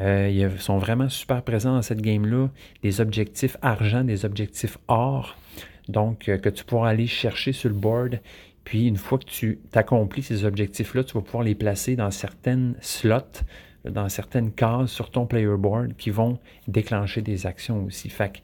euh, 0.00 0.28
ils 0.28 0.60
sont 0.60 0.78
vraiment 0.78 1.08
super 1.08 1.40
présents 1.42 1.74
dans 1.74 1.82
cette 1.82 2.02
game-là. 2.02 2.48
Des 2.82 3.00
objectifs 3.00 3.56
argent, 3.62 4.02
des 4.02 4.24
objectifs 4.24 4.76
or, 4.88 5.36
donc 5.88 6.28
euh, 6.28 6.36
que 6.36 6.48
tu 6.48 6.64
pourras 6.64 6.90
aller 6.90 7.06
chercher 7.06 7.52
sur 7.52 7.68
le 7.68 7.76
board. 7.76 8.18
Puis 8.64 8.88
une 8.88 8.96
fois 8.96 9.18
que 9.18 9.24
tu 9.24 9.60
accomplis 9.72 10.24
ces 10.24 10.44
objectifs-là, 10.44 11.04
tu 11.04 11.14
vas 11.14 11.20
pouvoir 11.20 11.44
les 11.44 11.54
placer 11.54 11.94
dans 11.94 12.10
certaines 12.10 12.74
slots, 12.80 13.44
dans 13.88 14.08
certaines 14.08 14.50
cases 14.50 14.90
sur 14.90 15.12
ton 15.12 15.26
player 15.26 15.56
board 15.56 15.94
qui 15.96 16.10
vont 16.10 16.40
déclencher 16.66 17.22
des 17.22 17.46
actions 17.46 17.84
aussi. 17.84 18.10
Fait 18.10 18.32
que, 18.32 18.38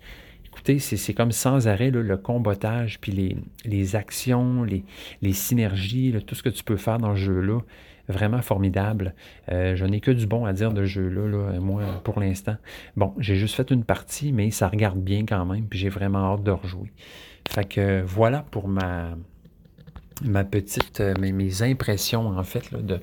c'est 0.79 1.15
comme 1.15 1.33
sans 1.33 1.69
arrêt 1.69 1.91
le 1.91 2.17
combotage, 2.17 2.99
puis 3.01 3.37
les, 3.65 3.97
actions, 3.97 4.63
les, 4.63 4.85
les 5.21 5.33
synergies, 5.33 6.15
tout 6.27 6.35
ce 6.35 6.43
que 6.43 6.49
tu 6.49 6.65
peux 6.65 6.77
faire 6.77 6.99
dans 6.99 7.15
ce 7.15 7.21
jeu-là 7.21 7.61
vraiment 8.09 8.43
formidable. 8.43 9.15
Euh, 9.51 9.77
je 9.77 9.85
n'ai 9.85 10.01
que 10.01 10.11
du 10.11 10.27
bon 10.27 10.45
à 10.45 10.53
dire 10.53 10.73
de 10.73 10.83
ce 10.83 10.91
jeu-là, 10.91 11.29
là, 11.29 11.61
moi, 11.61 11.83
pour 12.05 12.21
l'instant. 12.21 12.57
Bon, 12.97 13.15
j'ai 13.19 13.37
juste 13.37 13.55
fait 13.55 13.71
une 13.71 13.85
partie, 13.85 14.33
mais 14.33 14.51
ça 14.51 14.69
regarde 14.69 14.99
bien 14.99 15.25
quand 15.27 15.45
même, 15.45 15.67
puis 15.67 15.79
j'ai 15.79 15.89
vraiment 15.89 16.33
hâte 16.33 16.43
de 16.43 16.51
rejouer. 16.51 16.93
Fait 17.49 17.65
que 17.65 18.03
voilà 18.03 18.45
pour 18.51 18.69
ma, 18.69 19.17
ma 20.25 20.45
petite, 20.45 21.01
euh, 21.01 21.15
mes, 21.19 21.63
impressions 21.63 22.29
en 22.29 22.45
fait 22.45 22.75
de, 22.75 23.01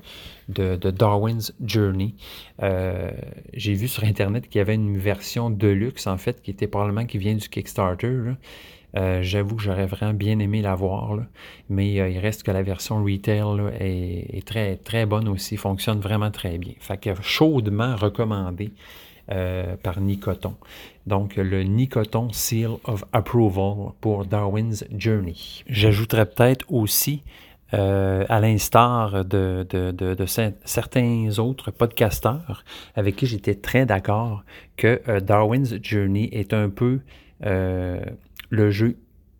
de, 0.48 0.90
Darwin's 0.90 1.54
Journey. 1.64 2.14
Euh, 2.62 3.10
j'ai 3.52 3.74
vu 3.74 3.88
sur 3.88 4.04
Internet 4.04 4.48
qu'il 4.48 4.58
y 4.58 4.62
avait 4.62 4.74
une 4.74 4.98
version 4.98 5.50
de 5.50 5.68
luxe 5.68 6.06
en 6.06 6.18
fait 6.18 6.42
qui 6.42 6.50
était 6.50 6.66
probablement 6.66 7.06
qui 7.06 7.18
vient 7.18 7.34
du 7.34 7.48
Kickstarter. 7.48 8.34
Euh, 8.96 9.22
j'avoue 9.22 9.56
que 9.56 9.62
j'aurais 9.62 9.86
vraiment 9.86 10.14
bien 10.14 10.38
aimé 10.40 10.62
l'avoir, 10.62 11.20
mais 11.68 12.00
euh, 12.00 12.08
il 12.08 12.18
reste 12.18 12.42
que 12.42 12.50
la 12.50 12.62
version 12.62 13.04
retail 13.04 13.60
est, 13.78 14.44
très, 14.46 14.76
très 14.76 15.06
bonne 15.06 15.28
aussi, 15.28 15.56
fonctionne 15.56 16.00
vraiment 16.00 16.30
très 16.30 16.58
bien. 16.58 16.74
Fait 16.80 16.98
que 16.98 17.10
chaudement 17.22 17.94
recommandé 17.94 18.72
euh, 19.30 19.76
par 19.76 20.00
Nicoton. 20.00 20.54
Donc, 21.06 21.36
le 21.36 21.62
Nicoton 21.62 22.32
Seal 22.32 22.70
of 22.84 23.04
Approval 23.12 23.92
pour 24.00 24.26
Darwin's 24.26 24.84
Journey. 24.96 25.62
J'ajouterais 25.68 26.26
peut-être 26.26 26.64
aussi 26.68 27.22
à 27.72 28.40
l'instar 28.40 29.24
de, 29.24 29.64
de, 29.70 30.26
certains 30.64 31.38
autres 31.38 31.70
podcasteurs 31.70 32.64
avec 32.96 33.14
qui 33.14 33.26
j'étais 33.26 33.54
très 33.54 33.86
d'accord 33.86 34.42
que 34.76 35.20
Darwin's 35.20 35.76
Journey 35.80 36.28
est 36.32 36.52
un 36.52 36.68
peu 36.68 36.98
le 37.40 38.70
jeu 38.70 38.96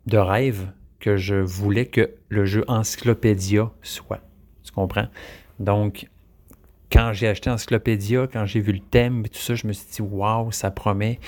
de 0.06 0.18
rêve 0.18 0.68
que 1.00 1.16
je 1.16 1.34
voulais 1.34 1.86
que 1.86 2.10
le 2.28 2.44
jeu 2.44 2.64
Encyclopédia 2.68 3.70
soit. 3.82 4.20
Tu 4.62 4.72
comprends? 4.72 5.08
Donc, 5.58 6.08
quand 6.90 7.12
j'ai 7.12 7.28
acheté 7.28 7.50
Encyclopédia, 7.50 8.26
quand 8.32 8.46
j'ai 8.46 8.60
vu 8.60 8.72
le 8.72 8.80
thème 8.80 9.26
tout 9.28 9.38
ça, 9.38 9.54
je 9.54 9.66
me 9.66 9.72
suis 9.72 9.86
dit, 9.90 10.02
waouh, 10.02 10.52
ça 10.52 10.70
promet. 10.70 11.18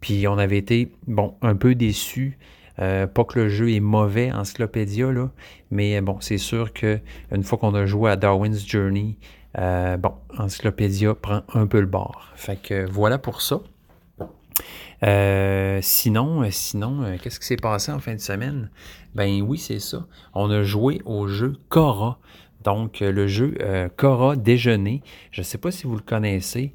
Puis 0.00 0.26
on 0.26 0.38
avait 0.38 0.58
été, 0.58 0.92
bon, 1.06 1.34
un 1.42 1.54
peu 1.54 1.74
déçus. 1.74 2.38
Euh, 2.78 3.06
pas 3.06 3.24
que 3.24 3.38
le 3.38 3.48
jeu 3.48 3.70
est 3.70 3.80
mauvais, 3.80 4.32
Encyclopédia, 4.32 5.12
là, 5.12 5.30
mais 5.70 6.00
bon, 6.00 6.16
c'est 6.20 6.38
sûr 6.38 6.72
qu'une 6.72 7.42
fois 7.42 7.58
qu'on 7.58 7.74
a 7.74 7.84
joué 7.84 8.10
à 8.10 8.16
Darwin's 8.16 8.66
Journey, 8.66 9.18
euh, 9.58 9.98
bon, 9.98 10.14
Encyclopédia 10.38 11.14
prend 11.14 11.42
un 11.52 11.66
peu 11.66 11.80
le 11.80 11.86
bord. 11.86 12.30
Fait 12.34 12.56
que 12.56 12.90
voilà 12.90 13.18
pour 13.18 13.42
ça. 13.42 13.60
Euh, 15.04 15.80
sinon, 15.82 16.42
euh, 16.42 16.50
sinon 16.50 17.02
euh, 17.02 17.16
qu'est-ce 17.20 17.40
qui 17.40 17.46
s'est 17.46 17.56
passé 17.56 17.90
en 17.90 17.98
fin 17.98 18.14
de 18.14 18.20
semaine? 18.20 18.70
Ben 19.14 19.42
oui, 19.42 19.58
c'est 19.58 19.80
ça. 19.80 20.06
On 20.32 20.50
a 20.50 20.62
joué 20.62 21.02
au 21.04 21.26
jeu 21.26 21.54
Cora. 21.68 22.18
Donc, 22.64 23.00
le 23.00 23.26
jeu 23.26 23.54
Cora 23.96 24.36
Déjeuner. 24.36 25.02
Je 25.30 25.40
ne 25.40 25.44
sais 25.44 25.58
pas 25.58 25.70
si 25.70 25.86
vous 25.86 25.96
le 25.96 26.02
connaissez. 26.02 26.72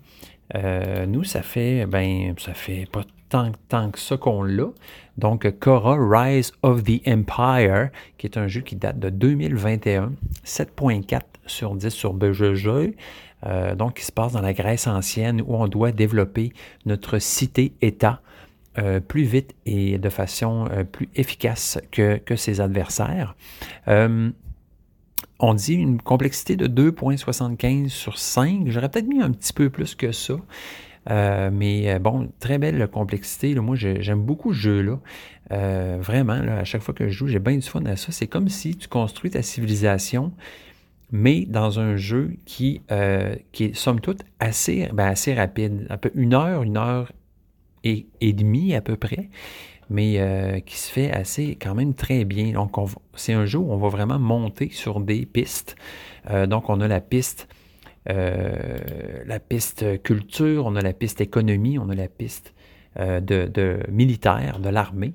nous, 1.08 1.24
ça 1.24 1.42
fait, 1.42 1.86
ben, 1.86 2.34
ça 2.38 2.54
fait 2.54 2.88
pas 2.92 3.04
tant, 3.30 3.52
tant 3.70 3.92
que 3.92 4.00
ça 4.00 4.18
qu'on 4.18 4.44
l'a. 4.44 4.70
Donc, 5.18 5.50
Cora 5.60 5.98
Rise 6.00 6.52
of 6.64 6.84
the 6.84 7.02
Empire, 7.08 7.90
qui 8.18 8.28
est 8.28 8.38
un 8.38 8.48
jeu 8.48 8.62
qui 8.62 8.76
date 8.76 9.00
de 9.00 9.10
2021, 9.10 10.14
7.4 10.46 11.22
sur 11.46 11.76
10 11.76 11.90
sur 11.90 12.14
BGG. 12.14 12.96
Euh, 13.46 13.76
donc 13.76 13.98
qui 13.98 14.06
se 14.06 14.12
passe 14.12 14.34
dans 14.34 14.42
la 14.42 14.54
Grèce 14.54 14.88
ancienne 14.88 15.42
où 15.42 15.56
on 15.56 15.68
doit 15.68 15.92
développer 15.92 16.54
notre 16.88 17.20
cité-État 17.20 18.20
euh, 18.80 19.00
plus 19.00 19.24
vite 19.24 19.54
et 19.68 20.00
de 20.00 20.10
façon 20.10 20.68
euh, 20.72 20.84
plus 20.84 21.08
efficace 21.16 21.80
que, 21.92 22.18
que 22.18 22.36
ses 22.36 22.62
adversaires. 22.62 23.36
On 25.40 25.54
dit 25.54 25.74
une 25.74 26.02
complexité 26.02 26.56
de 26.56 26.68
2.75 26.68 27.90
sur 27.90 28.18
5. 28.18 28.64
J'aurais 28.68 28.90
peut-être 28.90 29.08
mis 29.08 29.22
un 29.22 29.32
petit 29.32 29.54
peu 29.54 29.70
plus 29.70 29.96
que 29.96 30.12
ça. 30.12 30.36
mais 31.52 32.00
bon, 32.00 32.30
très 32.40 32.58
belle 32.58 32.88
complexité. 32.88 33.56
Moi, 33.56 33.76
j'aime 33.76 34.24
beaucoup 34.24 34.54
ce 34.54 34.60
jeu-là. 34.60 35.00
vraiment, 36.00 36.34
à 36.34 36.64
chaque 36.64 36.82
fois 36.82 36.94
que 36.94 37.08
je 37.08 37.14
joue, 37.14 37.28
j'ai 37.28 37.40
bien 37.40 37.56
du 37.56 37.62
fun 37.62 37.86
à 37.86 37.96
ça. 37.96 38.12
C'est 38.12 38.28
comme 38.28 38.50
si 38.50 38.76
tu 38.76 38.88
construis 38.88 39.32
ta 39.32 39.42
civilisation 39.42 40.32
mais 41.12 41.46
dans 41.46 41.80
un 41.80 41.96
jeu 41.96 42.36
qui, 42.46 42.82
euh, 42.92 43.36
qui 43.52 43.66
est 43.66 43.76
somme 43.76 44.02
toute 44.02 44.24
assez, 44.40 44.90
ben, 44.94 45.08
assez 45.08 45.34
rapide. 45.34 45.88
Un 45.90 45.98
peu 45.98 46.12
une 46.16 46.34
heure, 46.34 46.64
une 46.64 46.78
heure 46.78 47.12
et, 47.84 48.06
demie 48.34 48.76
à 48.76 48.82
peu 48.82 48.98
près, 48.98 49.30
mais 49.90 50.16
euh, 50.20 50.60
qui 50.60 50.78
se 50.78 50.92
fait 50.92 51.12
assez 51.12 51.58
quand 51.62 51.76
même 51.76 51.94
très 51.94 52.26
bien. 52.26 52.52
Donc 52.52 52.76
c'est 53.16 53.34
un 53.34 53.46
jeu 53.46 53.60
où 53.60 53.72
on 53.72 53.78
va 53.78 53.90
vraiment 53.90 54.20
monter 54.20 54.70
sur 54.72 55.00
des 55.00 55.26
pistes. 55.26 55.76
Euh, 56.30 56.46
donc 56.46 56.70
on 56.70 56.82
a 56.82 56.88
la 56.88 57.02
piste, 57.02 57.48
la 58.06 59.40
piste 59.40 60.02
culture, 60.02 60.66
on 60.66 60.78
a 60.78 60.82
la 60.82 60.94
piste 60.94 61.20
économie, 61.20 61.78
on 61.78 61.90
a 61.90 61.96
la 61.96 62.08
piste 62.08 62.54
de 62.98 63.80
militaire, 63.92 64.60
de 64.60 64.70
l'armée. 64.70 65.14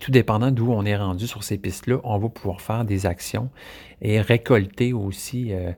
Tout 0.00 0.10
dépendant 0.10 0.50
d'où 0.50 0.70
on 0.72 0.84
est 0.84 0.96
rendu 0.96 1.26
sur 1.26 1.44
ces 1.44 1.58
pistes-là, 1.58 2.00
on 2.04 2.18
va 2.18 2.28
pouvoir 2.28 2.60
faire 2.60 2.84
des 2.84 3.06
actions 3.06 3.50
et 4.02 4.20
récolter 4.20 4.92
aussi 4.92 5.52
euh, 5.52 5.72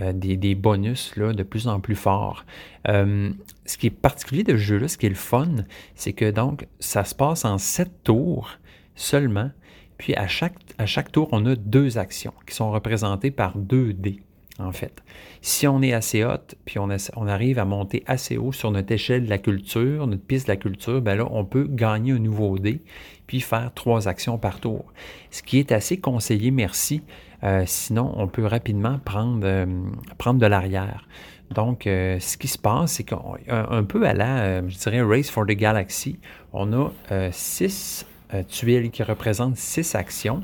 euh, 0.00 0.12
des, 0.12 0.54
bonus 0.54 1.14
de 1.16 1.42
plus 1.42 1.66
en 1.66 1.80
plus 1.80 1.96
forts. 1.96 2.44
Euh, 2.88 3.30
ce 3.66 3.76
qui 3.76 3.88
est 3.88 3.90
particulier 3.90 4.44
de 4.44 4.52
ce 4.52 4.58
jeu-là, 4.58 4.88
ce 4.88 4.96
qui 4.96 5.06
est 5.06 5.10
le 5.10 5.14
fun, 5.14 5.48
c'est 5.94 6.12
que 6.12 6.30
donc 6.30 6.66
ça 6.78 7.04
se 7.04 7.14
passe 7.14 7.44
en 7.44 7.58
sept 7.58 7.90
tours 8.04 8.50
seulement. 8.94 9.50
Puis 9.98 10.14
à 10.14 10.26
chaque, 10.26 10.56
à 10.78 10.86
chaque 10.86 11.12
tour, 11.12 11.28
on 11.32 11.46
a 11.46 11.56
deux 11.56 11.98
actions 11.98 12.34
qui 12.46 12.54
sont 12.54 12.70
représentées 12.70 13.30
par 13.30 13.56
deux 13.56 13.92
dés 13.92 14.20
en 14.58 14.72
fait. 14.72 15.02
Si 15.40 15.66
on 15.66 15.82
est 15.82 15.92
assez 15.92 16.24
haute, 16.24 16.54
puis 16.64 16.78
on, 16.78 16.88
arrive 17.26 17.58
à 17.58 17.64
monter 17.64 18.02
assez 18.06 18.36
haut 18.36 18.52
sur 18.52 18.70
notre 18.70 18.92
échelle 18.92 19.24
de 19.24 19.30
la 19.30 19.38
culture, 19.38 20.06
notre 20.06 20.22
piste 20.22 20.46
de 20.46 20.52
la 20.52 20.56
culture, 20.56 21.00
ben 21.02 21.16
là, 21.16 21.26
on 21.30 21.44
peut 21.44 21.66
gagner 21.68 22.12
un 22.12 22.18
nouveau 22.18 22.58
dé, 22.58 22.82
puis 23.26 23.40
faire 23.40 23.72
trois 23.74 24.08
actions 24.08 24.38
par 24.38 24.60
tour. 24.60 24.84
Ce 25.30 25.42
qui 25.42 25.58
est 25.58 25.72
assez 25.72 25.98
conseillé, 25.98 26.50
merci. 26.50 27.02
Euh, 27.42 27.64
sinon, 27.66 28.12
on 28.16 28.28
peut 28.28 28.46
rapidement 28.46 28.98
prendre, 29.04 29.44
euh, 29.44 29.66
de 29.66 30.46
l'arrière. 30.46 31.06
Donc, 31.50 31.86
euh, 31.86 32.18
ce 32.20 32.38
qui 32.38 32.48
se 32.48 32.56
passe, 32.56 32.92
c'est 32.92 33.04
qu'un 33.04 33.84
peu 33.86 34.06
à 34.06 34.14
la, 34.14 34.66
je 34.66 34.78
dirais, 34.78 35.02
Race 35.02 35.28
for 35.28 35.44
the 35.44 35.50
Galaxy, 35.50 36.18
on 36.52 36.72
a 36.72 36.90
six 37.32 38.06
tuiles 38.48 38.90
qui 38.90 39.02
représentent 39.02 39.56
six 39.56 39.94
actions. 39.94 40.40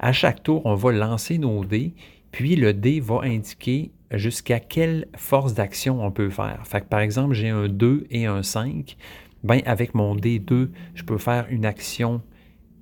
À 0.00 0.12
chaque 0.12 0.42
tour, 0.42 0.62
on 0.64 0.74
va 0.74 0.90
lancer 0.90 1.38
nos 1.38 1.64
dés 1.64 1.92
puis 2.32 2.56
le 2.56 2.72
dé 2.72 2.98
va 2.98 3.20
indiquer 3.22 3.92
jusqu'à 4.10 4.58
quelle 4.58 5.06
force 5.16 5.54
d'action 5.54 6.04
on 6.04 6.10
peut 6.10 6.30
faire. 6.30 6.60
Fait 6.66 6.80
que, 6.80 6.86
par 6.86 7.00
exemple, 7.00 7.34
j'ai 7.34 7.50
un 7.50 7.68
2 7.68 8.06
et 8.10 8.26
un 8.26 8.42
5. 8.42 8.96
Ben, 9.44 9.60
avec 9.66 9.94
mon 9.94 10.16
D2, 10.16 10.70
je 10.94 11.02
peux 11.04 11.18
faire 11.18 11.46
une 11.50 11.64
action 11.64 12.22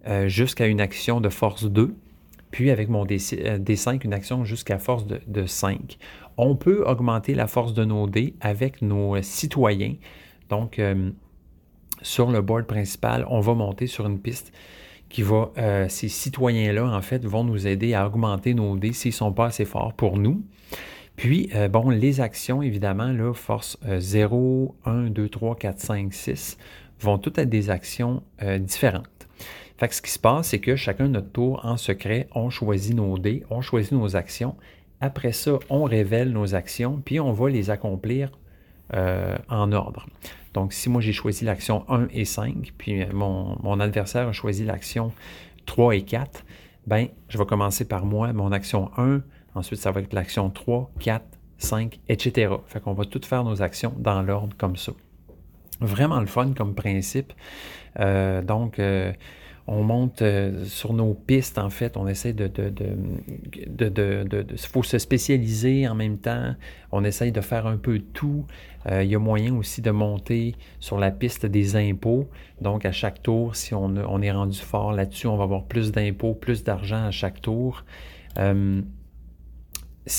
euh, 0.06 0.28
jusqu'à 0.28 0.66
une 0.66 0.80
action 0.80 1.20
de 1.20 1.28
force 1.28 1.64
2. 1.64 1.94
Puis 2.50 2.70
avec 2.70 2.88
mon 2.88 3.04
D5, 3.04 3.38
euh, 3.38 3.98
une 4.04 4.12
action 4.12 4.44
jusqu'à 4.44 4.78
force 4.78 5.06
de, 5.06 5.46
5. 5.46 5.98
On 6.36 6.56
peut 6.56 6.84
augmenter 6.86 7.34
la 7.34 7.46
force 7.46 7.74
de 7.74 7.84
nos 7.84 8.06
dés 8.06 8.34
avec 8.40 8.82
nos 8.82 9.20
citoyens. 9.22 9.94
Donc, 10.48 10.78
euh, 10.78 11.10
sur 12.02 12.30
le 12.30 12.40
board 12.40 12.66
principal, 12.66 13.24
on 13.28 13.40
va 13.40 13.54
monter 13.54 13.86
sur 13.86 14.06
une 14.06 14.18
piste 14.18 14.52
qui 15.10 15.22
va, 15.22 15.50
euh, 15.58 15.86
ces 15.88 16.08
citoyens-là, 16.08 16.86
en 16.86 17.02
fait, 17.02 17.26
vont 17.26 17.44
nous 17.44 17.66
aider 17.66 17.92
à 17.92 18.06
augmenter 18.06 18.54
nos 18.54 18.76
dés 18.76 18.92
s'ils 18.92 19.10
ne 19.10 19.14
sont 19.14 19.32
pas 19.32 19.46
assez 19.46 19.66
forts 19.66 19.92
pour 19.92 20.16
nous. 20.16 20.42
Puis, 21.16 21.50
euh, 21.54 21.68
bon, 21.68 21.90
les 21.90 22.20
actions, 22.20 22.62
évidemment, 22.62 23.12
là, 23.12 23.34
force 23.34 23.76
0, 23.84 24.74
1, 24.86 25.10
2, 25.10 25.28
3, 25.28 25.56
4, 25.56 25.78
5, 25.78 26.14
6, 26.14 26.58
vont 27.00 27.18
toutes 27.18 27.38
être 27.38 27.50
des 27.50 27.68
actions 27.68 28.22
euh, 28.42 28.58
différentes. 28.58 29.28
Fait 29.76 29.92
ce 29.92 30.00
qui 30.00 30.10
se 30.10 30.18
passe, 30.18 30.48
c'est 30.48 30.60
que 30.60 30.76
chacun 30.76 31.04
de 31.04 31.12
notre 31.12 31.32
tour, 31.32 31.60
en 31.64 31.76
secret, 31.76 32.28
on 32.34 32.48
choisit 32.48 32.94
nos 32.94 33.18
dés, 33.18 33.42
on 33.50 33.60
choisit 33.60 33.92
nos 33.92 34.14
actions. 34.14 34.54
Après 35.00 35.32
ça, 35.32 35.58
on 35.70 35.84
révèle 35.84 36.30
nos 36.30 36.54
actions, 36.54 37.02
puis 37.04 37.18
on 37.18 37.32
va 37.32 37.50
les 37.50 37.70
accomplir 37.70 38.30
en 38.92 39.70
ordre. 39.70 40.06
Donc, 40.54 40.72
si 40.72 40.88
moi 40.88 41.00
j'ai 41.00 41.12
choisi 41.12 41.44
l'action 41.44 41.84
1 41.88 42.08
et 42.12 42.24
5, 42.24 42.72
puis 42.76 43.04
mon, 43.12 43.80
adversaire 43.80 44.28
a 44.28 44.32
choisi 44.32 44.64
l'action 44.64 45.12
3 45.66 45.96
et 45.96 46.02
4, 46.02 46.44
ben, 46.86 47.08
je 47.28 47.38
vais 47.38 47.46
commencer 47.46 47.86
par 47.86 48.04
moi, 48.04 48.32
mon 48.32 48.50
action 48.50 48.90
1, 48.96 49.22
ensuite 49.54 49.80
ça 49.80 49.92
va 49.92 50.00
être 50.00 50.12
l'action 50.12 50.50
3, 50.50 50.90
4, 50.98 51.24
5, 51.58 52.00
etc. 52.08 52.54
Fait 52.66 52.80
qu'on 52.80 52.94
va 52.94 53.04
toutes 53.04 53.26
faire 53.26 53.44
nos 53.44 53.62
actions 53.62 53.94
dans 53.98 54.22
l'ordre 54.22 54.56
comme 54.56 54.76
ça. 54.76 54.92
Vraiment 55.80 56.20
le 56.20 56.26
fun 56.26 56.52
comme 56.52 56.74
principe. 56.74 57.32
Euh, 57.98 58.42
donc, 58.42 58.78
euh, 58.78 59.12
on 59.72 59.84
monte 59.84 60.22
euh, 60.22 60.64
sur 60.64 60.92
nos 60.92 61.14
pistes, 61.14 61.56
en 61.56 61.70
fait. 61.70 61.96
On 61.96 62.08
essaie 62.08 62.32
de... 62.32 62.48
de, 62.48 64.44
faut 64.56 64.82
se 64.82 64.98
spécialiser 64.98 65.86
en 65.86 65.94
même 65.94 66.18
temps. 66.18 66.56
On 66.90 67.04
essaye 67.04 67.30
de 67.30 67.40
faire 67.40 67.68
un 67.68 67.76
peu 67.76 68.00
tout. 68.00 68.46
Euh, 68.90 69.04
il 69.04 69.10
y 69.10 69.14
a 69.14 69.20
moyen 69.20 69.54
aussi 69.54 69.80
de 69.80 69.92
monter 69.92 70.56
sur 70.80 70.98
la 70.98 71.12
piste 71.12 71.46
des 71.46 71.76
impôts. 71.76 72.28
Donc, 72.60 72.84
à 72.84 72.90
chaque 72.90 73.22
tour, 73.22 73.54
si 73.54 73.72
on, 73.72 73.94
on 73.94 74.20
est 74.22 74.32
rendu 74.32 74.58
fort 74.58 74.92
là-dessus, 74.92 75.28
on 75.28 75.36
va 75.36 75.44
avoir 75.44 75.66
plus 75.66 75.92
d'impôts, 75.92 76.34
plus 76.34 76.64
d'argent 76.64 77.04
à 77.04 77.12
chaque 77.12 77.40
tour. 77.40 77.84
Euh, 78.40 78.82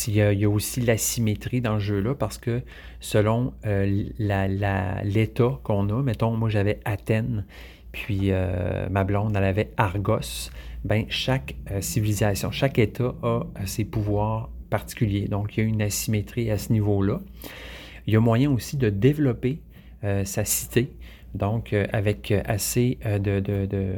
il 0.08 0.16
y, 0.16 0.46
a, 0.46 0.50
aussi 0.50 0.80
l'asymétrie 0.80 1.60
dans 1.60 1.74
le 1.74 1.80
jeu-là 1.82 2.16
parce 2.16 2.38
que 2.38 2.62
selon 3.02 3.54
l'État 3.66 5.60
qu'on 5.64 5.90
a, 5.90 6.02
mettons, 6.02 6.38
moi 6.38 6.48
j'avais 6.50 6.80
Athènes 6.86 7.44
puis 7.92 8.32
euh, 8.32 8.88
ma 8.90 9.04
blonde, 9.04 9.36
elle 9.36 9.44
avait 9.44 9.72
Argos. 9.78 10.50
Ben, 10.84 11.06
chaque 11.10 11.56
euh, 11.70 11.82
civilisation, 11.82 12.52
chaque 12.52 12.80
État 12.80 13.14
a 13.22 13.28
euh, 13.28 13.42
ses 13.66 13.86
pouvoirs 13.86 14.50
particuliers. 14.70 15.28
Donc, 15.28 15.58
il 15.58 15.64
y 15.64 15.66
a 15.66 15.70
une 15.70 15.82
asymétrie 15.82 16.50
à 16.50 16.58
ce 16.58 16.72
niveau-là. 16.72 17.20
Il 18.08 18.14
y 18.14 18.18
a 18.18 18.20
moyen 18.20 18.50
aussi 18.52 18.78
de 18.78 18.90
développer 18.90 19.62
sa 20.24 20.44
cité. 20.46 20.92
Donc, 21.36 21.76
avec 21.94 22.32
assez 22.32 22.98
de, 23.04 23.96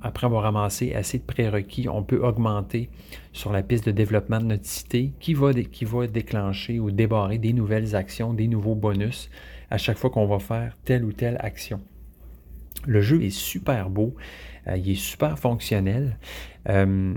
Après 0.00 0.26
avoir 0.26 0.44
ramassé 0.44 0.94
assez 0.94 1.18
de 1.18 1.24
prérequis, 1.24 1.86
on 1.90 2.02
peut 2.02 2.24
augmenter 2.24 2.88
sur 3.34 3.52
la 3.52 3.62
piste 3.62 3.84
de 3.84 3.90
développement 3.90 4.38
de 4.38 4.46
notre 4.46 4.64
cité 4.64 5.12
qui 5.20 5.34
va, 5.34 5.52
qui 5.52 5.84
va 5.84 6.06
déclencher 6.06 6.78
ou 6.78 6.90
débarrer 6.90 7.36
des 7.36 7.52
nouvelles 7.52 7.94
actions, 7.94 8.32
des 8.32 8.48
nouveaux 8.48 8.74
bonus 8.74 9.28
à 9.70 9.76
chaque 9.76 9.98
fois 9.98 10.08
qu'on 10.08 10.26
va 10.26 10.38
faire 10.38 10.78
telle 10.86 11.04
ou 11.04 11.12
telle 11.12 11.36
action. 11.40 11.82
Le 12.86 13.00
jeu 13.00 13.22
est 13.22 13.30
super 13.30 13.88
beau, 13.90 14.14
euh, 14.68 14.76
il 14.76 14.90
est 14.90 14.94
super 14.94 15.38
fonctionnel. 15.38 16.18
Euh, 16.68 17.14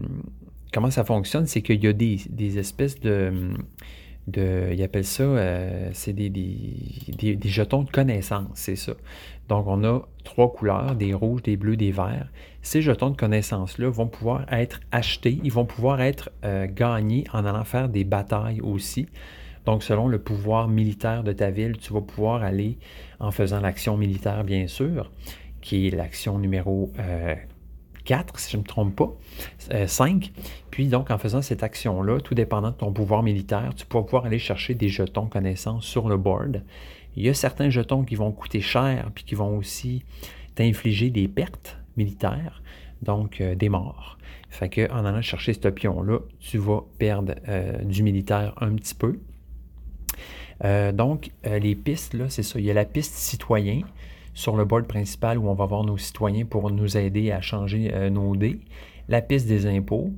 comment 0.74 0.92
ça 0.92 1.04
fonctionne? 1.04 1.46
C'est 1.46 1.62
qu'il 1.62 1.84
y 1.84 1.88
a 1.88 1.94
des, 1.94 2.58
espèces 2.58 3.00
de, 3.00 3.54
de, 4.28 4.70
ils 4.74 4.84
appellent 4.84 5.06
ça, 5.06 5.24
euh, 5.24 5.90
c'est 5.94 6.14
des, 6.14 6.30
des, 6.30 7.38
jetons 7.46 7.84
de 7.84 7.90
connaissance, 7.90 8.50
c'est 8.56 8.76
ça. 8.76 8.94
Donc, 9.50 9.68
on 9.68 9.84
a 9.84 10.02
trois 10.24 10.52
couleurs, 10.52 10.96
des 10.96 11.14
rouges, 11.14 11.44
des 11.44 11.56
bleus, 11.56 11.78
des 11.78 11.92
verts. 11.92 12.30
Ces 12.62 12.82
jetons 12.82 13.12
de 13.12 13.18
connaissance-là 13.18 13.90
vont 13.90 14.08
pouvoir 14.08 14.46
être 14.52 14.82
achetés, 14.92 15.40
ils 15.44 15.52
vont 15.52 15.66
pouvoir 15.66 16.02
être 16.02 16.32
gagnés 16.76 17.24
en 17.32 17.46
allant 17.46 17.64
faire 17.64 17.88
des 17.88 18.04
batailles 18.04 18.60
aussi. 18.60 19.08
Donc, 19.66 19.84
selon 19.84 20.10
le 20.10 20.20
pouvoir 20.20 20.68
militaire 20.68 21.24
de 21.24 21.32
ta 21.32 21.50
ville, 21.50 21.78
tu 21.78 21.94
vas 21.94 22.02
pouvoir 22.02 22.44
aller 22.44 22.78
en 23.20 23.32
faisant 23.32 23.62
l'action 23.62 23.96
militaire, 23.96 24.44
bien 24.44 24.68
sûr 24.68 25.10
qui 25.68 25.88
est 25.88 25.90
l'action 25.90 26.40
numéro 26.40 26.94
4, 28.06 28.34
euh, 28.34 28.38
si 28.38 28.52
je 28.52 28.56
ne 28.56 28.62
me 28.62 28.66
trompe 28.66 28.96
pas, 28.96 29.14
5. 29.86 30.32
Euh, 30.38 30.42
Puis 30.72 30.88
donc, 30.88 31.12
en 31.12 31.18
faisant 31.18 31.42
cette 31.42 31.62
action-là, 31.62 32.22
tout 32.22 32.36
dépendant 32.36 32.72
de 32.72 32.76
ton 32.76 32.94
pouvoir 32.94 33.22
militaire, 33.22 33.74
tu 33.76 33.84
vas 33.92 34.02
pouvoir 34.02 34.26
aller 34.26 34.40
chercher 34.40 34.76
des 34.76 34.88
jetons 34.88 35.26
connaissances 35.26 35.84
sur 35.84 36.08
le 36.08 36.16
board. 36.16 36.64
Il 37.18 37.26
y 37.26 37.28
a 37.28 37.34
certains 37.34 37.70
jetons 37.70 38.06
qui 38.06 38.16
vont 38.16 38.32
coûter 38.32 38.62
cher, 38.62 39.12
puis 39.14 39.26
qui 39.26 39.36
vont 39.36 39.58
aussi 39.58 40.06
t'infliger 40.56 41.10
des 41.10 41.28
pertes 41.28 41.78
militaires, 41.98 42.64
donc 43.02 43.42
euh, 43.42 43.54
des 43.54 43.68
morts. 43.68 44.18
Fait 44.50 44.70
que 44.70 44.90
en 44.90 45.04
allant 45.04 45.22
chercher 45.22 45.52
ce 45.52 45.68
pion-là, 45.68 46.20
tu 46.40 46.60
vas 46.60 46.86
perdre 46.98 47.36
du 47.84 48.04
militaire 48.04 48.54
un 48.62 48.74
petit 48.76 48.96
peu. 48.96 49.20
donc, 50.94 51.32
les 51.44 51.76
pistes, 51.76 52.14
là, 52.14 52.30
c'est 52.30 52.44
ça. 52.44 52.58
Il 52.58 52.66
y 52.66 52.72
a 52.72 52.74
la 52.74 52.86
piste 52.86 53.16
citoyen, 53.16 53.82
sur 54.38 54.56
le 54.56 54.66
board 54.66 54.86
principal 54.86 55.40
où 55.40 55.50
on 55.50 55.56
va 55.56 55.66
voir 55.66 55.84
nos 55.84 55.98
citoyens 55.98 56.46
pour 56.46 56.70
nous 56.70 56.96
aider 56.96 57.32
à 57.32 57.42
changer 57.42 57.92
euh, 57.92 58.12
nos 58.12 58.36
dés, 58.36 58.60
la 59.10 59.24
piste 59.24 59.48
des 59.48 59.66
impôts, 59.66 60.12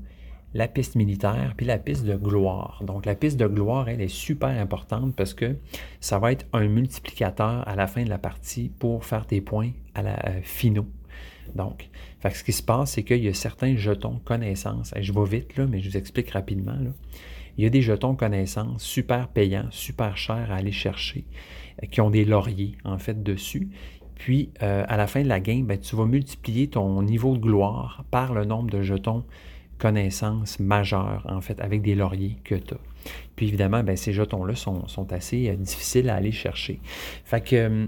la 0.53 0.67
piste 0.67 0.95
militaire, 0.95 1.53
puis 1.55 1.65
la 1.65 1.77
piste 1.77 2.03
de 2.03 2.15
gloire. 2.15 2.83
Donc 2.85 3.05
la 3.05 3.15
piste 3.15 3.39
de 3.39 3.47
gloire, 3.47 3.87
elle 3.87 4.01
est 4.01 4.09
super 4.09 4.49
importante 4.49 5.15
parce 5.15 5.33
que 5.33 5.55
ça 6.01 6.19
va 6.19 6.33
être 6.33 6.45
un 6.51 6.67
multiplicateur 6.67 7.65
à 7.65 7.77
la 7.77 7.87
fin 7.87 8.03
de 8.03 8.09
la 8.09 8.17
partie 8.17 8.69
pour 8.77 9.05
faire 9.05 9.25
tes 9.25 9.39
points 9.39 9.71
à 9.95 10.01
la 10.01 10.19
euh, 10.27 10.41
finaux. 10.43 10.87
Donc, 11.55 11.89
ce 12.21 12.43
qui 12.43 12.51
se 12.51 12.61
passe, 12.61 12.91
c'est 12.91 13.03
qu'il 13.03 13.23
y 13.23 13.27
a 13.29 13.33
certains 13.33 13.75
jetons 13.77 14.19
connaissances. 14.25 14.93
je 14.99 15.13
vais 15.13 15.25
vite, 15.25 15.55
là, 15.55 15.65
mais 15.65 15.79
je 15.79 15.89
vous 15.89 15.97
explique 15.97 16.29
rapidement. 16.29 16.77
Il 17.57 17.63
y 17.63 17.65
a 17.65 17.69
des 17.69 17.81
jetons 17.81 18.15
connaissances 18.15 18.83
super 18.83 19.29
payants, 19.29 19.67
super 19.71 20.15
chers 20.15 20.51
à 20.51 20.55
aller 20.55 20.71
chercher, 20.71 21.25
euh, 21.81 21.87
qui 21.87 22.01
ont 22.01 22.09
des 22.09 22.25
lauriers, 22.25 22.75
en 22.83 22.97
fait, 22.97 23.23
dessus. 23.23 23.69
Puis, 24.19 24.51
euh, 24.61 24.83
à 24.87 24.97
la 24.97 25.07
fin 25.07 25.23
de 25.23 25.29
la 25.29 25.39
game, 25.39 25.65
ben, 25.65 25.79
tu 25.79 25.95
vas 25.95 26.05
multiplier 26.05 26.67
ton 26.67 27.01
niveau 27.01 27.37
de 27.37 27.41
gloire 27.41 28.03
par 28.11 28.33
le 28.33 28.43
nombre 28.43 28.69
de 28.69 28.81
jetons 28.81 29.23
connaissances 29.77 30.59
majeures, 30.59 31.25
en 31.29 31.39
fait, 31.39 31.59
avec 31.61 31.81
des 31.81 31.95
lauriers 31.95 32.35
que 32.43 32.55
tu 32.55 32.73
as. 32.73 32.79
Puis, 33.37 33.47
évidemment, 33.47 33.81
ben, 33.81 33.95
ces 33.95 34.11
jetons-là 34.11 34.55
sont, 34.55 35.07
assez 35.11 35.49
euh, 35.49 35.55
difficiles 35.55 36.09
à 36.09 36.15
aller 36.15 36.33
chercher. 36.33 36.81
Fait 37.23 37.39
que 37.39 37.55
euh, 37.55 37.85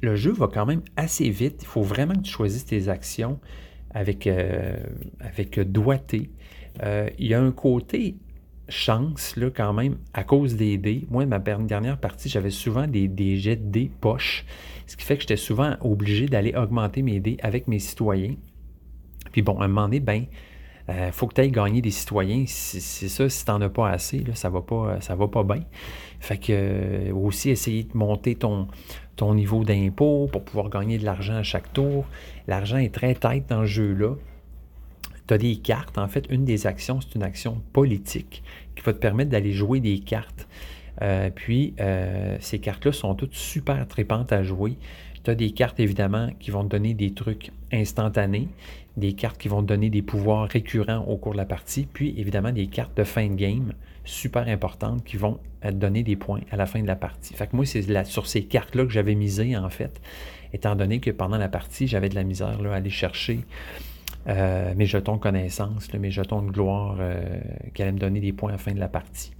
le 0.00 0.14
jeu 0.14 0.30
va 0.30 0.46
quand 0.46 0.64
même 0.64 0.82
assez 0.96 1.28
vite. 1.28 1.56
Il 1.62 1.66
faut 1.66 1.82
vraiment 1.82 2.14
que 2.14 2.22
tu 2.22 2.30
choisisses 2.30 2.64
tes 2.66 2.88
actions 2.88 3.40
avec, 3.90 4.28
avec 5.18 5.58
doigté. 5.58 6.30
il 7.18 7.26
y 7.26 7.34
a 7.34 7.40
un 7.40 7.50
côté 7.50 8.14
chance, 8.68 9.36
là, 9.36 9.50
quand 9.54 9.72
même, 9.72 9.98
à 10.14 10.24
cause 10.24 10.56
des 10.56 10.78
dés. 10.78 11.06
Moi, 11.10 11.26
ma 11.26 11.38
dernière 11.38 11.98
partie, 11.98 12.28
j'avais 12.28 12.50
souvent 12.50 12.86
des, 12.86 13.08
des 13.08 13.36
jets 13.36 13.56
de 13.56 13.70
dés 13.70 13.90
poches. 14.00 14.44
Ce 14.86 14.96
qui 14.96 15.04
fait 15.04 15.16
que 15.16 15.22
j'étais 15.22 15.36
souvent 15.36 15.76
obligé 15.80 16.26
d'aller 16.26 16.54
augmenter 16.54 17.02
mes 17.02 17.20
dés 17.20 17.36
avec 17.42 17.68
mes 17.68 17.78
citoyens. 17.78 18.34
Puis 19.32 19.42
bon, 19.42 19.58
à 19.60 19.64
un 19.64 19.68
moment 19.68 19.82
donné, 19.82 20.00
ben, 20.00 20.24
euh, 20.88 21.12
faut 21.12 21.26
que 21.26 21.34
tu 21.34 21.42
ailles 21.42 21.50
gagner 21.50 21.82
des 21.82 21.90
citoyens. 21.90 22.44
C'est 22.46 23.08
ça, 23.08 23.28
si 23.28 23.44
tu 23.44 23.50
n'en 23.50 23.60
as 23.60 23.68
pas 23.68 23.90
assez, 23.90 24.20
là, 24.20 24.34
ça 24.34 24.48
va 24.48 24.62
pas, 24.62 24.98
va 24.98 25.28
pas 25.28 25.42
bien. 25.42 25.64
Fait 26.20 26.38
que 26.38 26.46
euh, 26.50 27.12
aussi 27.12 27.50
essayer 27.50 27.84
de 27.84 27.96
monter 27.96 28.34
ton, 28.34 28.68
ton 29.16 29.34
niveau 29.34 29.64
d'impôt 29.64 30.28
pour 30.32 30.44
pouvoir 30.44 30.70
gagner 30.70 30.96
de 30.96 31.04
l'argent 31.04 31.34
à 31.34 31.42
chaque 31.42 31.72
tour. 31.72 32.06
L'argent 32.46 32.78
est 32.78 32.94
très 32.94 33.14
tête 33.14 33.48
dans 33.48 33.60
le 33.60 33.66
jeu-là. 33.66 34.14
Tu 35.28 35.34
as 35.34 35.38
des 35.38 35.56
cartes. 35.56 35.98
En 35.98 36.08
fait, 36.08 36.26
une 36.30 36.44
des 36.44 36.66
actions, 36.66 37.00
c'est 37.00 37.14
une 37.14 37.22
action 37.22 37.62
politique 37.72 38.42
qui 38.74 38.82
va 38.82 38.92
te 38.92 38.98
permettre 38.98 39.30
d'aller 39.30 39.52
jouer 39.52 39.80
des 39.80 40.00
cartes. 40.00 40.48
Euh, 41.02 41.30
puis, 41.32 41.74
euh, 41.80 42.36
ces 42.40 42.58
cartes-là 42.58 42.92
sont 42.92 43.14
toutes 43.14 43.34
super 43.34 43.86
trépantes 43.86 44.32
à 44.32 44.42
jouer. 44.42 44.76
Tu 45.22 45.30
as 45.30 45.34
des 45.34 45.50
cartes, 45.50 45.78
évidemment, 45.80 46.30
qui 46.40 46.50
vont 46.50 46.64
te 46.64 46.68
donner 46.68 46.94
des 46.94 47.12
trucs 47.12 47.52
instantanés, 47.72 48.48
des 48.96 49.12
cartes 49.12 49.38
qui 49.38 49.48
vont 49.48 49.62
te 49.62 49.66
donner 49.66 49.90
des 49.90 50.02
pouvoirs 50.02 50.48
récurrents 50.48 51.04
au 51.06 51.16
cours 51.16 51.32
de 51.32 51.36
la 51.36 51.44
partie, 51.44 51.86
puis, 51.92 52.14
évidemment, 52.18 52.50
des 52.50 52.66
cartes 52.66 52.96
de 52.96 53.04
fin 53.04 53.28
de 53.28 53.34
game 53.34 53.74
super 54.04 54.48
importantes 54.48 55.04
qui 55.04 55.18
vont 55.18 55.38
te 55.60 55.70
donner 55.70 56.02
des 56.02 56.16
points 56.16 56.40
à 56.50 56.56
la 56.56 56.66
fin 56.66 56.80
de 56.80 56.86
la 56.86 56.96
partie. 56.96 57.34
Fait 57.34 57.46
que 57.46 57.54
moi, 57.54 57.66
c'est 57.66 58.04
sur 58.04 58.26
ces 58.26 58.44
cartes-là 58.44 58.84
que 58.84 58.90
j'avais 58.90 59.14
misé, 59.14 59.56
en 59.56 59.68
fait, 59.68 60.00
étant 60.52 60.74
donné 60.74 60.98
que 60.98 61.10
pendant 61.10 61.36
la 61.36 61.48
partie, 61.48 61.86
j'avais 61.86 62.08
de 62.08 62.14
la 62.14 62.24
misère 62.24 62.60
là, 62.62 62.72
à 62.72 62.76
aller 62.76 62.90
chercher 62.90 63.40
euh, 64.26 64.74
mes 64.74 64.86
jetons 64.86 65.18
connaissances, 65.18 65.92
mes 65.94 66.10
jetons 66.10 66.42
de 66.42 66.50
gloire 66.50 66.98
qui 67.74 67.82
allaient 67.82 67.92
me 67.92 67.98
donner 67.98 68.20
des 68.20 68.32
points 68.32 68.50
à 68.50 68.52
la 68.52 68.58
fin 68.58 68.72
de 68.72 68.80
la 68.80 68.88
partie. 68.88 69.32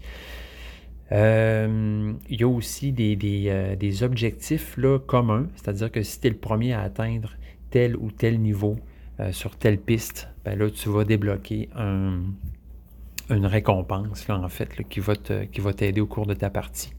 Euh, 1.11 2.13
il 2.29 2.41
y 2.41 2.45
a 2.45 2.49
aussi 2.49 2.93
des, 2.93 3.45
euh, 3.47 4.05
objectifs 4.05 4.77
là, 4.77 4.99
communs, 4.99 5.47
c'est-à-dire 5.57 5.91
que 5.91 6.03
si 6.03 6.21
tu 6.21 6.27
es 6.27 6.31
le 6.31 6.37
premier 6.37 6.75
à 6.75 6.83
atteindre 6.83 7.37
tel 7.71 7.97
ou 7.97 8.11
tel 8.11 8.41
niveau 8.41 8.77
euh, 9.21 9.33
sur 9.33 9.57
telle 9.57 9.79
piste, 9.79 10.29
ben 10.45 10.59
là, 10.59 10.71
tu 10.71 10.89
vas 10.91 11.05
débloquer 11.05 11.69
une 11.77 13.47
récompense, 13.47 14.29
en 14.29 14.49
fait, 14.49 14.71
qui 14.89 15.01
va 15.01 15.73
t'aider 15.73 16.01
au 16.01 16.07
cours 16.07 16.27
de 16.27 16.35
ta 16.35 16.51
partie. 16.51 16.93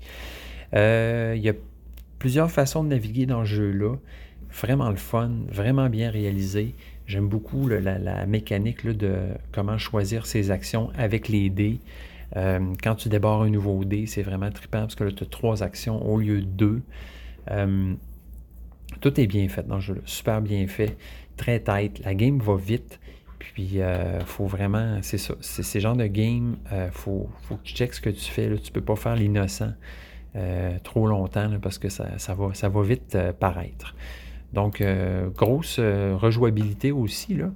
il 0.73 1.41
y 1.41 1.49
a 1.49 1.53
plusieurs 2.17 2.51
façons 2.51 2.83
de 2.83 2.89
naviguer 2.89 3.25
dans 3.25 3.45
ce 3.45 3.49
jeu-là. 3.49 3.95
Vraiment 4.51 4.89
le 4.89 4.95
fun, 4.95 5.31
vraiment 5.47 5.89
bien 5.89 6.09
réalisé. 6.09 6.75
J'aime 7.09 7.27
beaucoup 7.27 7.67
la, 7.67 8.27
mécanique 8.27 8.85
de 8.85 9.15
comment 9.51 9.79
choisir 9.79 10.27
ses 10.27 10.51
actions 10.51 10.91
avec 10.95 11.27
les 11.27 11.49
dés. 11.49 11.79
Euh, 12.37 12.59
quand 12.83 12.93
tu 12.93 13.09
débarres 13.09 13.41
un 13.41 13.49
nouveau 13.49 13.83
dé, 13.83 14.05
c'est 14.05 14.21
vraiment 14.21 14.51
trippant 14.51 14.81
parce 14.81 14.93
que 14.93 15.05
là, 15.05 15.11
tu 15.11 15.23
as 15.23 15.27
trois 15.27 15.63
actions 15.63 16.07
au 16.07 16.19
lieu 16.19 16.41
de 16.41 16.45
deux. 16.45 16.81
Euh, 17.49 17.95
tout 19.01 19.19
est 19.19 19.25
bien 19.25 19.49
fait 19.49 19.67
dans 19.67 19.75
le 19.75 19.81
jeu, 19.81 20.03
super 20.05 20.39
bien 20.39 20.67
fait, 20.67 20.97
très 21.35 21.59
tight. 21.59 21.99
La 22.05 22.13
game 22.13 22.37
va 22.37 22.55
vite. 22.57 22.99
Puis, 23.39 23.81
euh, 23.81 24.19
faut 24.19 24.45
vraiment, 24.45 24.99
c'est 25.01 25.17
ça, 25.17 25.33
c'est 25.41 25.63
ce 25.63 25.79
genre 25.79 25.95
de 25.95 26.05
game, 26.05 26.57
il 26.71 26.91
faut, 26.91 27.27
que 27.49 27.55
tu 27.63 27.73
checkes 27.73 27.95
ce 27.95 28.01
que 28.01 28.11
tu 28.11 28.29
fais. 28.29 28.49
Là. 28.49 28.57
Tu 28.59 28.71
peux 28.71 28.81
pas 28.81 28.95
faire 28.95 29.15
l'innocent 29.15 29.73
trop 30.83 31.07
longtemps 31.07 31.49
parce 31.59 31.79
que 31.79 31.89
ça 31.89 32.35
va 32.35 32.83
vite 32.83 33.17
paraître. 33.39 33.95
Donc, 34.53 34.83
grosse 35.35 35.79
rejouabilité 35.79 36.91
aussi, 36.91 37.35
là. 37.35 37.51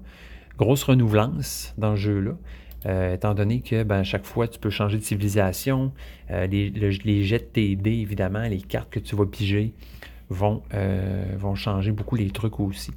grosse 0.57 0.83
renouvelance 0.83 1.73
dans 1.77 1.91
le 1.91 1.95
jeu-là. 1.95 2.33
Euh, 2.85 3.13
étant 3.13 3.33
donné 3.33 3.61
que 3.61 3.83
ben, 3.83 3.99
à 3.99 4.03
chaque 4.03 4.25
fois, 4.25 4.47
tu 4.47 4.59
peux 4.59 4.69
changer 4.69 4.97
de 4.97 5.03
civilisation. 5.03 5.93
Euh, 6.31 6.47
les, 6.47 7.23
jets 7.23 7.39
de 7.39 7.43
TD, 7.43 7.91
évidemment, 7.91 8.43
les 8.43 8.61
cartes 8.61 8.89
que 8.89 8.99
tu 8.99 9.15
vas 9.15 9.25
piger 9.25 9.73
vont, 10.29 10.63
euh, 10.73 11.25
vont 11.37 11.55
changer 11.55 11.91
beaucoup 11.91 12.15
les 12.15 12.29
trucs 12.29 12.59
aussi. 12.59 12.91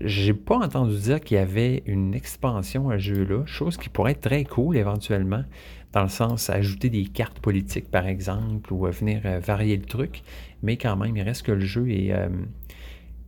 J'ai 0.00 0.34
pas 0.34 0.56
entendu 0.56 0.96
dire 0.96 1.20
qu'il 1.20 1.36
y 1.36 1.40
avait 1.40 1.84
une 1.86 2.14
expansion 2.14 2.90
à 2.90 2.98
ce 2.98 3.14
jeu-là, 3.14 3.46
chose 3.46 3.76
qui 3.76 3.88
pourrait 3.88 4.12
être 4.12 4.22
très 4.22 4.44
cool 4.44 4.76
éventuellement, 4.76 5.44
dans 5.92 6.02
le 6.02 6.08
sens 6.08 6.50
ajouter 6.50 6.90
des 6.90 7.04
cartes 7.04 7.38
politiques 7.38 7.88
par 7.88 8.06
exemple, 8.06 8.72
ou 8.72 8.86
venir 8.86 9.20
euh, 9.24 9.38
varier 9.38 9.76
le 9.76 9.84
truc, 9.84 10.24
mais 10.62 10.76
quand 10.76 10.96
même, 10.96 11.16
il 11.16 11.22
reste 11.22 11.42
que 11.42 11.52
le 11.52 11.64
jeu 11.64 11.88
est, 11.90 12.12
euh, 12.12 12.28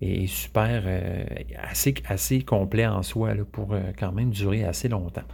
est 0.01 0.27
super, 0.27 0.83
euh, 0.85 1.25
assez, 1.57 1.95
assez 2.07 2.43
complet 2.43 2.87
en 2.87 3.03
soi 3.03 3.35
là, 3.35 3.45
pour 3.51 3.73
euh, 3.73 3.93
quand 3.99 4.13
même 4.13 4.31
durer 4.31 4.65
assez 4.65 4.89
longtemps. 4.89 5.25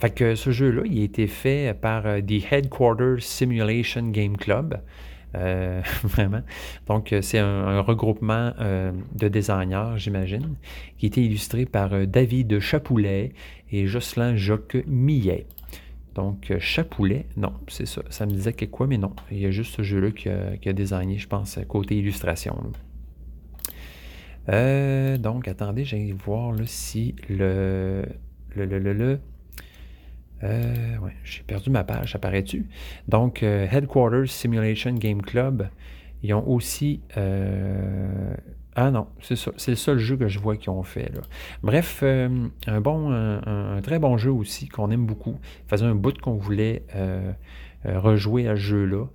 Fait 0.00 0.10
que 0.10 0.34
ce 0.34 0.50
jeu-là, 0.50 0.82
il 0.84 1.00
a 1.00 1.04
été 1.04 1.26
fait 1.28 1.78
par 1.80 2.06
euh, 2.06 2.20
The 2.20 2.52
Headquarters 2.52 3.22
Simulation 3.22 4.08
Game 4.08 4.36
Club. 4.36 4.80
Vraiment. 6.04 6.42
Donc, 6.88 7.14
c'est 7.22 7.38
un, 7.38 7.80
regroupement 7.80 8.52
de 8.58 9.28
designers, 9.28 9.94
j'imagine, 9.96 10.56
qui 10.98 11.06
a 11.06 11.08
été 11.08 11.24
illustré 11.24 11.64
par 11.64 12.06
David 12.06 12.60
Chapoulet 12.60 13.32
et 13.70 13.86
Jocelyn 13.86 14.36
Joc 14.36 14.76
Millet. 14.86 15.46
Donc, 16.14 16.52
Chapoulet, 16.58 17.24
non, 17.38 17.54
c'est 17.68 17.86
ça. 17.86 18.02
Ça 18.10 18.26
me 18.26 18.32
disait 18.32 18.52
que 18.52 18.66
quoi, 18.66 18.86
mais 18.86 18.98
non. 18.98 19.14
Il 19.30 19.38
y 19.38 19.46
a 19.46 19.50
juste 19.50 19.74
ce 19.74 19.82
jeu-là 19.82 20.10
qui 20.10 20.28
a, 20.28 20.72
designé, 20.74 21.16
je 21.16 21.28
pense, 21.28 21.58
côté 21.66 21.96
illustration. 21.96 22.70
Euh, 24.48 25.18
donc, 25.18 25.48
attendez, 25.48 25.84
j'ai 25.84 26.12
voir 26.12 26.52
là, 26.52 26.64
si 26.66 27.14
le. 27.28 28.04
Le. 28.54 28.66
Le. 28.66 28.78
Le. 28.78 29.20
euh, 30.42 30.98
ouais, 30.98 31.12
j'ai 31.24 31.42
perdu 31.42 31.70
ma 31.70 31.84
page, 31.84 32.14
apparaît-tu? 32.14 32.66
Donc, 33.08 33.42
euh, 33.42 33.66
Headquarters 33.70 34.28
Simulation 34.28 34.92
Game 34.92 35.22
Club, 35.22 35.68
ils 36.22 36.34
ont 36.34 36.46
aussi. 36.48 37.00
ah 38.74 38.90
non, 38.90 39.06
c'est 39.20 39.68
le 39.68 39.76
seul 39.76 39.98
jeu 39.98 40.16
que 40.16 40.28
je 40.28 40.38
vois 40.38 40.56
qu'ils 40.56 40.70
ont 40.70 40.82
fait. 40.82 41.12
Bref, 41.62 42.02
un, 42.02 42.80
bon, 42.80 43.12
un, 43.12 43.80
très 43.82 43.98
bon 43.98 44.16
jeu 44.16 44.32
aussi 44.32 44.68
qu'on 44.68 44.90
aime 44.90 45.06
beaucoup. 45.06 45.38
Ça 45.68 45.76
faisait 45.76 45.86
un 45.86 45.94
bout 45.94 46.18
qu'on 46.20 46.36
voulait 46.36 46.82
rejouer 47.84 48.48
à 48.48 48.56
ce 48.56 48.60
jeu-là. 48.60 49.06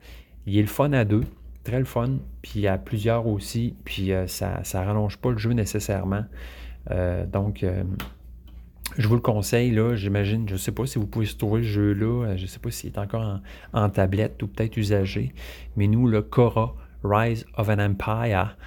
Il 0.45 0.57
est 0.57 0.61
le 0.61 0.67
fun 0.67 0.93
à 0.93 1.03
deux, 1.03 1.25
très 1.68 1.80
le 1.80 1.86
fun, 1.86 2.20
puis 2.41 2.65
à 2.65 2.78
plusieurs 2.78 3.28
aussi, 3.28 3.76
puis 3.84 4.13
euh, 4.13 4.26
ça 4.28 4.61
ne 4.61 4.86
rallonge 4.86 5.18
pas 5.18 5.32
le 5.32 5.38
jeu 5.38 5.51
nécessairement. 5.51 6.24
Euh, 6.91 7.26
donc, 7.26 7.61
euh, 7.61 7.84
je 8.97 9.05
vous 9.07 9.15
le 9.15 9.22
conseille, 9.22 9.72
là, 9.72 9.93
j'imagine, 9.95 10.47
je 10.47 10.53
ne 10.53 10.57
sais 10.57 10.72
pas 10.72 10.86
si 10.86 10.97
vous 10.97 11.07
pouvez 11.07 11.26
se 11.26 11.36
trouver 11.36 11.63
ce 11.63 11.68
jeu-là, 11.68 12.38
je 12.38 12.43
ne 12.43 12.47
sais 12.47 12.59
pas 12.59 12.72
s'il 12.72 12.91
est 12.91 12.97
encore 12.97 13.41
en, 13.74 13.89
tablette 13.89 14.41
ou 14.41 14.47
peut-être 14.47 14.78
usagé, 14.78 15.34
mais 15.76 15.88
nous, 15.88 16.07
le 16.07 16.22
Cora, 16.22 16.74
Rise 17.03 17.45
of 17.57 17.68
an 17.68 17.80
Empire, 17.80 18.57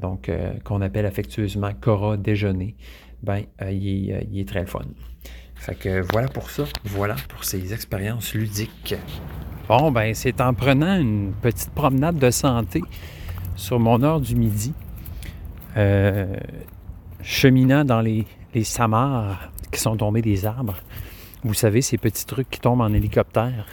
donc 0.00 0.30
qu'on 0.64 0.80
appelle 0.80 1.06
affectueusement 1.06 1.70
Cora 1.78 2.16
Déjeuner, 2.16 2.74
ben, 3.22 3.42
il, 3.60 4.10
est, 4.10 4.48
très 4.48 4.66
fun. 4.66 4.86
Fait 5.54 5.74
que 5.74 6.00
voilà 6.12 6.28
pour 6.28 6.50
ça, 6.50 6.64
voilà 6.84 7.14
pour 7.28 7.44
ces 7.44 7.74
expériences 7.74 8.34
ludiques. 8.34 8.96
Bon, 9.68 9.92
ben, 9.92 10.12
c'est 10.12 10.40
en 10.40 10.54
prenant 10.54 10.98
une 10.98 11.32
petite 11.40 11.70
promenade 11.70 12.18
de 12.18 12.30
santé 12.30 12.82
sur 13.54 13.78
mon 13.78 14.02
heure 14.02 14.20
du 14.20 14.34
midi, 14.34 14.74
euh, 15.76 16.36
cheminant 17.22 17.84
dans 17.84 18.00
les, 18.00 18.26
les 18.54 18.64
samars 18.64 19.50
qui 19.70 19.80
sont 19.80 19.96
tombés 19.96 20.20
des 20.20 20.46
arbres. 20.46 20.76
Vous 21.44 21.54
savez, 21.54 21.80
ces 21.80 21.96
petits 21.96 22.26
trucs 22.26 22.50
qui 22.50 22.60
tombent 22.60 22.80
en 22.80 22.92
hélicoptère. 22.92 23.66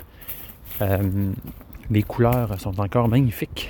Euh, 0.82 1.32
les 1.90 2.04
couleurs 2.04 2.60
sont 2.60 2.80
encore 2.80 3.08
magnifiques. 3.08 3.70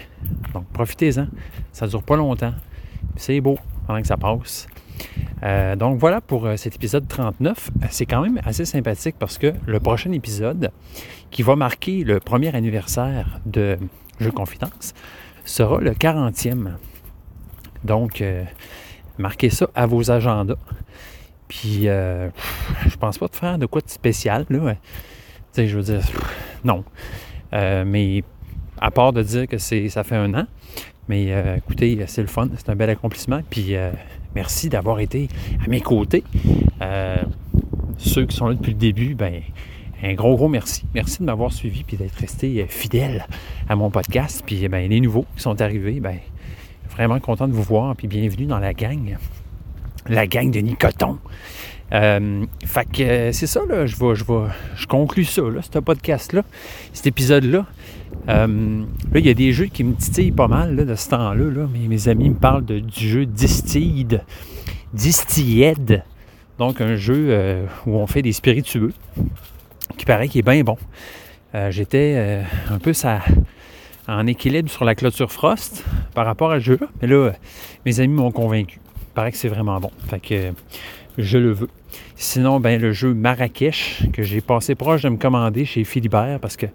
Donc, 0.54 0.66
profitez-en. 0.74 1.28
Ça 1.72 1.86
ne 1.86 1.92
dure 1.92 2.04
pas 2.04 2.18
longtemps. 2.18 2.54
C'est 3.16 3.40
beau 3.40 3.58
pendant 3.88 4.02
que 4.02 4.08
ça 4.08 4.18
passe. 4.18 4.68
Euh, 5.44 5.76
donc 5.76 5.98
voilà 6.00 6.20
pour 6.22 6.46
euh, 6.46 6.58
cet 6.58 6.76
épisode 6.76 7.08
39. 7.08 7.72
C'est 7.90 8.06
quand 8.06 8.22
même 8.22 8.40
assez 8.46 8.66
sympathique 8.66 9.16
parce 9.18 9.38
que 9.38 9.54
le 9.66 9.80
prochain 9.80 10.12
épisode, 10.12 10.72
qui 11.32 11.44
va 11.44 11.56
marquer 11.56 12.04
le 12.04 12.20
premier 12.20 12.54
anniversaire 12.54 13.40
de 13.46 13.78
Jeux 14.20 14.32
Confidence, 14.32 14.94
sera 15.46 15.80
le 15.80 15.92
40e. 15.92 16.72
Donc, 17.84 18.22
euh, 18.22 18.44
marquez 19.18 19.50
ça 19.50 19.68
à 19.76 19.86
vos 19.86 20.12
agendas. 20.12 20.58
Puis, 21.48 21.88
euh, 21.88 22.30
je 22.88 22.96
pense 22.98 23.18
pas 23.18 23.28
de 23.28 23.36
faire 23.36 23.58
de 23.58 23.66
quoi 23.66 23.82
de 23.82 23.90
spécial, 23.90 24.46
là. 24.50 24.76
Tu 24.76 24.80
sais, 25.54 25.68
je 25.68 25.78
veux 25.78 25.84
dire, 25.84 26.02
non. 26.64 26.84
Mais 27.52 28.24
à 28.80 28.92
part 28.92 29.14
de 29.14 29.24
dire 29.24 29.48
que 29.48 29.58
ça 29.58 30.04
fait 30.04 30.16
un 30.16 30.34
an, 30.36 30.46
mais 31.08 31.34
écoutez, 31.58 31.98
c'est 32.06 32.22
le 32.22 32.28
fun, 32.28 32.48
c'est 32.56 32.70
un 32.70 32.76
bel 32.76 32.92
accomplissement. 32.92 33.42
Puis, 33.50 33.76
merci 34.36 34.70
d'avoir 34.70 35.00
été 35.00 35.28
à 35.64 35.70
mes 35.70 35.82
côtés. 35.82 36.24
Euh, 36.82 37.18
ceux 37.98 38.26
qui 38.26 38.36
sont 38.36 38.48
là 38.48 38.54
depuis 38.54 38.72
le 38.72 38.78
début, 38.78 39.16
ben, 39.16 39.42
un 40.02 40.14
gros, 40.14 40.36
gros 40.36 40.48
merci. 40.48 40.86
Merci 40.94 41.20
de 41.20 41.26
m'avoir 41.26 41.52
suivi 41.52 41.84
puis 41.84 41.98
d'être 41.98 42.16
resté 42.16 42.62
euh, 42.62 42.66
fidèle 42.68 43.26
à 43.68 43.76
mon 43.76 43.90
podcast. 43.90 44.44
Puis, 44.46 44.68
ben, 44.68 44.90
les 44.90 45.00
nouveaux 45.00 45.26
qui 45.36 45.42
sont 45.42 45.60
arrivés, 45.62 46.00
ben, 46.00 46.18
vraiment 46.90 47.20
content 47.20 47.48
de 47.48 47.54
vous 47.54 47.64
voir. 47.64 47.96
Puis, 47.96 48.08
bienvenue 48.08 48.46
dans 48.46 48.60
la 48.60 48.74
gang. 48.74 49.18
La 50.08 50.28
gang 50.28 50.50
de 50.50 50.60
Nicoton. 50.60 51.20
Euh, 51.92 52.46
c'est 52.66 53.48
ça. 53.48 53.62
Je, 53.86 54.86
conclus 54.86 55.26
ça, 55.26 55.42
là, 55.42 55.62
cet 55.62 57.08
épisode-là. 57.08 57.66
Euh, 58.28 58.84
là, 59.12 59.20
il 59.20 59.26
y 59.26 59.30
a 59.30 59.34
des 59.34 59.52
jeux 59.54 59.66
qui 59.66 59.84
me 59.84 59.94
titillent 59.96 60.32
pas 60.32 60.48
mal 60.48 60.76
là, 60.76 60.86
de 60.86 60.96
ce 60.96 61.10
temps-là. 61.10 61.44
Là. 61.52 61.68
Mes, 61.72 61.88
mes 61.88 62.08
amis 62.08 62.30
me 62.30 62.36
parlent 62.36 62.66
de- 62.66 62.80
du 62.80 63.08
jeu 63.08 63.26
Distilled. 63.26 64.24
Distilled. 64.94 66.04
Donc, 66.58 66.82
un 66.82 66.96
jeu 66.96 67.28
euh, 67.30 67.66
où 67.86 67.96
on 67.96 68.06
fait 68.08 68.22
des 68.22 68.34
spiritueux, 68.34 68.92
qui 69.98 70.06
paraît 70.06 70.28
qu'il 70.28 70.40
est 70.40 70.50
bien 70.52 70.64
bon. 70.64 70.78
Euh, 71.56 71.72
J'étais 71.72 72.44
un 72.70 72.78
peu 72.80 72.92
en 74.08 74.28
équilibre 74.28 74.70
sur 74.70 74.84
la 74.86 74.96
clôture 74.96 75.32
Frost 75.32 75.84
par 76.14 76.26
rapport 76.26 76.52
à 76.52 76.60
ce 76.60 76.66
jeu-là. 76.66 76.88
Mais 77.02 77.08
là, 77.08 77.32
mes 77.86 78.00
amis 78.00 78.14
m'ont 78.14 78.32
convaincu. 78.32 78.80
Il 79.12 79.14
paraît 79.14 79.32
que 79.32 79.38
c'est 79.38 79.48
vraiment 79.50 79.80
bon. 79.80 79.92
Fait 80.08 80.20
que 80.20 80.52
je 81.18 81.38
le 81.38 81.52
veux. 81.52 81.70
Sinon, 82.16 82.60
ben, 82.60 82.80
le 82.82 82.92
jeu 82.92 83.14
Marrakech, 83.14 84.04
que 84.14 84.24
j'ai 84.24 84.42
passé 84.42 84.76
proche 84.76 85.04
de 85.04 85.10
me 85.10 85.18
commander 85.18 85.66
chez 85.66 85.84
Philibert 85.84 86.40
parce 86.42 86.58
que 86.58 86.66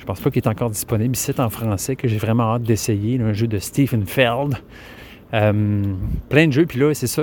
je 0.00 0.06
pense 0.06 0.18
pas 0.20 0.30
qu'il 0.30 0.42
est 0.42 0.48
encore 0.48 0.70
disponible. 0.70 1.14
C'est 1.14 1.38
en 1.40 1.50
français 1.50 1.94
que 1.94 2.08
j'ai 2.08 2.16
vraiment 2.16 2.54
hâte 2.54 2.62
d'essayer. 2.62 3.20
Un 3.20 3.34
jeu 3.34 3.46
de 3.46 3.58
Stephen 3.58 4.06
Feld. 4.06 4.56
Euh, 5.34 5.82
plein 6.30 6.46
de 6.46 6.52
jeux. 6.52 6.64
Puis 6.64 6.80
là, 6.80 6.94
c'est 6.94 7.06
ça. 7.06 7.22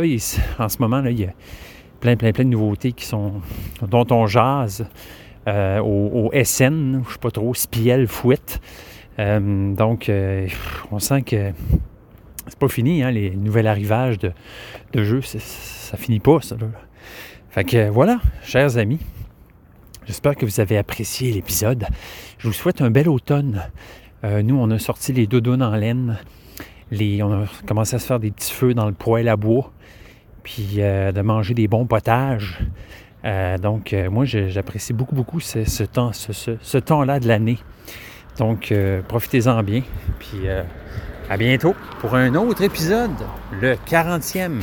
en 0.60 0.70
ce 0.70 0.78
moment, 0.80 1.04
il 1.04 1.20
y 1.20 1.26
a 1.26 1.34
plein, 2.00 2.16
plein, 2.16 2.32
plein 2.32 2.46
de 2.46 2.52
nouveautés 2.52 2.92
qui 2.92 3.06
sont, 3.06 3.34
dont 3.82 4.06
on 4.12 4.28
jase 4.28 4.88
euh, 5.48 5.80
au, 5.80 6.30
SN, 6.44 7.02
je 7.08 7.14
sais 7.14 7.20
pas 7.20 7.32
trop, 7.32 7.54
Spiel, 7.56 8.08
Fouette. 8.08 8.62
Euh, 9.18 9.74
donc, 9.74 10.12
on 10.92 11.00
sent 11.00 11.24
que 11.24 11.52
c'est 12.48 12.60
pas 12.60 12.68
fini, 12.68 13.02
hein, 13.02 13.10
les 13.10 13.32
nouveaux 13.32 13.66
arrivages 13.66 14.20
de, 14.20 15.04
jeux, 15.04 15.22
c'est- 15.22 15.42
ça 15.42 15.98
finit 15.98 16.20
pas, 16.20 16.42
ça. 16.42 16.56
Fait 17.50 17.64
que 17.64 17.90
voilà, 17.90 18.20
chers 18.44 18.78
amis, 18.78 19.00
j'espère 20.06 20.36
que 20.36 20.46
vous 20.46 20.60
avez 20.60 20.78
apprécié 20.78 21.32
l'épisode. 21.32 21.86
Je 22.38 22.48
vous 22.48 22.54
souhaite 22.54 22.82
un 22.82 22.90
bel 22.90 23.10
automne. 23.10 23.64
Euh, 24.24 24.42
nous, 24.42 24.56
on 24.56 24.70
a 24.72 24.80
sorti 24.80 25.14
les 25.14 25.28
doudounes 25.28 25.64
en 25.64 25.76
laine. 25.76 26.18
Les, 26.92 27.22
on 27.24 27.32
a 27.32 27.46
commencé 27.66 27.96
à 27.96 28.00
se 28.00 28.06
faire 28.06 28.20
des 28.20 28.32
petits 28.32 28.54
feux 28.54 28.74
dans 28.74 28.86
le 28.86 28.94
poêle 28.94 29.28
à 29.28 29.36
bois. 29.36 29.72
Puis 30.44 30.76
euh, 30.78 31.12
de 31.12 31.22
manger 31.22 31.54
des 31.54 31.68
bons 31.68 31.86
potages. 31.86 32.60
Euh, 33.26 33.58
donc, 33.58 33.92
euh, 33.92 34.10
moi, 34.10 34.26
j'apprécie 34.26 34.94
beaucoup, 34.94 35.16
beaucoup 35.16 35.40
ce, 35.40 35.84
temps, 35.84 36.12
ce, 36.14 36.78
temps-là 36.78 37.20
de 37.20 37.28
l'année. 37.28 37.58
Donc, 38.38 38.72
profitez-en 39.08 39.64
bien. 39.64 39.82
Puis, 40.20 40.48
à 41.28 41.38
bientôt 41.38 41.76
pour 42.00 42.14
un 42.14 42.36
autre 42.36 42.62
épisode, 42.62 43.12
le 43.60 43.74
40e 43.74 44.62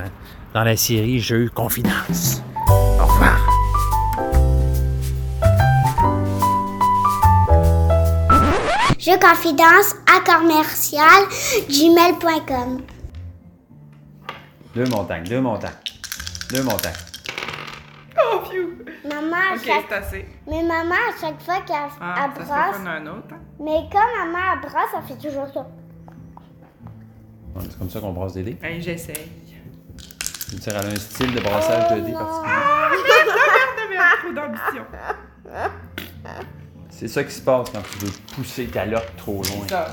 dans 0.55 0.63
la 0.63 0.77
série 0.77 1.19
Jeux 1.19 1.51
Confidence. 1.53 2.43
Au 2.69 3.05
revoir. 3.05 3.44
Je 9.05 9.11
confidence 9.19 9.97
à 10.09 10.21
commercial 10.25 11.25
gmail.com. 11.69 12.81
Deux 14.75 14.85
montagnes, 14.87 15.25
deux 15.25 15.41
montagnes. 15.43 15.73
Deux 16.51 16.63
montagnes. 16.63 16.93
Oh, 18.17 18.41
phew! 18.49 18.79
Maman, 19.07 19.37
à 19.37 19.57
Ok, 19.57 19.65
chaque... 19.67 19.85
c'est 19.91 19.95
assez. 19.95 20.29
Mais 20.47 20.63
maman, 20.63 20.95
à 20.95 21.21
chaque 21.21 21.43
fois 21.43 21.61
qu'elle 21.67 21.77
Ah, 22.01 22.15
elle 22.25 22.47
ça 22.47 22.55
brasse, 22.55 22.77
se 22.77 22.81
fait 22.83 22.89
un 22.89 23.07
autre. 23.09 23.33
hein? 23.35 23.39
mais 23.61 23.89
quand 23.93 24.25
maman 24.25 24.39
elle 24.55 24.61
brasse, 24.71 24.91
elle 24.97 25.03
fait 25.17 25.29
toujours 25.29 25.49
ça. 25.53 25.67
C'est 27.61 27.79
comme 27.79 27.91
ça 27.91 28.01
qu'on 28.01 28.13
brasse 28.13 28.33
des 28.33 28.43
dés. 28.43 28.57
Hey, 28.63 28.81
j'essaye. 28.81 29.31
Tu 30.49 30.57
elle 30.71 30.77
a 30.77 30.81
un 30.81 30.95
style 30.97 31.35
de 31.35 31.41
brassage 31.41 31.91
de 31.91 32.01
dés 32.01 32.13
non. 32.13 32.19
particulier. 32.21 32.55
J'avais 33.77 33.99
un 33.99 34.17
trop 34.23 34.33
d'ambition. 34.33 34.85
C'est 37.05 37.11
ça 37.11 37.25
qui 37.25 37.35
se 37.35 37.43
passe 37.43 37.69
quand 37.69 37.83
tu 37.83 37.99
veux 37.99 38.13
pousser 38.35 38.67
ta 38.67 38.87
lotte 38.87 39.15
trop 39.19 39.43
loin. 39.43 39.69
Ça. 39.69 39.91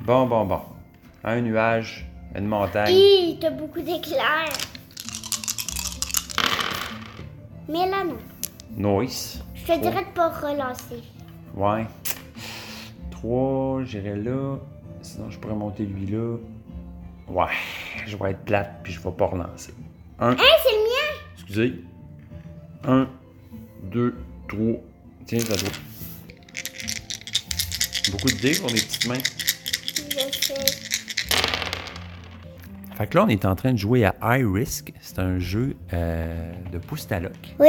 Bon, 0.00 0.26
bon, 0.26 0.46
bon. 0.46 0.60
un 1.22 1.42
nuage, 1.42 2.06
une 2.34 2.46
montagne. 2.46 2.94
Hi, 2.94 3.38
t'as 3.38 3.50
beaucoup 3.50 3.82
d'éclairs. 3.82 4.48
Mais 7.68 7.86
là, 7.90 8.02
non. 8.02 8.16
Noise. 8.78 9.44
Je 9.54 9.74
te 9.74 9.78
dirais 9.78 10.06
de 10.06 10.14
pas 10.14 10.30
relancer. 10.30 11.02
Ouais. 11.54 11.86
3, 13.10 13.82
j'irai 13.84 14.16
là. 14.16 14.56
Sinon, 15.02 15.28
je 15.28 15.38
pourrais 15.38 15.54
monter 15.54 15.82
lui 15.82 16.06
là. 16.06 16.38
Ouais, 17.28 17.52
je 18.06 18.16
vais 18.16 18.30
être 18.30 18.44
plate 18.46 18.80
puis 18.82 18.94
je 18.94 19.00
vais 19.00 19.10
pas 19.10 19.26
relancer. 19.26 19.74
Un. 20.18 20.30
Hein, 20.30 20.36
c'est 20.38 20.72
le 20.72 20.78
mien? 20.78 21.20
Excusez. 21.34 21.84
1, 22.84 23.08
2, 23.84 24.14
3. 24.48 24.60
Tiens, 25.26 25.40
ça 25.40 25.56
doit. 25.56 25.70
Beaucoup 28.12 28.28
de 28.28 28.40
dés 28.40 28.54
pour 28.58 28.68
des 28.68 28.74
petites 28.74 29.08
mains. 29.08 29.18
Je 29.18 30.38
sais. 30.40 30.54
Fait 32.96 33.06
que 33.08 33.18
là, 33.18 33.24
on 33.24 33.28
est 33.28 33.44
en 33.44 33.54
train 33.54 33.72
de 33.72 33.78
jouer 33.78 34.04
à 34.06 34.14
High 34.22 34.46
Risk. 34.50 34.92
C'est 35.00 35.18
un 35.18 35.38
jeu 35.38 35.76
euh, 35.92 36.52
de 36.72 36.78
pouce 36.78 37.06
à 37.10 37.20
loc. 37.20 37.32
Oui. 37.58 37.68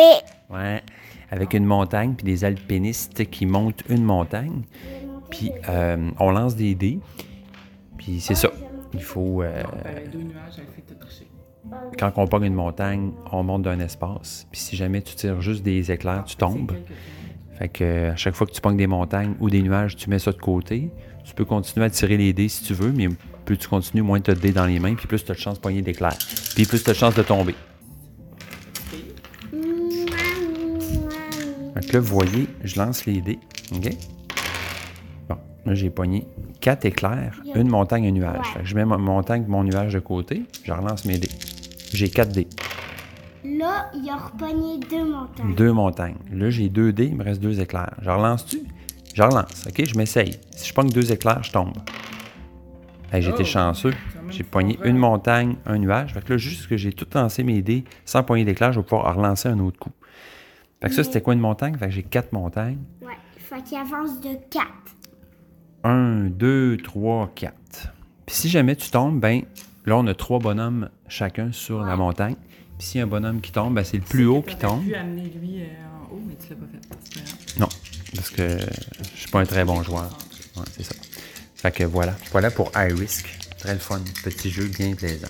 Ouais. 0.50 0.82
Avec 1.32 1.54
une 1.54 1.66
montagne 1.66 2.14
puis 2.16 2.24
des 2.24 2.46
alpinistes 2.46 3.30
qui 3.30 3.46
montent 3.46 3.84
une 3.90 4.04
montagne. 4.04 4.62
Puis 5.30 5.52
euh, 5.68 6.12
on 6.20 6.32
lance 6.32 6.56
des 6.56 6.76
dés. 6.76 7.00
Puis 7.98 8.22
c'est 8.22 8.36
ça. 8.36 8.50
Il 8.94 9.04
faut. 9.04 9.44
euh, 9.44 9.64
Quand 11.98 12.12
on 12.18 12.28
pogne 12.28 12.46
une 12.46 12.54
montagne, 12.54 13.12
on 13.32 13.44
monte 13.44 13.64
d'un 13.64 13.80
espace. 13.80 14.48
Puis 14.52 14.60
si 14.60 14.76
jamais 14.76 15.02
tu 15.02 15.16
tires 15.16 15.42
juste 15.42 15.64
des 15.64 15.92
éclairs, 15.92 16.24
tu 16.26 16.36
tombes. 16.36 16.74
Fait 17.58 17.70
que 17.70 18.12
à 18.12 18.16
chaque 18.16 18.36
fois 18.36 18.46
que 18.46 18.52
tu 18.52 18.62
pognes 18.62 18.78
des 18.78 18.88
montagnes 18.88 19.34
ou 19.40 19.50
des 19.50 19.62
nuages, 19.62 19.96
tu 19.96 20.10
mets 20.10 20.20
ça 20.20 20.32
de 20.32 20.38
côté. 20.38 20.92
Tu 21.24 21.34
peux 21.34 21.46
continuer 21.46 21.86
à 21.86 21.90
tirer 21.90 22.16
les 22.18 22.32
dés 22.32 22.50
si 22.50 22.64
tu 22.64 22.74
veux, 22.74 22.92
mais 22.92 23.10
plus 23.46 23.58
tu 23.58 23.68
continues, 23.68 24.04
moins 24.04 24.22
tu 24.22 24.32
as 24.32 24.36
de 24.36 24.40
dés 24.40 24.52
dans 24.52 24.66
les 24.66 24.80
mains, 24.80 24.96
puis 24.96 25.08
plus 25.08 25.24
tu 25.24 25.32
as 25.32 25.36
de 25.36 25.40
chance 25.40 25.56
de 25.56 25.62
pogner 25.62 25.82
d'éclairs. 25.82 26.18
Puis 26.56 26.66
plus 26.66 26.84
tu 26.84 26.90
as 26.90 26.94
de 26.94 26.98
chance 26.98 27.16
de 27.16 27.24
tomber. 27.24 27.56
Fait 31.74 31.88
que 31.88 31.94
là, 31.94 32.00
vous 32.00 32.14
voyez, 32.16 32.48
je 32.64 32.80
lance 32.80 33.06
les 33.06 33.22
dés. 33.22 33.40
OK? 33.74 33.90
Bon, 35.30 35.38
là, 35.66 35.74
j'ai 35.74 35.90
pogné 35.90 36.28
quatre 36.62 36.86
éclairs, 36.86 37.42
une 37.56 37.70
montagne 37.70 38.06
et 38.06 38.10
un 38.10 38.12
nuage. 38.12 38.46
Fait 38.54 38.60
que 38.62 38.66
je 38.66 38.76
mets 38.76 38.86
ma 38.86 38.98
montagne 38.98 39.44
et 39.44 39.48
mon 39.50 39.64
nuage 39.64 39.94
de 39.94 40.00
côté, 40.00 40.44
je 40.64 40.72
relance 40.72 41.06
mes 41.06 41.18
dés. 41.18 41.30
J'ai 41.94 42.10
quatre 42.10 42.32
dés. 42.32 42.48
Là, 43.44 43.90
il 43.96 44.10
a 44.10 44.18
repogné 44.18 44.80
deux 44.90 45.06
montagnes. 45.06 45.56
Deux 45.56 45.72
montagnes. 45.72 46.18
Là, 46.32 46.50
j'ai 46.50 46.70
deux 46.70 46.92
dés, 46.92 47.06
il 47.06 47.16
me 47.16 47.24
reste 47.24 47.42
deux 47.42 47.60
éclairs. 47.62 47.94
Je 48.02 48.10
relance-tu? 48.10 48.60
Je 49.14 49.22
relance, 49.24 49.66
OK? 49.68 49.84
Je 49.86 49.98
m'essaye. 49.98 50.38
Si 50.56 50.68
je 50.70 50.74
pogne 50.74 50.90
deux 50.90 51.12
éclairs, 51.12 51.42
je 51.44 51.52
tombe. 51.52 51.74
Hey, 53.12 53.22
j'ai 53.22 53.30
été 53.30 53.44
Oh! 53.44 53.46
chanceux. 53.46 53.94
J'ai 54.30 54.44
pogné 54.44 54.78
une 54.84 54.98
montagne, 54.98 55.56
un 55.66 55.78
nuage. 55.78 56.14
Fait 56.14 56.22
que 56.24 56.34
là, 56.34 56.38
juste 56.38 56.68
que 56.68 56.76
j'ai 56.76 56.92
tout 56.92 57.08
lancé 57.16 57.44
mes 57.44 57.62
dés 57.62 57.86
sans 58.04 58.22
poigner 58.24 58.44
d'éclair, 58.44 58.74
je 58.74 58.80
vais 58.80 58.86
pouvoir 58.86 59.16
relancer 59.16 59.48
un 59.48 59.60
autre 59.60 59.80
coup. 59.80 59.92
Fait 60.82 60.90
que 60.90 60.94
ça, 60.96 61.04
c'était 61.06 61.22
quoi 61.22 61.34
une 61.34 61.40
montagne? 61.40 61.78
Fait 61.78 61.86
que 61.88 61.92
j'ai 61.94 62.04
quatre 62.04 62.34
montagnes. 62.34 62.80
Ouais. 63.02 63.14
Fait 63.38 63.64
qu'il 63.64 63.78
avance 63.78 64.20
de 64.20 64.32
quatre. 64.52 64.68
1, 65.86 66.26
2, 66.32 66.78
3, 66.84 67.32
4. 67.34 67.54
Puis 68.26 68.36
si 68.36 68.50
jamais 68.50 68.76
tu 68.76 68.92
tombes, 68.92 69.20
ben 69.22 69.44
là, 69.88 69.98
on 69.98 70.08
a 70.08 70.14
trois 70.14 70.40
bonhommes 70.40 70.90
chacun 71.08 71.52
sur 71.52 71.84
la 71.84 71.96
montagne. 71.96 72.36
Puis 72.78 72.88
s'il 72.88 73.00
y 73.00 73.02
a 73.02 73.06
un 73.06 73.08
bonhomme 73.08 73.42
qui 73.42 73.52
tombe, 73.52 73.74
ben 73.74 73.84
c'est 73.84 73.98
le 73.98 74.04
plus 74.04 74.26
haut 74.26 74.42
qui 74.42 74.56
tombe. 74.56 74.84
Tu 74.84 74.90
pu 74.90 74.96
amener 74.96 75.24
lui 75.24 75.62
euh, 75.62 75.66
en 75.66 76.14
haut, 76.14 76.22
mais 76.28 76.36
tu 76.36 76.50
l'as 76.50 76.56
pas 76.56 76.66
fait. 76.72 76.88
Pas. 76.88 77.60
Non, 77.60 77.70
parce 78.16 78.30
que 78.30 78.58
je 79.14 79.20
suis 79.20 79.32
pas 79.32 79.40
un 79.40 79.46
très 79.46 79.66
bon 79.66 79.82
joueur. 79.82 80.16
Ouais, 80.58 80.64
c'est 80.76 80.84
ça. 80.84 80.96
Fait 81.56 81.72
que 81.72 81.84
voilà. 81.84 82.16
Voilà 82.32 82.52
pour 82.52 82.72
High 82.76 82.98
Risk. 82.98 83.36
Très 83.58 83.74
le 83.74 83.80
fun. 83.80 84.02
Petit 84.24 84.52
jeu 84.52 84.68
bien 84.68 84.94
plaisant. 84.94 85.28